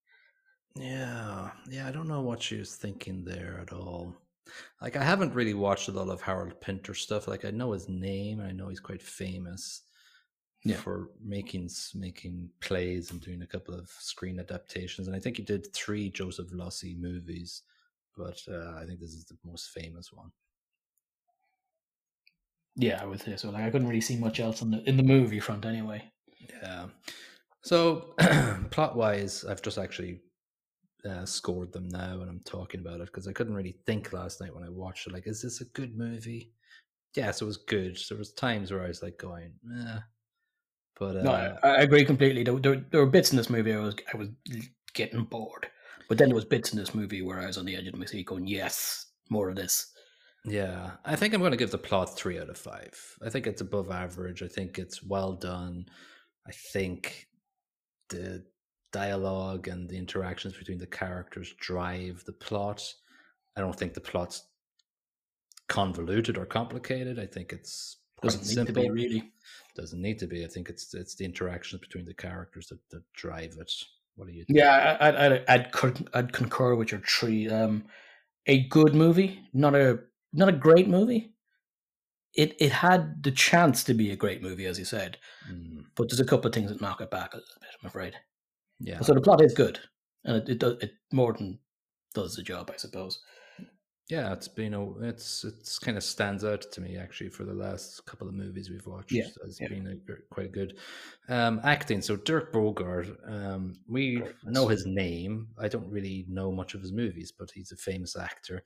Yeah, 0.76 1.52
yeah, 1.70 1.88
I 1.88 1.92
don't 1.92 2.08
know 2.08 2.22
what 2.22 2.42
she 2.42 2.58
was 2.58 2.76
thinking 2.76 3.24
there 3.26 3.60
at 3.60 3.74
all. 3.74 4.16
Like, 4.82 4.96
I 4.96 5.04
haven't 5.04 5.34
really 5.36 5.54
watched 5.54 5.90
a 5.90 5.92
lot 5.92 6.10
of 6.10 6.22
Harold 6.22 6.60
Pinter 6.62 6.94
stuff. 6.94 7.28
Like, 7.28 7.46
I 7.46 7.52
know 7.52 7.74
his 7.74 7.90
name, 7.90 8.40
and 8.40 8.50
I 8.50 8.52
know 8.54 8.70
he's 8.70 8.80
quite 8.80 9.02
famous 9.02 9.84
Yeah. 10.64 10.76
for 10.76 11.10
making 11.24 11.70
making 11.96 12.50
plays 12.60 13.12
and 13.12 13.20
doing 13.20 13.42
a 13.42 13.48
couple 13.48 13.74
of 13.74 13.90
screen 13.90 14.40
adaptations. 14.40 15.08
And 15.08 15.16
I 15.16 15.20
think 15.20 15.38
he 15.38 15.44
did 15.44 15.74
three 15.74 16.10
Joseph 16.12 16.52
Losey 16.52 16.96
movies, 17.00 17.64
but 18.16 18.40
uh, 18.48 18.76
I 18.78 18.86
think 18.86 19.00
this 19.00 19.14
is 19.14 19.26
the 19.26 19.38
most 19.44 19.72
famous 19.72 20.14
one. 20.14 20.32
Yeah, 22.76 23.02
I 23.02 23.06
would 23.06 23.22
say 23.22 23.36
so. 23.36 23.50
Like 23.50 23.64
I 23.64 23.70
couldn't 23.70 23.88
really 23.88 24.02
see 24.02 24.18
much 24.18 24.40
else 24.40 24.62
in 24.62 24.72
the 24.72 24.88
in 24.88 24.98
the 24.98 25.04
movie 25.04 25.40
front 25.40 25.66
anyway. 25.66 26.04
Yeah. 26.62 26.88
So, 27.64 28.16
plot 28.72 28.96
wise, 28.96 29.46
I've 29.46 29.62
just 29.62 29.78
actually 29.78 30.22
uh, 31.08 31.26
scored 31.26 31.72
them 31.72 31.88
now 31.90 32.22
and 32.22 32.30
I'm 32.30 32.42
talking 32.46 32.80
about 32.80 33.02
it 33.02 33.08
because 33.08 33.28
I 33.28 33.34
couldn't 33.34 33.56
really 33.56 33.78
think 33.86 34.14
last 34.14 34.42
night 34.42 34.54
when 34.54 34.64
I 34.64 34.70
watched 34.70 35.08
it. 35.08 35.14
Like, 35.14 35.28
is 35.28 35.42
this 35.42 35.62
a 35.62 35.66
good 35.66 35.98
movie? 35.98 36.54
Yes, 37.16 37.42
it 37.42 37.46
was 37.46 37.58
good. 37.58 38.00
There 38.10 38.18
was 38.18 38.34
times 38.34 38.72
where 38.72 38.84
I 38.84 38.88
was 38.88 39.04
like 39.04 39.18
going, 39.18 39.52
eh. 39.80 40.00
But 41.00 41.18
uh, 41.18 41.22
No, 41.24 41.58
I, 41.64 41.82
agree 41.82 42.06
completely. 42.06 42.44
There, 42.44 42.60
there, 42.60 42.84
there 42.92 43.02
were 43.02 43.10
bits 43.10 43.32
in 43.32 43.38
this 43.38 43.50
movie 43.50 43.74
I 43.74 43.80
was 43.80 43.96
I 44.14 44.18
was 44.18 44.30
getting 44.94 45.24
bored, 45.24 45.68
but 46.10 46.18
then 46.18 46.30
there 46.30 46.36
was 46.36 46.46
bits 46.46 46.72
in 46.72 46.80
this 46.80 46.94
movie 46.94 47.22
where 47.22 47.40
I 47.40 47.48
was 47.48 47.58
on 47.58 47.66
the 47.66 47.76
edge 47.76 47.88
of 47.88 47.96
my 47.96 48.06
seat 48.06 48.28
going, 48.28 48.48
"Yes, 48.48 49.08
more 49.30 49.50
of 49.50 49.56
this." 49.56 49.88
yeah, 50.46 50.92
I 51.06 51.16
think 51.16 51.34
I'm 51.34 51.40
going 51.40 51.52
to 51.52 51.58
give 51.58 51.72
the 51.72 51.78
plot 51.78 52.16
three 52.18 52.40
out 52.40 52.50
of 52.50 52.58
five. 52.58 52.94
I 53.24 53.30
think 53.30 53.46
it's 53.48 53.62
above 53.62 53.92
average. 53.92 54.42
I 54.42 54.48
think 54.48 54.80
it's 54.80 55.04
well 55.04 55.34
done. 55.34 55.86
I 56.48 56.52
think 56.52 57.28
the 58.10 58.44
dialogue 58.92 59.68
and 59.68 59.88
the 59.88 59.98
interactions 59.98 60.58
between 60.58 60.80
the 60.80 60.88
characters 60.88 61.54
drive 61.60 62.24
the 62.26 62.34
plot. 62.34 62.84
I 63.56 63.62
don't 63.62 63.78
think 63.78 63.94
the 63.94 64.02
plot's 64.02 64.44
convoluted 65.70 66.38
or 66.38 66.46
complicated. 66.46 67.20
I 67.20 67.26
think 67.28 67.54
it's 67.54 67.98
quite 68.18 68.32
Doesn't 68.32 68.48
need 68.48 68.54
simple. 68.54 68.74
to 68.74 68.82
be 68.82 68.90
really. 68.90 69.32
Doesn't 69.76 70.02
need 70.02 70.20
to 70.20 70.28
be. 70.28 70.44
I 70.44 70.48
think 70.48 70.70
it's 70.70 70.94
it's 70.94 71.16
the 71.16 71.26
interactions 71.26 71.80
between 71.82 72.06
the 72.06 72.14
characters 72.14 72.68
that, 72.68 72.80
that 72.92 73.04
drive 73.14 73.56
it. 73.60 73.72
What 74.16 74.28
do 74.28 74.34
you 74.34 74.44
think? 74.44 74.60
Yeah, 74.60 74.98
I, 75.00 75.08
I'd, 75.08 75.16
I'd, 75.16 75.46
I'd, 75.48 75.72
con- 75.72 76.08
I'd 76.14 76.34
concur 76.34 76.76
with 76.76 76.92
your 76.92 77.00
tree. 77.02 77.50
Um, 77.50 77.86
a 78.48 78.68
good 78.68 78.94
movie, 78.96 79.40
not 79.54 79.74
a 79.76 80.00
not 80.34 80.50
a 80.50 80.54
great 80.54 80.88
movie. 80.90 81.34
It 82.34 82.56
it 82.60 82.72
had 82.72 83.24
the 83.24 83.32
chance 83.32 83.84
to 83.86 83.94
be 83.94 84.12
a 84.12 84.16
great 84.16 84.42
movie, 84.42 84.66
as 84.66 84.80
you 84.80 84.86
said, 84.86 85.18
Mm, 85.50 85.86
but 85.96 86.10
there's 86.10 86.20
a 86.20 86.26
couple 86.26 86.48
of 86.48 86.54
things 86.54 86.70
that 86.72 86.82
knock 86.82 87.02
it 87.02 87.12
back 87.12 87.34
a 87.34 87.38
little 87.38 87.56
bit. 87.62 87.70
I'm 87.82 87.88
afraid. 87.88 88.16
yeah. 88.80 89.02
So 89.02 89.14
the 89.14 89.22
plot 89.22 89.42
is 89.42 89.54
good, 89.54 89.80
and 90.26 90.38
it 90.38 90.50
it, 90.50 90.60
does, 90.60 90.78
it 90.82 90.92
more 91.12 91.34
than 91.34 91.60
does 92.14 92.36
the 92.36 92.44
job, 92.44 92.70
I 92.74 92.78
suppose. 92.78 93.20
Yeah, 94.12 94.34
it's 94.34 94.50
been 94.50 94.74
a 94.74 94.92
it's 95.04 95.46
it's 95.46 95.80
kind 95.80 95.96
of 95.96 96.04
stands 96.04 96.44
out 96.44 96.70
to 96.74 96.82
me 96.82 96.98
actually 96.98 97.30
for 97.30 97.46
the 97.46 97.54
last 97.54 98.06
couple 98.06 98.28
of 98.28 98.34
movies 98.34 98.70
we've 98.70 98.86
watched. 98.86 99.14
Yeah, 99.14 99.28
It's 99.46 99.62
yeah. 99.62 99.70
been 99.70 99.88
a, 99.88 100.34
quite 100.34 100.52
good 100.52 100.78
um, 101.30 101.62
acting. 101.64 102.02
So 102.02 102.18
Dirk 102.18 102.52
Bogarde, 102.52 103.16
um, 103.26 103.74
we 103.88 104.18
Great, 104.18 104.36
know 104.44 104.68
his 104.68 104.86
name. 104.86 105.48
I 105.58 105.70
don't 105.70 105.90
really 105.90 106.26
know 106.28 106.52
much 106.52 106.74
of 106.74 106.82
his 106.82 106.92
movies, 106.92 107.32
but 107.32 107.52
he's 107.52 107.72
a 107.72 107.78
famous 107.78 108.18
actor. 108.18 108.64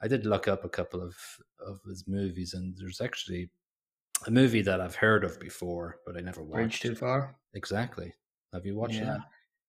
I 0.00 0.08
did 0.08 0.24
look 0.24 0.48
up 0.48 0.64
a 0.64 0.70
couple 0.70 1.02
of 1.02 1.14
of 1.60 1.78
his 1.86 2.08
movies, 2.08 2.54
and 2.54 2.74
there's 2.78 3.02
actually 3.02 3.50
a 4.26 4.30
movie 4.30 4.62
that 4.62 4.80
I've 4.80 4.96
heard 4.96 5.24
of 5.24 5.38
before, 5.38 5.98
but 6.06 6.16
I 6.16 6.20
never 6.20 6.42
watched. 6.42 6.54
Bridge 6.54 6.80
too 6.80 6.94
far. 6.94 7.36
Exactly. 7.52 8.14
Have 8.54 8.64
you 8.64 8.74
watched 8.74 8.94
yeah. 8.94 9.04
that? 9.04 9.20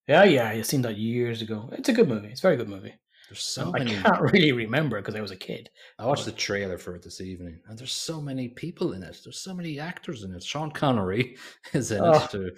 Yeah, 0.07 0.23
yeah, 0.23 0.49
I 0.51 0.61
seen 0.61 0.83
that 0.83 0.95
years 0.95 1.41
ago. 1.41 1.69
It's 1.73 1.89
a 1.89 1.93
good 1.93 2.07
movie. 2.07 2.29
It's 2.29 2.39
a 2.39 2.43
very 2.47 2.55
good 2.55 2.69
movie. 2.69 2.93
There's 3.29 3.41
so 3.43 3.71
I 3.75 3.79
many. 3.79 3.95
can't 3.95 4.21
really 4.33 4.51
remember 4.53 4.99
because 5.01 5.15
I 5.15 5.21
was 5.21 5.31
a 5.31 5.35
kid. 5.35 5.69
I 5.99 6.05
watched 6.05 6.25
the 6.25 6.31
trailer 6.31 6.77
for 6.77 6.95
it 6.95 7.03
this 7.03 7.19
evening, 7.19 7.59
and 7.67 7.77
there's 7.77 7.91
so 7.93 8.21
many 8.21 8.47
people 8.49 8.93
in 8.93 9.03
it. 9.03 9.19
There's 9.23 9.41
so 9.41 9.53
many 9.53 9.79
actors 9.79 10.23
in 10.23 10.33
it. 10.33 10.43
Sean 10.43 10.71
Connery 10.71 11.35
is 11.73 11.91
in 11.91 12.01
Oh. 12.01 12.13
it 12.23 12.29
to 12.31 12.51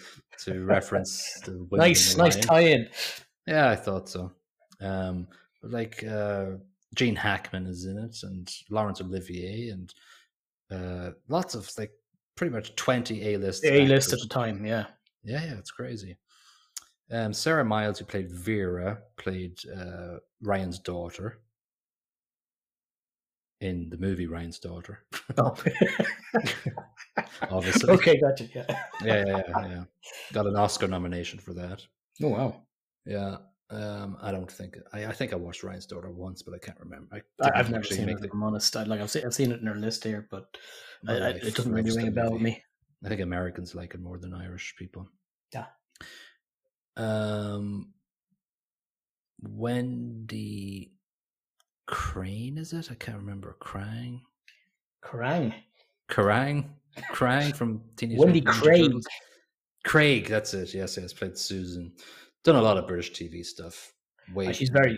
to 0.46 0.64
reference 0.66 1.40
the 1.46 1.52
women 1.72 1.88
Nice, 1.88 2.14
the 2.14 2.24
nice 2.24 2.36
tie-in. 2.38 2.88
Yeah, 3.48 3.70
I 3.70 3.76
thought 3.76 4.08
so. 4.10 4.32
Um, 4.80 5.28
but 5.62 5.72
like 5.72 6.04
uh, 6.04 6.52
Gene 6.96 7.16
Hackman 7.16 7.66
is 7.66 7.86
in 7.86 7.98
it, 7.98 8.18
and 8.24 8.48
Laurence 8.70 9.02
Olivier, 9.02 9.70
and 9.70 9.94
uh, 10.72 11.12
lots 11.30 11.56
of 11.56 11.70
like 11.80 11.92
pretty 12.36 12.54
much 12.54 12.76
twenty 12.76 13.34
A 13.34 13.38
list. 13.38 13.66
A 13.66 13.86
list 13.88 14.14
at 14.14 14.20
the 14.20 14.28
time, 14.28 14.64
yeah. 14.66 14.86
Yeah, 15.24 15.44
yeah, 15.44 15.58
it's 15.58 15.72
crazy. 15.72 16.18
Um, 17.12 17.34
Sarah 17.34 17.66
Miles, 17.66 18.00
who 18.00 18.06
played 18.06 18.32
Vera, 18.32 19.00
played 19.18 19.58
uh, 19.76 20.18
Ryan's 20.42 20.80
daughter 20.80 21.40
in 23.62 23.90
the 23.90 23.98
movie 23.98 24.28
Ryan's 24.28 24.60
Daughter. 24.60 25.00
Oh. 25.38 25.56
Obviously. 27.52 27.90
okay, 27.94 28.20
gotcha. 28.20 28.48
Yeah. 28.56 28.66
Yeah, 29.04 29.24
yeah, 29.28 29.42
yeah, 29.48 29.68
yeah. 29.68 29.84
Got 30.34 30.48
an 30.48 30.56
Oscar 30.56 30.88
nomination 30.88 31.40
for 31.40 31.54
that. 31.54 31.86
Oh 32.24 32.30
wow. 32.30 32.62
Yeah. 33.06 33.38
Um, 33.72 34.18
I 34.22 34.32
don't 34.32 34.52
think 34.52 34.78
I, 34.94 35.06
I 35.06 35.12
think 35.12 35.34
I 35.34 35.36
watched 35.36 35.64
Ryan's 35.64 35.86
Daughter 35.86 36.10
once, 36.12 36.42
but 36.42 36.54
I 36.54 36.58
can't 36.58 36.80
remember. 36.80 37.22
I 37.42 37.52
I've 37.54 37.70
never 37.70 37.84
seen 37.84 38.10
it. 38.10 38.20
the- 38.22 38.30
I'm 38.32 38.44
honest. 38.44 38.76
I, 38.76 38.84
like 38.84 39.02
I've 39.02 39.12
seen, 39.12 39.26
I've 39.26 39.34
seen 39.34 39.52
it 39.52 39.62
in 39.62 39.68
our 39.68 39.76
list 39.76 40.04
here, 40.04 40.28
but 40.32 40.58
I, 41.08 41.14
I, 41.14 41.30
it 41.30 41.56
doesn't 41.56 41.72
really 41.74 41.96
ring 41.96 42.08
a 42.08 42.12
bell 42.12 42.32
with 42.32 42.42
me. 42.42 42.64
I 43.06 43.10
think 43.10 43.22
Americans 43.22 43.76
like 43.76 43.94
it 43.94 44.02
more 44.02 44.18
than 44.18 44.34
Irish 44.34 44.76
people. 44.78 45.08
Yeah. 45.54 45.66
Um, 47.00 47.94
Wendy 49.42 50.92
Crane 51.88 52.58
is 52.58 52.74
it? 52.74 52.92
I 52.92 52.96
can't 52.96 53.18
remember. 53.18 53.56
Krang, 53.62 54.22
Krang. 55.04 55.54
Krang, 56.10 56.66
Krang 57.14 57.56
from 57.56 57.82
Teenage 57.96 58.20
Wendy 58.20 58.42
Ninja 58.42 58.52
Craig. 58.52 58.82
Turtles. 58.84 59.08
Craig, 59.86 60.28
that's 60.28 60.54
it. 60.54 60.74
Yes, 60.74 60.98
yes. 60.98 61.14
Played 61.14 61.38
Susan. 61.38 61.94
Done 62.44 62.56
a 62.56 62.62
lot 62.62 62.78
of 62.78 62.88
British 62.88 63.12
TV 63.12 63.46
stuff. 63.46 63.94
Wait. 64.34 64.50
Uh, 64.50 64.54
She's 64.54 64.70
very 64.70 64.98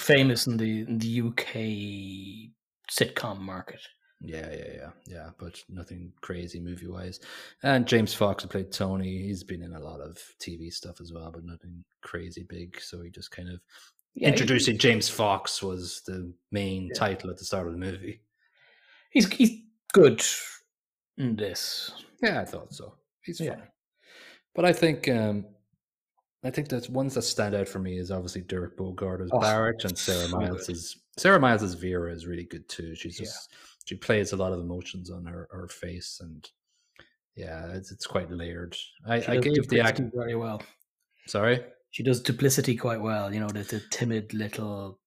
famous 0.00 0.46
in 0.46 0.56
the 0.56 0.80
in 0.82 0.98
the 0.98 1.20
UK 1.20 2.54
sitcom 2.90 3.38
market. 3.40 3.80
Yeah, 4.24 4.50
yeah, 4.50 4.72
yeah, 4.74 4.90
yeah. 5.06 5.30
But 5.38 5.62
nothing 5.68 6.12
crazy 6.20 6.60
movie 6.60 6.86
wise. 6.86 7.20
And 7.62 7.86
James 7.86 8.14
Fox 8.14 8.42
who 8.42 8.48
played 8.48 8.72
Tony. 8.72 9.22
He's 9.22 9.44
been 9.44 9.62
in 9.62 9.74
a 9.74 9.80
lot 9.80 10.00
of 10.00 10.18
TV 10.40 10.72
stuff 10.72 11.00
as 11.00 11.12
well, 11.12 11.30
but 11.30 11.44
nothing 11.44 11.84
crazy 12.02 12.44
big. 12.48 12.80
So 12.80 13.02
he 13.02 13.10
just 13.10 13.30
kind 13.30 13.48
of 13.50 13.60
Yeah, 14.14 14.28
introducing 14.28 14.78
James 14.78 15.08
Fox 15.08 15.62
was 15.62 16.02
the 16.06 16.32
main 16.50 16.88
Yeah. 16.88 16.94
title 16.94 17.30
at 17.30 17.36
the 17.36 17.44
start 17.44 17.66
of 17.66 17.72
the 17.74 17.78
movie. 17.78 18.22
He's 19.10 19.30
he's 19.32 19.60
good 19.92 20.22
in 21.18 21.36
this. 21.36 21.92
Yeah, 22.22 22.40
I 22.40 22.44
thought 22.44 22.72
so. 22.72 22.94
He's 23.22 23.40
Yeah. 23.40 23.56
fine. 23.56 23.68
But 24.54 24.64
I 24.64 24.72
think 24.72 25.08
um 25.08 25.46
I 26.42 26.50
think 26.50 26.68
that 26.68 26.90
ones 26.90 27.14
that 27.14 27.22
stand 27.22 27.54
out 27.54 27.68
for 27.68 27.78
me 27.78 27.96
is 27.98 28.10
obviously 28.10 28.42
Dirk 28.42 28.76
Bogarde 28.76 29.24
as 29.24 29.30
Oh, 29.32 29.40
Barrett 29.40 29.84
and 29.84 29.96
Sarah 29.98 30.28
so 30.28 30.36
Miles 30.38 30.66
good. 30.66 30.76
as 30.76 30.96
Sarah 31.16 31.40
Miles 31.40 31.62
as 31.62 31.74
Vera 31.74 32.12
is 32.12 32.26
really 32.26 32.44
good 32.44 32.68
too. 32.68 32.94
She's 32.94 33.18
Yeah. 33.18 33.28
She 33.84 33.94
plays 33.96 34.32
a 34.32 34.36
lot 34.36 34.52
of 34.52 34.60
emotions 34.60 35.10
on 35.10 35.24
her, 35.26 35.48
her 35.50 35.68
face 35.68 36.18
and 36.20 36.48
yeah, 37.36 37.66
it's 37.72 37.90
it's 37.90 38.06
quite 38.06 38.30
layered. 38.30 38.76
I, 39.06 39.16
I 39.26 39.36
gave 39.38 39.68
the 39.68 39.80
acting 39.80 40.10
very 40.14 40.36
well. 40.36 40.62
sorry. 41.26 41.64
She 41.90 42.02
does 42.02 42.20
duplicity 42.22 42.76
quite 42.76 43.00
well. 43.00 43.32
You 43.32 43.40
know, 43.40 43.48
the, 43.48 43.62
the 43.62 43.82
timid 43.90 44.32
little 44.34 44.98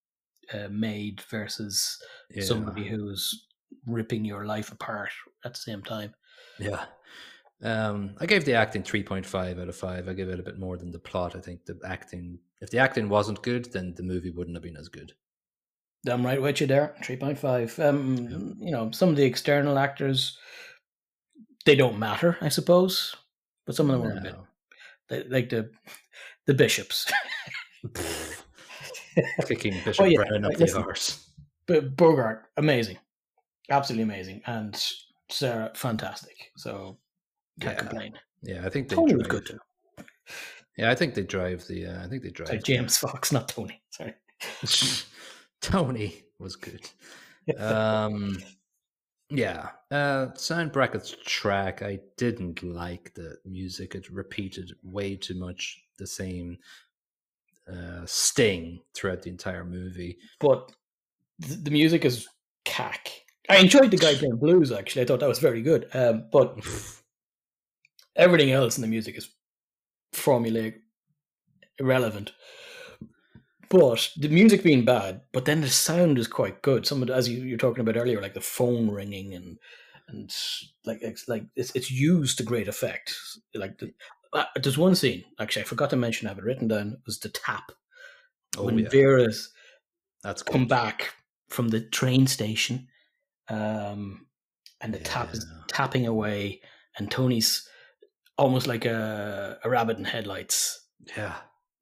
uh, 0.53 0.67
maid 0.69 1.21
versus 1.29 1.97
Yeah. 2.31 2.43
somebody 2.43 2.87
who's 2.87 3.45
ripping 3.85 4.25
your 4.25 4.45
life 4.45 4.71
apart 4.71 5.09
at 5.45 5.53
the 5.53 5.59
same 5.59 5.81
time. 5.83 6.13
Yeah. 6.59 6.85
Um, 7.63 8.15
I 8.19 8.25
gave 8.25 8.45
the 8.45 8.53
acting 8.53 8.83
3.5 8.83 9.61
out 9.61 9.67
of 9.69 9.75
5. 9.75 10.07
I 10.07 10.13
give 10.13 10.29
it 10.29 10.39
a 10.39 10.43
bit 10.43 10.59
more 10.59 10.77
than 10.77 10.91
the 10.91 10.99
plot. 10.99 11.35
I 11.35 11.39
think 11.39 11.65
the 11.65 11.79
acting, 11.85 12.39
if 12.61 12.69
the 12.69 12.77
acting 12.79 13.09
wasn't 13.09 13.41
good, 13.41 13.71
then 13.73 13.93
the 13.95 14.03
movie 14.03 14.31
wouldn't 14.31 14.55
have 14.55 14.63
been 14.63 14.77
as 14.77 14.89
good. 14.89 15.13
I'm 16.07 16.25
right 16.25 16.41
with 16.41 16.61
you 16.61 16.67
there. 16.67 16.95
Three 17.03 17.17
point 17.17 17.37
five. 17.39 17.77
Um, 17.79 18.55
you 18.59 18.71
know, 18.71 18.91
some 18.91 19.09
of 19.09 19.15
the 19.15 19.25
external 19.25 19.77
actors, 19.79 20.37
they 21.65 21.75
don't 21.75 21.99
matter, 21.99 22.37
I 22.41 22.49
suppose, 22.49 23.15
but 23.65 23.75
some 23.75 23.89
of 23.89 24.01
them 24.01 24.09
were 24.11 24.17
a 24.17 24.21
bit 24.21 24.35
they, 25.09 25.23
like 25.29 25.49
the 25.49 25.69
the 26.45 26.53
bishops. 26.53 27.11
Kicking 29.45 29.73
Bishop 29.85 30.07
yeah, 30.09 30.23
Brown 30.27 30.45
up 30.45 30.53
the 30.53 30.77
arse. 30.77 31.29
but 31.65 31.95
Bogarde, 31.95 32.41
amazing, 32.57 32.97
absolutely 33.69 34.03
amazing, 34.03 34.41
and 34.45 34.81
Sarah, 35.29 35.71
fantastic. 35.75 36.51
So 36.57 36.99
can't 37.59 37.75
Yeah. 37.75 37.79
complain. 37.79 38.13
Yeah, 38.43 38.65
I 38.65 38.69
think 38.69 38.89
they 38.89 38.95
Tony 38.95 39.13
drive. 39.13 39.29
good 39.29 39.45
too. 39.47 39.59
Yeah, 40.77 40.91
I 40.91 40.95
think 40.95 41.15
they 41.15 41.23
drive 41.23 41.65
the. 41.67 41.87
Uh, 41.87 42.05
I 42.05 42.07
think 42.07 42.21
they 42.23 42.29
drive. 42.29 42.47
Sorry, 42.49 42.59
the- 42.59 42.63
James 42.63 42.97
Fox, 42.97 43.31
not 43.31 43.49
Tony. 43.49 43.81
Sorry. 43.89 44.13
Tony 45.61 46.23
was 46.39 46.55
good. 46.55 46.89
Um, 47.57 48.37
yeah. 49.29 49.69
Uh, 49.91 50.33
Sound 50.35 50.71
Brackets 50.71 51.15
track. 51.25 51.81
I 51.81 51.99
didn't 52.17 52.63
like 52.63 53.13
the 53.13 53.37
music. 53.45 53.95
It 53.95 54.09
repeated 54.09 54.71
way 54.83 55.15
too 55.15 55.35
much 55.35 55.83
the 55.97 56.07
same 56.07 56.57
uh, 57.71 58.05
sting 58.05 58.81
throughout 58.93 59.21
the 59.21 59.29
entire 59.29 59.65
movie. 59.65 60.17
but 60.39 60.71
th- 61.41 61.63
the 61.63 61.71
music 61.71 62.05
is 62.05 62.27
cack. 62.65 63.11
I 63.49 63.57
enjoyed 63.57 63.91
the 63.91 63.97
guy 63.97 64.15
playing 64.15 64.37
blues. 64.37 64.71
Actually, 64.71 65.03
I 65.03 65.05
thought 65.05 65.19
that 65.19 65.29
was 65.29 65.39
very 65.39 65.61
good. 65.61 65.87
Um, 65.93 66.27
but 66.31 66.57
everything 68.15 68.51
else 68.51 68.77
in 68.77 68.81
the 68.81 68.87
music 68.87 69.17
is 69.17 69.29
formulaic, 70.13 70.75
irrelevant. 71.79 72.31
But 73.69 74.11
the 74.17 74.29
music 74.29 74.63
being 74.63 74.85
bad, 74.85 75.21
but 75.33 75.45
then 75.45 75.61
the 75.61 75.69
sound 75.69 76.17
is 76.17 76.27
quite 76.27 76.61
good. 76.61 76.85
Some 76.85 77.01
of 77.01 77.07
the, 77.07 77.15
as 77.15 77.27
you 77.27 77.43
you 77.43 77.53
were 77.53 77.57
talking 77.57 77.81
about 77.81 77.97
earlier, 77.97 78.21
like 78.21 78.33
the 78.33 78.41
phone 78.41 78.89
ringing 78.89 79.33
and 79.33 79.57
and 80.07 80.33
like 80.85 80.99
it's 81.01 81.27
like 81.27 81.43
it's 81.55 81.75
it's 81.75 81.91
used 81.91 82.37
to 82.37 82.43
great 82.43 82.67
effect. 82.67 83.13
Like 83.53 83.77
the, 83.79 83.93
uh, 84.33 84.45
there's 84.61 84.77
one 84.77 84.95
scene 84.95 85.23
actually 85.39 85.63
I 85.63 85.65
forgot 85.65 85.89
to 85.91 85.95
mention. 85.95 86.27
I 86.27 86.31
have 86.31 86.37
it 86.37 86.43
written 86.45 86.67
down. 86.67 86.97
Was 87.05 87.19
the 87.19 87.29
tap 87.29 87.71
oh 88.57 88.63
when 88.63 88.77
yeah, 88.79 88.89
Vera's 88.89 89.51
that's 90.23 90.43
come 90.43 90.61
good. 90.61 90.69
back 90.69 91.13
from 91.49 91.69
the 91.69 91.81
train 91.81 92.27
station, 92.27 92.87
um, 93.49 94.27
and 94.81 94.93
the 94.93 94.99
tap 94.99 95.33
is 95.33 95.45
tapping 95.67 96.07
away, 96.07 96.61
and 96.97 97.11
Tony's 97.11 97.67
almost 98.37 98.67
like 98.67 98.85
a, 98.85 99.59
a 99.63 99.69
rabbit 99.69 99.97
in 99.97 100.05
headlights. 100.05 100.85
Yeah, 101.15 101.35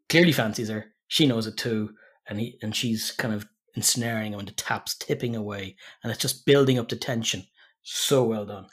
Clearly 0.09 0.31
fancies 0.31 0.69
her. 0.69 0.93
She 1.07 1.27
knows 1.27 1.47
it 1.47 1.57
too, 1.57 1.91
and 2.27 2.39
he 2.39 2.57
and 2.61 2.75
she's 2.75 3.11
kind 3.11 3.33
of 3.33 3.45
ensnaring 3.75 4.33
him, 4.33 4.39
and 4.39 4.47
the 4.47 4.53
tap's 4.53 4.95
tipping 4.97 5.35
away, 5.35 5.75
and 6.03 6.11
it's 6.11 6.21
just 6.21 6.45
building 6.45 6.79
up 6.79 6.89
the 6.89 6.95
tension. 6.95 7.43
So 7.83 8.23
well 8.23 8.45
done. 8.45 8.67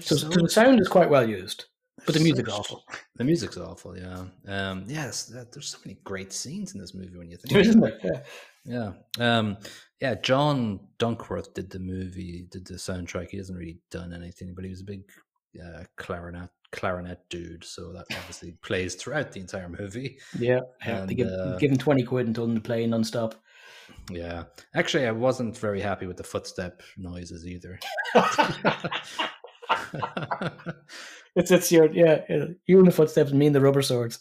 So, 0.00 0.16
so- 0.16 0.30
so 0.30 0.40
the 0.40 0.48
sound 0.48 0.80
is 0.80 0.88
quite 0.88 1.10
well 1.10 1.28
used, 1.28 1.64
but 2.04 2.14
the 2.14 2.20
music's 2.20 2.50
such- 2.50 2.58
awful. 2.58 2.84
The 3.16 3.24
music's 3.24 3.56
awful. 3.56 3.96
Yeah. 3.96 4.24
Um. 4.46 4.84
Yes. 4.86 5.24
that- 5.26 5.52
there's 5.52 5.68
so 5.68 5.78
many 5.84 5.98
great 6.04 6.32
scenes 6.32 6.74
in 6.74 6.80
this 6.80 6.94
movie 6.94 7.16
when 7.16 7.30
you 7.30 7.36
think. 7.38 7.54
Isn't 7.66 7.84
it? 7.84 8.00
Yeah. 8.04 8.22
Yeah. 8.68 8.92
Um, 9.38 9.56
yeah, 10.00 10.16
John 10.16 10.80
Dankworth 10.98 11.54
did 11.54 11.70
the 11.70 11.78
movie, 11.78 12.46
did 12.50 12.66
the 12.66 12.74
soundtrack. 12.74 13.30
He 13.30 13.36
hasn't 13.38 13.56
really 13.58 13.78
done 13.90 14.12
anything, 14.12 14.54
but 14.54 14.64
he 14.64 14.70
was 14.70 14.82
a 14.82 14.84
big 14.84 15.02
uh, 15.64 15.84
clarinet 15.96 16.50
clarinet 16.76 17.18
dude, 17.28 17.64
so 17.64 17.92
that 17.92 18.06
obviously 18.12 18.52
plays 18.62 18.94
throughout 18.94 19.32
the 19.32 19.40
entire 19.40 19.68
movie. 19.68 20.18
Yeah, 20.38 20.60
And, 20.82 21.08
give, 21.16 21.26
uh, 21.26 21.56
give 21.58 21.70
him 21.72 21.78
twenty 21.78 22.04
quid 22.04 22.26
and 22.26 22.34
told 22.34 22.50
him 22.50 22.56
to 22.56 22.60
play 22.60 22.86
non-stop. 22.86 23.34
Yeah. 24.10 24.44
Actually, 24.74 25.06
I 25.06 25.12
wasn't 25.12 25.56
very 25.58 25.80
happy 25.80 26.06
with 26.06 26.16
the 26.16 26.24
footstep 26.24 26.82
noises 26.96 27.46
either. 27.46 27.78
it's 31.34 31.50
it's 31.50 31.72
your 31.72 31.92
yeah, 31.92 32.22
yeah, 32.28 32.44
you 32.66 32.78
and 32.78 32.86
the 32.86 32.92
footsteps, 32.92 33.32
me 33.32 33.46
and 33.46 33.54
the 33.54 33.60
rubber 33.60 33.82
swords. 33.82 34.18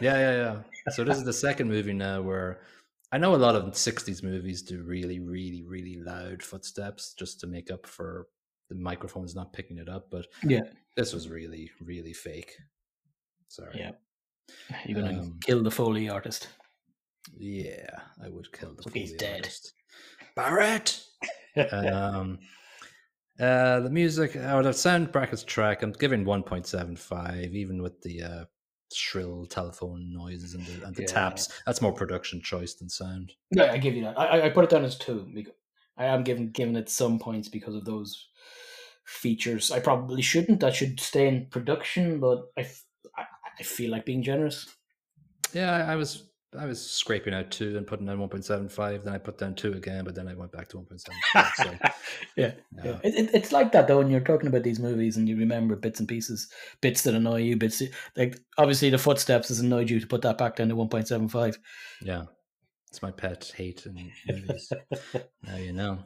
Yeah, 0.00 0.18
yeah, 0.18 0.36
yeah. 0.36 0.56
So 0.92 1.04
this 1.04 1.16
is 1.16 1.24
the 1.24 1.32
second 1.32 1.68
movie 1.68 1.92
now 1.92 2.22
where 2.22 2.60
I 3.12 3.18
know 3.18 3.34
a 3.34 3.36
lot 3.36 3.56
of 3.56 3.64
'60s 3.72 4.22
movies 4.22 4.62
do 4.62 4.82
really, 4.82 5.20
really, 5.20 5.64
really 5.64 5.96
loud 5.96 6.42
footsteps 6.42 7.14
just 7.18 7.40
to 7.40 7.46
make 7.46 7.70
up 7.70 7.86
for 7.86 8.28
the 8.70 8.76
microphone's 8.76 9.34
not 9.34 9.52
picking 9.52 9.76
it 9.78 9.88
up, 9.88 10.08
but 10.10 10.26
Yeah. 10.44 10.62
this 10.96 11.12
was 11.12 11.28
really, 11.28 11.70
really 11.80 12.12
fake. 12.14 12.56
Sorry. 13.48 13.76
Yeah. 13.78 13.92
You're 14.86 15.02
gonna 15.02 15.20
Um, 15.20 15.38
kill 15.42 15.62
the 15.62 15.70
Foley 15.70 16.08
artist. 16.08 16.48
Yeah, 17.36 17.90
I 18.22 18.28
would 18.28 18.50
kill 18.52 18.74
the. 18.74 18.82
Look, 18.82 18.94
he's 18.94 19.10
Foley 19.10 19.18
dead. 19.18 19.34
artist. 19.40 19.72
Barrett. 20.36 21.04
um, 21.72 22.38
uh, 23.38 23.80
the 23.80 23.90
music 23.90 24.36
out 24.36 24.66
of 24.66 24.76
sound 24.76 25.10
brackets 25.12 25.42
track, 25.44 25.82
I'm 25.82 25.92
giving 25.92 26.24
1.75, 26.24 27.52
even 27.54 27.82
with 27.82 28.00
the 28.02 28.22
uh, 28.22 28.44
shrill 28.92 29.46
telephone 29.46 30.12
noises 30.12 30.54
and 30.54 30.64
the, 30.66 30.86
and 30.86 30.94
the 30.94 31.02
Yeah. 31.02 31.08
taps. 31.08 31.48
That's 31.66 31.82
more 31.82 31.92
production 31.92 32.40
choice 32.40 32.74
than 32.74 32.88
sound. 32.88 33.32
yeah, 33.50 33.72
I 33.72 33.78
give 33.78 33.94
you 33.96 34.02
that. 34.04 34.18
I, 34.18 34.26
I- 34.40 34.44
I 34.46 34.48
put 34.50 34.64
it 34.64 34.70
down 34.70 34.84
as 34.84 34.96
two. 34.96 35.28
Because 35.34 35.54
I 35.96 36.06
am 36.06 36.22
giving 36.24 36.50
giving 36.50 36.76
it 36.76 36.88
some 36.88 37.18
points 37.18 37.48
because 37.48 37.74
of 37.74 37.84
those 37.84 38.29
features. 39.10 39.70
I 39.70 39.80
probably 39.80 40.22
shouldn't. 40.22 40.60
That 40.60 40.74
should 40.74 41.00
stay 41.00 41.26
in 41.26 41.46
production, 41.46 42.20
but 42.20 42.44
I, 42.56 42.62
f- 42.62 42.84
I, 43.58 43.62
feel 43.62 43.90
like 43.90 44.06
being 44.06 44.22
generous. 44.22 44.66
Yeah, 45.52 45.84
I, 45.86 45.96
was 45.96 46.30
I 46.56 46.64
was 46.66 46.80
scraping 46.80 47.34
out 47.34 47.50
two 47.50 47.76
and 47.76 47.86
putting 47.86 48.06
down 48.06 48.18
1.75. 48.18 49.04
Then 49.04 49.12
I 49.12 49.18
put 49.18 49.36
down 49.36 49.56
two 49.56 49.72
again, 49.72 50.04
but 50.04 50.14
then 50.14 50.28
I 50.28 50.34
went 50.34 50.52
back 50.52 50.68
to 50.68 50.76
1.75. 50.76 51.52
So, 51.54 51.64
yeah, 52.36 52.52
yeah. 52.76 52.84
yeah. 52.84 52.98
It, 53.02 53.14
it, 53.14 53.30
it's 53.34 53.52
like 53.52 53.72
that 53.72 53.88
though 53.88 53.98
when 53.98 54.10
you're 54.10 54.20
talking 54.20 54.46
about 54.46 54.62
these 54.62 54.78
movies 54.78 55.16
and 55.16 55.28
you 55.28 55.36
remember 55.36 55.74
bits 55.74 55.98
and 55.98 56.08
pieces, 56.08 56.48
bits 56.80 57.02
that 57.02 57.14
annoy 57.14 57.42
you, 57.42 57.56
bits 57.56 57.82
like 58.16 58.38
obviously 58.58 58.90
the 58.90 58.98
footsteps 58.98 59.48
has 59.48 59.58
annoyed 59.58 59.90
you 59.90 59.98
to 59.98 60.06
put 60.06 60.22
that 60.22 60.38
back 60.38 60.56
down 60.56 60.68
to 60.68 60.76
one 60.76 60.88
point 60.88 61.08
seven 61.08 61.28
five. 61.28 61.58
Yeah, 62.00 62.24
it's 62.88 63.02
my 63.02 63.10
pet 63.10 63.52
hate 63.56 63.86
in 63.86 64.12
movies. 64.28 64.72
now 65.42 65.56
you 65.56 65.72
know. 65.72 65.98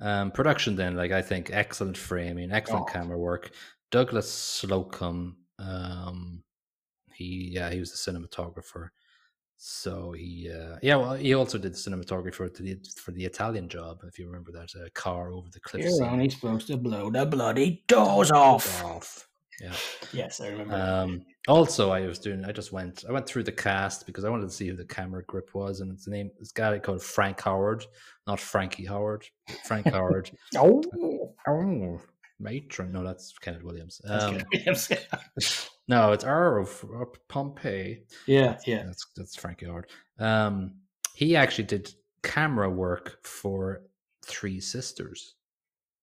Um, 0.00 0.30
production 0.30 0.76
then, 0.76 0.94
like 0.96 1.12
I 1.12 1.22
think, 1.22 1.50
excellent 1.52 1.96
framing, 1.96 2.52
excellent 2.52 2.86
Oh. 2.88 2.92
camera 2.92 3.18
work. 3.18 3.50
Douglas 3.90 4.30
Slocombe, 4.30 5.34
um, 5.58 6.42
he 7.14 7.50
yeah, 7.54 7.70
he 7.70 7.78
was 7.80 7.92
the 7.92 8.12
cinematographer. 8.12 8.88
So 9.58 10.12
he 10.12 10.50
uh, 10.52 10.76
yeah, 10.82 10.96
well, 10.96 11.14
he 11.14 11.32
also 11.32 11.56
did 11.56 11.72
the 11.72 11.76
cinematography 11.78 12.34
for 12.34 12.48
the 12.50 12.78
for 12.98 13.12
the 13.12 13.24
Italian 13.24 13.68
job. 13.70 14.00
If 14.06 14.18
you 14.18 14.26
remember 14.26 14.52
that 14.52 14.70
uh, 14.78 14.88
car 14.94 15.32
over 15.32 15.48
the 15.50 15.60
cliff. 15.60 15.82
You're 15.84 16.04
only 16.04 16.28
supposed 16.28 16.66
to 16.66 16.76
blow 16.76 17.10
the 17.10 17.24
bloody 17.24 17.84
doors 17.88 18.30
off. 18.30 18.84
off. 18.84 19.28
Yeah. 19.60 19.72
Yes, 20.12 20.40
I 20.40 20.48
remember. 20.48 20.74
Um, 20.76 21.24
also, 21.48 21.90
I 21.90 22.06
was 22.06 22.18
doing. 22.18 22.44
I 22.44 22.52
just 22.52 22.72
went. 22.72 23.04
I 23.08 23.12
went 23.12 23.26
through 23.26 23.44
the 23.44 23.52
cast 23.52 24.06
because 24.06 24.24
I 24.24 24.28
wanted 24.30 24.48
to 24.48 24.54
see 24.54 24.68
who 24.68 24.76
the 24.76 24.84
camera 24.84 25.22
grip 25.24 25.54
was, 25.54 25.80
and 25.80 25.92
it's 25.92 26.04
the 26.04 26.10
name. 26.10 26.30
This 26.38 26.52
guy 26.52 26.78
called 26.78 27.02
Frank 27.02 27.40
Howard, 27.42 27.84
not 28.26 28.40
Frankie 28.40 28.86
Howerd. 28.86 29.24
Frank 29.64 29.86
Howard. 29.86 30.30
oh, 30.56 30.82
Oh, 31.48 32.00
matron. 32.40 32.92
No, 32.92 33.04
that's 33.04 33.32
Kenneth 33.38 33.62
Williams. 33.62 34.00
that's 34.04 34.24
Um, 34.24 34.34
good. 34.38 34.46
Williams. 34.52 34.90
no, 35.88 36.12
it's 36.12 36.24
R 36.24 36.58
of 36.58 36.84
Pompeii. 37.28 38.02
yeah, 38.26 38.58
yeah. 38.66 38.82
That's 38.84 39.06
that's 39.16 39.36
Frankie 39.36 39.66
Howerd. 39.66 39.84
Um, 40.18 40.74
he 41.14 41.36
actually 41.36 41.64
did 41.64 41.94
camera 42.22 42.68
work 42.68 43.18
for 43.24 43.82
Three 44.24 44.60
Sisters, 44.60 45.34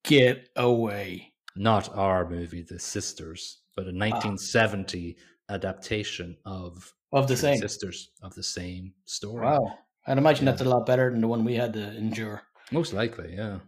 Get 0.06 0.50
away. 0.56 1.34
not 1.56 1.94
our 1.96 2.28
movie, 2.30 2.62
The 2.62 2.80
Sisters, 2.80 3.58
Ah. 3.60 3.72
but 3.76 3.82
a 3.88 3.92
1970 3.94 5.18
adaptation 5.50 6.38
of 6.46 6.94
Of 7.12 7.28
the 7.28 7.38
same. 7.38 7.58
sisters 7.58 8.12
of 8.22 8.34
the 8.36 8.44
same 8.44 8.94
story. 9.06 9.46
Wow. 9.46 9.80
I'd 10.08 10.18
imagine 10.18 10.46
Yeah. 10.46 10.52
that's 10.52 10.62
a 10.62 10.66
lot 10.66 10.86
better 10.86 11.10
than 11.12 11.22
the 11.22 11.28
one 11.28 11.46
we 11.46 11.56
had 11.56 11.74
to 11.74 11.96
endure. 11.96 12.44
Most 12.72 12.94
likely, 12.94 13.36
yeah. 13.36 13.60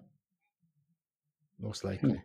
Most 1.59 1.81
Hmm. 1.81 1.87
likely. 1.87 2.21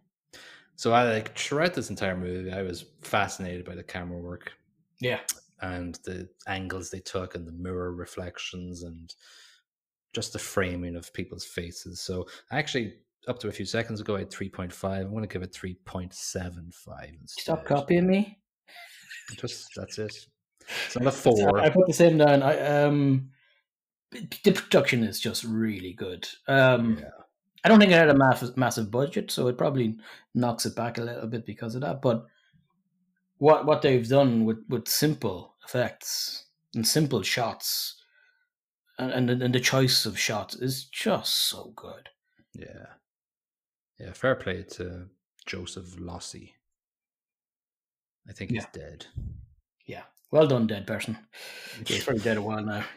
So 0.77 0.93
I 0.93 1.05
like 1.05 1.37
throughout 1.39 1.75
this 1.75 1.91
entire 1.91 2.17
movie, 2.17 2.53
I 2.53 2.63
was 2.63 2.83
fascinated 3.03 3.65
by 3.65 3.75
the 3.75 3.83
camera 3.85 4.19
work 4.21 4.53
Yeah. 5.01 5.21
and 5.61 5.97
the 6.05 6.29
angles 6.47 6.91
they 6.91 7.01
took 7.01 7.35
and 7.35 7.47
the 7.47 7.53
mirror 7.53 7.93
reflections 7.95 8.83
and 8.83 9.15
just 10.13 10.33
the 10.33 10.39
framing 10.39 10.97
of 10.97 11.13
people's 11.13 11.45
faces. 11.45 12.01
So 12.01 12.29
actually, 12.51 13.01
up 13.29 13.39
to 13.41 13.49
a 13.49 13.53
few 13.53 13.67
seconds 13.67 14.01
ago, 14.01 14.17
I 14.17 14.21
had 14.21 14.31
3.5. 14.31 15.05
I'm 15.07 15.11
going 15.13 15.23
to 15.23 15.29
give 15.33 15.43
it 15.43 15.53
3.75 15.53 17.11
instead. 17.21 17.43
Stop 17.43 17.65
copying 17.67 18.07
me. 18.07 18.40
Just 19.37 19.69
that's 19.77 19.99
it. 19.99 20.27
It's 20.87 20.97
not 20.97 21.07
a 21.07 21.13
four. 21.13 21.61
I 21.61 21.71
put 21.71 21.87
the 21.87 21.93
same 21.93 22.19
down. 22.19 22.43
I 22.43 22.85
um, 22.85 23.31
the 24.11 24.53
production 24.53 25.05
is 25.05 25.21
just 25.21 25.45
really 25.45 25.93
good. 25.93 26.29
Um, 26.49 26.99
Yeah. 26.99 27.09
I 27.63 27.69
don't 27.69 27.79
think 27.79 27.93
it 27.93 27.97
had 27.97 28.09
a 28.09 28.17
massive 28.17 28.57
massive 28.57 28.91
budget, 28.91 29.31
so 29.31 29.49
it 29.49 29.59
probably 29.59 29.97
knocks 30.35 30.65
it 30.65 30.75
back 30.75 30.99
a 30.99 31.03
little 31.03 31.27
bit 31.27 31.45
because 31.45 31.75
of 31.75 31.83
that. 31.83 32.01
But 32.01 32.27
what 33.39 33.67
what 33.67 33.83
they've 33.83 34.09
done 34.09 34.45
with 34.45 34.65
with 34.69 34.89
simple 34.89 35.55
effects 35.65 36.47
and 36.75 36.87
simple 36.87 37.23
shots, 37.23 38.03
and 38.99 39.31
and, 39.31 39.43
and 39.43 39.55
the 39.55 39.61
choice 39.61 40.07
of 40.07 40.19
shots 40.19 40.55
is 40.57 40.85
just 40.85 41.35
so 41.35 41.73
good. 41.77 42.09
Yeah. 42.55 42.87
Yeah, 43.99 44.13
fair 44.15 44.35
play 44.35 44.63
to 44.63 45.09
Joseph 45.45 45.97
Losey. 45.99 46.53
I 48.29 48.33
think 48.33 48.51
he's 48.51 48.67
dead. 48.73 49.07
Yeah, 49.87 50.03
well 50.31 50.47
done, 50.47 50.67
dead 50.67 50.87
person. 50.87 51.19
He's 51.87 52.05
probably 52.05 52.23
dead 52.23 52.37
a 52.37 52.43
while 52.43 52.63
now. 52.63 52.85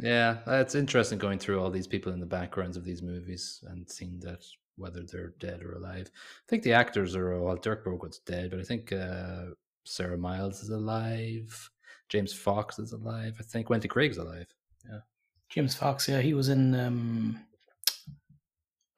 Yeah, 0.00 0.38
it's 0.46 0.76
interesting 0.76 1.18
going 1.18 1.38
through 1.38 1.60
all 1.60 1.70
these 1.70 1.88
people 1.88 2.12
in 2.12 2.20
the 2.20 2.26
backgrounds 2.26 2.76
of 2.76 2.84
these 2.84 3.02
movies 3.02 3.62
and 3.66 3.90
seeing 3.90 4.20
that 4.20 4.44
whether 4.76 5.02
they're 5.02 5.34
dead 5.40 5.62
or 5.62 5.72
alive. 5.74 6.10
I 6.14 6.46
think 6.48 6.62
the 6.62 6.72
actors 6.72 7.14
are 7.16 7.38
well, 7.40 7.56
Dirk 7.56 7.84
Bogarde's 7.84 8.20
dead, 8.20 8.50
but 8.50 8.60
I 8.60 8.62
think 8.62 8.92
uh, 8.92 9.46
Sarah 9.84 10.16
Miles 10.16 10.62
is 10.62 10.70
alive. 10.70 11.70
James 12.08 12.32
Fox 12.32 12.78
is 12.78 12.92
alive. 12.92 13.34
I 13.38 13.42
think 13.42 13.68
Wendy 13.68 13.88
Craig's 13.88 14.16
alive. 14.16 14.46
Yeah. 14.88 15.00
James 15.48 15.74
Fox, 15.74 16.08
yeah, 16.08 16.20
he 16.20 16.34
was 16.34 16.48
in 16.48 16.74
um, 16.74 17.40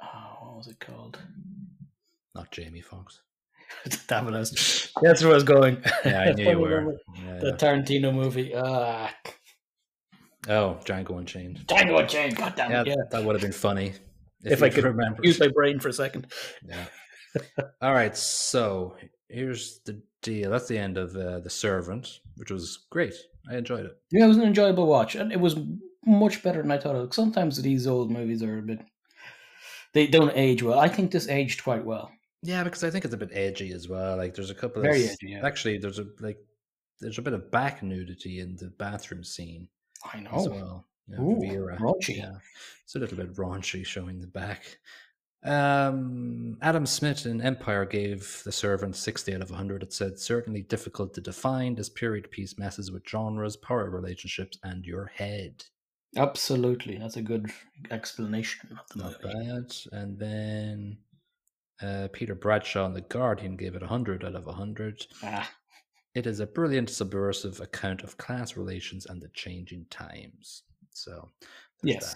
oh, 0.03 0.37
what 0.41 0.57
was 0.59 0.69
it 0.69 0.79
called? 0.79 1.19
Not 2.35 2.51
Jamie 2.51 2.81
Foxx. 2.81 3.23
It, 3.85 3.99
that's 4.09 5.23
where 5.23 5.33
I 5.33 5.35
was 5.35 5.45
going. 5.45 5.83
Yeah, 6.05 6.21
I 6.21 6.33
knew 6.35 6.51
you 6.51 6.59
were. 6.59 6.97
Yeah, 7.17 7.39
The 7.41 7.47
yeah. 7.49 7.53
Tarantino 7.57 8.15
movie. 8.15 8.53
Ah, 8.55 9.13
Oh, 10.49 10.79
Django 10.85 11.19
Unchained. 11.19 11.61
Django 11.67 12.01
Unchained. 12.01 12.37
God 12.37 12.55
damn 12.57 12.71
Yeah, 12.71 12.81
it, 12.83 12.87
yeah. 12.89 12.95
that 13.11 13.25
would 13.25 13.35
have 13.35 13.43
been 13.43 13.53
funny 13.53 13.93
If 14.45 14.63
I 14.63 14.69
could 14.71 14.85
remember. 14.85 15.21
Use 15.23 15.39
my 15.39 15.49
brain 15.49 15.79
for 15.79 15.89
a 15.89 15.93
second. 15.93 16.27
Yeah. 16.67 16.85
All 17.81 17.93
right. 17.93 18.17
So 18.17 18.97
here's 19.29 19.81
the 19.87 20.03
deal. 20.23 20.51
That's 20.51 20.69
the 20.69 20.79
end 20.79 20.99
of 20.99 21.15
uh, 21.17 21.41
the 21.41 21.51
Servant, 21.51 22.21
which 22.37 22.51
was 22.51 22.87
great. 22.91 23.15
I 23.51 23.57
enjoyed 23.57 23.87
it. 23.87 23.93
Yeah, 24.11 24.25
it 24.25 24.29
was 24.29 24.37
an 24.37 24.45
enjoyable 24.45 24.87
watch, 24.87 25.15
and 25.17 25.33
it 25.33 25.41
was 25.41 25.57
much 26.05 26.43
better 26.43 26.63
than 26.63 26.71
I 26.71 26.79
thought. 26.79 26.97
It. 26.97 27.15
Sometimes 27.15 27.61
these 27.61 27.87
old 27.87 28.11
movies 28.11 28.43
are 28.43 28.59
a 28.59 28.63
bit. 28.63 28.81
They 29.95 30.07
don't 30.07 30.33
age 30.35 30.63
well. 30.63 30.79
I 30.79 30.89
think 30.89 31.11
this 31.11 31.29
aged 31.29 31.63
quite 31.65 31.85
well. 31.85 32.11
Yeah, 32.43 32.65
because 32.65 32.83
I 32.85 32.91
think 32.91 33.05
it's 33.05 33.15
a 33.15 33.19
bit 33.19 33.31
edgy 33.33 33.73
as 33.73 33.89
well. 33.89 34.17
Like 34.17 34.35
there's 34.35 34.51
a 34.51 34.55
couple 34.55 34.83
Very 34.83 35.05
of 35.05 35.11
edgy, 35.11 35.29
yeah. 35.31 35.47
actually 35.47 35.79
there's 35.79 35.99
a 35.99 36.07
like 36.21 36.39
there's 37.01 37.19
a 37.19 37.23
bit 37.23 37.33
of 37.35 37.51
back 37.51 37.83
nudity 37.83 38.41
in 38.41 38.57
the 38.57 38.73
bathroom 38.79 39.23
scene 39.25 39.69
I 40.13 40.21
know. 40.21 40.31
as 40.33 40.49
well. 40.49 40.87
Yeah, 41.09 41.21
Ooh, 41.21 41.41
Vera. 41.41 41.77
raunchy. 41.79 42.17
Yeah, 42.19 42.35
it's 42.85 42.95
a 42.95 42.99
little 42.99 43.17
bit 43.17 43.35
raunchy 43.35 43.85
showing 43.85 44.21
the 44.21 44.27
back. 44.29 44.79
Um, 45.45 46.59
Adam 46.63 46.87
Smith 46.87 47.27
in 47.27 47.41
Empire 47.43 47.85
gave 47.85 48.43
The 48.45 48.53
Servant 48.53 48.95
60 48.95 49.35
out 49.35 49.43
of 49.43 49.51
100. 49.51 49.83
It 49.83 49.93
said, 49.93 50.19
certainly 50.21 50.63
difficult 50.63 51.15
to 51.15 51.21
define. 51.21 51.75
This 51.75 51.89
period 51.89 52.31
piece 52.31 52.57
messes 52.59 52.93
with 52.93 53.03
genres, 53.09 53.57
power 53.57 53.91
relationships, 53.91 54.57
and 54.63 54.85
your 54.85 55.07
head. 55.07 55.65
Absolutely, 56.17 56.99
that's 56.99 57.17
a 57.17 57.23
good 57.23 57.51
explanation 57.91 58.71
of 58.79 58.87
the 58.95 59.03
Not 59.03 59.25
movie. 59.25 59.47
bad. 59.51 59.75
And 59.91 60.19
then 60.19 60.99
uh, 61.83 62.09
Peter 62.13 62.35
Bradshaw 62.35 62.87
in 62.87 62.95
The 62.95 63.01
Guardian 63.03 63.57
gave 63.57 63.75
it 63.75 63.81
100 63.83 64.25
out 64.25 64.35
of 64.35 64.47
100. 64.47 65.07
Ah, 65.23 65.51
It 66.15 66.27
is 66.27 66.41
a 66.41 66.47
brilliant 66.47 66.91
subversive 66.91 67.61
account 67.61 68.03
of 68.03 68.17
class 68.19 68.57
relations 68.57 69.07
and 69.07 69.21
the 69.21 69.29
changing 69.35 69.87
times. 69.91 70.63
So, 70.91 71.29
yes, 71.83 72.15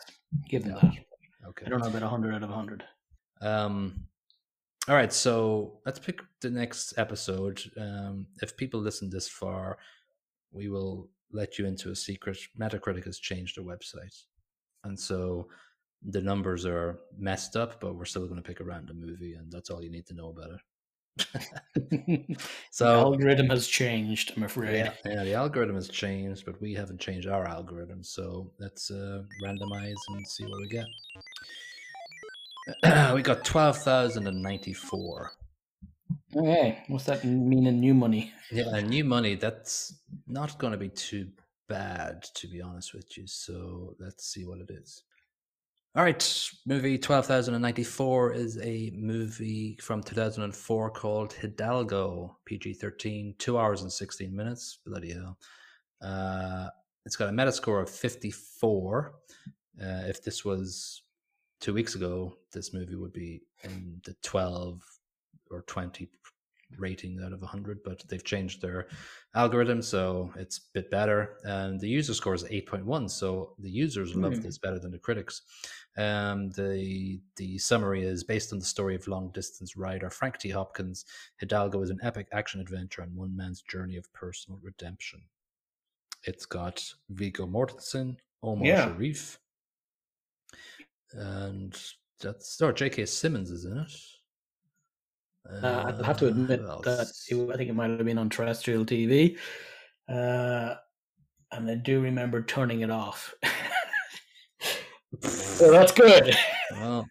give 0.48 0.64
them 0.64 0.76
Yeah. 0.82 0.90
that. 0.90 1.48
Okay. 1.48 1.66
I 1.66 1.68
don't 1.70 1.80
know 1.80 1.88
about 1.88 2.02
hundred 2.02 2.34
out 2.34 2.42
of 2.42 2.50
hundred. 2.50 2.84
Um, 3.40 4.06
all 4.88 4.94
right, 4.94 5.12
so 5.12 5.80
let's 5.86 5.98
pick 5.98 6.20
the 6.40 6.50
next 6.50 6.94
episode. 6.98 7.62
Um, 7.78 8.26
if 8.42 8.56
people 8.56 8.80
listen 8.80 9.08
this 9.10 9.28
far, 9.28 9.78
we 10.52 10.68
will 10.68 11.08
let 11.32 11.58
you 11.58 11.66
into 11.66 11.90
a 11.90 11.96
secret. 11.96 12.38
Metacritic 12.58 13.04
has 13.04 13.18
changed 13.18 13.56
their 13.56 13.64
website, 13.64 14.24
and 14.84 14.98
so 14.98 15.48
the 16.02 16.20
numbers 16.20 16.66
are 16.66 17.00
messed 17.18 17.56
up, 17.56 17.80
but 17.80 17.94
we're 17.96 18.04
still 18.04 18.26
going 18.26 18.42
to 18.42 18.42
pick 18.42 18.60
a 18.60 18.64
random 18.64 19.00
movie, 19.00 19.34
and 19.34 19.50
that's 19.50 19.70
all 19.70 19.82
you 19.82 19.90
need 19.90 20.06
to 20.06 20.14
know 20.14 20.28
about 20.28 20.50
it. 20.50 20.60
the 21.74 22.36
so 22.70 22.86
algorithm 22.86 23.48
has 23.48 23.66
changed, 23.66 24.34
I'm 24.36 24.42
afraid. 24.42 24.76
yeah, 24.76 24.92
yeah, 25.04 25.24
the 25.24 25.32
algorithm 25.34 25.76
has 25.76 25.88
changed, 25.88 26.44
but 26.44 26.60
we 26.60 26.74
haven't 26.74 27.00
changed 27.00 27.26
our 27.26 27.46
algorithm. 27.48 28.02
So 28.02 28.52
let's 28.60 28.90
uh, 28.90 29.22
randomize 29.42 29.94
and 30.10 30.28
see 30.28 30.44
what 30.44 30.60
we 30.60 30.68
get. 30.68 30.84
we 33.14 33.22
got 33.22 33.44
twelve 33.44 33.78
thousand 33.78 34.26
and 34.26 34.42
ninety-four. 34.42 35.32
Okay, 36.36 36.84
what's 36.88 37.04
that 37.04 37.24
mean 37.24 37.66
in 37.66 37.80
new 37.80 37.94
money? 37.94 38.32
Yeah, 38.50 38.74
and 38.74 38.90
new 38.90 39.04
money. 39.04 39.36
That's 39.36 39.94
not 40.26 40.58
going 40.58 40.72
to 40.72 40.78
be 40.78 40.90
too 40.90 41.28
bad, 41.68 42.24
to 42.34 42.46
be 42.46 42.60
honest 42.60 42.92
with 42.92 43.16
you. 43.16 43.26
So 43.26 43.94
let's 43.98 44.26
see 44.26 44.44
what 44.44 44.58
it 44.58 44.70
is. 44.70 45.02
All 45.96 46.02
right, 46.02 46.50
movie 46.66 46.98
12,094 46.98 48.34
is 48.34 48.58
a 48.58 48.92
movie 48.94 49.78
from 49.80 50.02
2004 50.02 50.90
called 50.90 51.32
Hidalgo, 51.32 52.36
PG 52.44 52.74
13, 52.74 53.34
two 53.38 53.58
hours 53.58 53.80
and 53.80 53.90
16 53.90 54.36
minutes. 54.36 54.80
Bloody 54.84 55.14
hell. 55.14 55.38
Uh, 56.02 56.68
it's 57.06 57.16
got 57.16 57.30
a 57.30 57.32
Metascore 57.32 57.80
of 57.80 57.88
54. 57.88 59.14
Uh, 59.80 60.02
if 60.06 60.22
this 60.22 60.44
was 60.44 61.00
two 61.62 61.72
weeks 61.72 61.94
ago, 61.94 62.36
this 62.52 62.74
movie 62.74 62.96
would 62.96 63.14
be 63.14 63.40
in 63.64 63.98
the 64.04 64.14
12 64.22 64.82
or 65.50 65.62
20 65.62 66.10
rating 66.78 67.20
out 67.24 67.32
of 67.32 67.40
100, 67.40 67.82
but 67.84 68.02
they've 68.08 68.24
changed 68.24 68.60
their 68.60 68.88
algorithm, 69.34 69.80
so 69.82 70.32
it's 70.36 70.58
a 70.58 70.62
bit 70.74 70.90
better. 70.90 71.38
And 71.44 71.78
the 71.80 71.88
user 71.88 72.12
score 72.14 72.34
is 72.34 72.44
8.1, 72.44 73.08
so 73.10 73.54
the 73.58 73.70
users 73.70 74.14
love 74.14 74.36
Hmm. 74.36 74.40
this 74.42 74.58
better 74.58 74.78
than 74.78 74.90
the 74.90 74.98
critics. 74.98 75.42
Um, 75.96 76.50
the 76.50 77.20
the 77.36 77.56
summary 77.58 78.02
is 78.04 78.22
based 78.24 78.52
on 78.52 78.58
the 78.58 78.64
story 78.64 78.94
of 78.94 79.06
long 79.08 79.30
distance 79.32 79.76
rider 79.76 80.10
Frank 80.10 80.38
T. 80.38 80.50
Hopkins. 80.50 81.04
Hidalgo 81.38 81.80
is 81.82 81.90
an 81.90 82.00
epic 82.02 82.28
action 82.32 82.60
adventure 82.60 83.02
on 83.02 83.14
one 83.14 83.34
man's 83.36 83.62
journey 83.62 83.96
of 83.96 84.12
personal 84.12 84.58
redemption. 84.62 85.22
It's 86.24 86.44
got 86.46 86.84
Viggo 87.10 87.46
Mortensen, 87.46 88.16
Omar 88.42 88.66
Yeah. 88.66 88.86
Sharif, 88.86 89.38
and 91.12 91.80
that's 92.20 92.60
or 92.60 92.72
J.K. 92.72 93.06
Simmons 93.06 93.50
is 93.50 93.64
in 93.64 93.78
it. 93.78 93.92
Uh, 95.62 95.66
I'll 95.66 96.02
have 96.02 96.18
to 96.18 96.26
Uh, 96.26 96.30
admit 96.30 96.60
that 96.84 97.08
it, 97.28 97.50
I 97.52 97.56
think 97.56 97.70
it 97.70 97.74
might 97.74 97.90
have 97.90 98.04
been 98.04 98.18
on 98.18 98.30
terrestrial 98.30 98.84
TV. 98.84 99.38
Uh, 100.08 100.76
and 101.52 101.70
I 101.70 101.74
do 101.74 102.00
remember 102.00 102.42
turning 102.42 102.80
it 102.80 102.90
off. 102.90 103.34
so 105.20 105.70
that's 105.70 105.92
good. 105.92 106.34
well, 106.72 107.06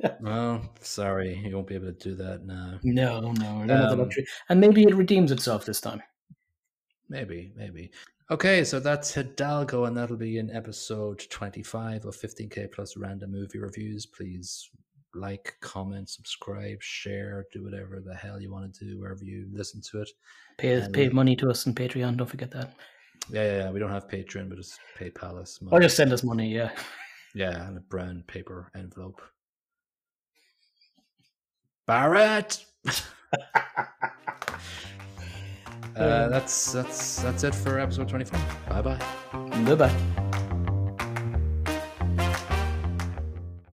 well, 0.20 0.74
sorry, 0.80 1.40
you 1.44 1.54
won't 1.56 1.66
be 1.66 1.74
able 1.74 1.92
to 1.92 1.92
do 1.92 2.14
that 2.14 2.44
now. 2.44 2.78
No, 2.82 3.32
no, 3.32 3.62
I 3.62 3.66
the 3.66 3.96
Um. 3.96 4.26
And 4.48 4.60
maybe 4.60 4.84
it 4.84 4.94
redeems 4.94 5.32
itself 5.32 5.64
this 5.64 5.80
time. 5.80 6.02
Maybe, 7.08 7.52
maybe. 7.56 7.90
Okay, 8.30 8.62
so 8.62 8.78
that's 8.78 9.14
Hidalgo, 9.14 9.86
and 9.86 9.96
that'll 9.96 10.16
be 10.16 10.36
in 10.36 10.50
episode 10.50 11.24
25 11.30 12.04
of 12.04 12.14
15K 12.14 12.70
plus 12.70 12.96
random 12.96 13.32
movie 13.32 13.58
reviews. 13.58 14.04
Please 14.04 14.70
like, 15.18 15.54
comment, 15.60 16.08
subscribe, 16.08 16.80
share, 16.80 17.46
do 17.52 17.64
whatever 17.64 18.00
the 18.04 18.14
hell 18.14 18.40
you 18.40 18.50
want 18.50 18.74
to 18.74 18.84
do 18.84 19.00
wherever 19.00 19.24
you 19.24 19.46
listen 19.52 19.80
to 19.90 20.02
it. 20.02 20.10
Pay, 20.56 20.74
and- 20.74 20.94
pay 20.94 21.08
money 21.08 21.36
to 21.36 21.50
us 21.50 21.66
on 21.66 21.74
Patreon. 21.74 22.16
Don't 22.16 22.26
forget 22.26 22.50
that. 22.52 22.74
Yeah, 23.30 23.42
yeah, 23.42 23.56
yeah. 23.64 23.70
We 23.70 23.78
don't 23.78 23.90
have 23.90 24.08
Patreon, 24.08 24.48
but 24.48 24.58
it's 24.58 24.78
PayPal 24.98 25.40
us. 25.40 25.58
Or 25.70 25.80
just 25.80 25.96
send 25.96 26.12
us 26.12 26.24
money. 26.24 26.52
Yeah. 26.52 26.70
Yeah, 27.34 27.68
and 27.68 27.76
a 27.76 27.80
brown 27.80 28.24
paper 28.26 28.70
envelope. 28.74 29.20
Barrett. 31.86 32.64
uh, 35.94 36.28
that's 36.28 36.72
that's 36.72 37.22
that's 37.22 37.44
it 37.44 37.54
for 37.54 37.78
episode 37.78 38.08
twenty 38.08 38.24
five. 38.24 38.68
Bye 38.68 38.82
bye. 38.82 38.98
Bye 39.32 39.74
bye. 39.74 40.27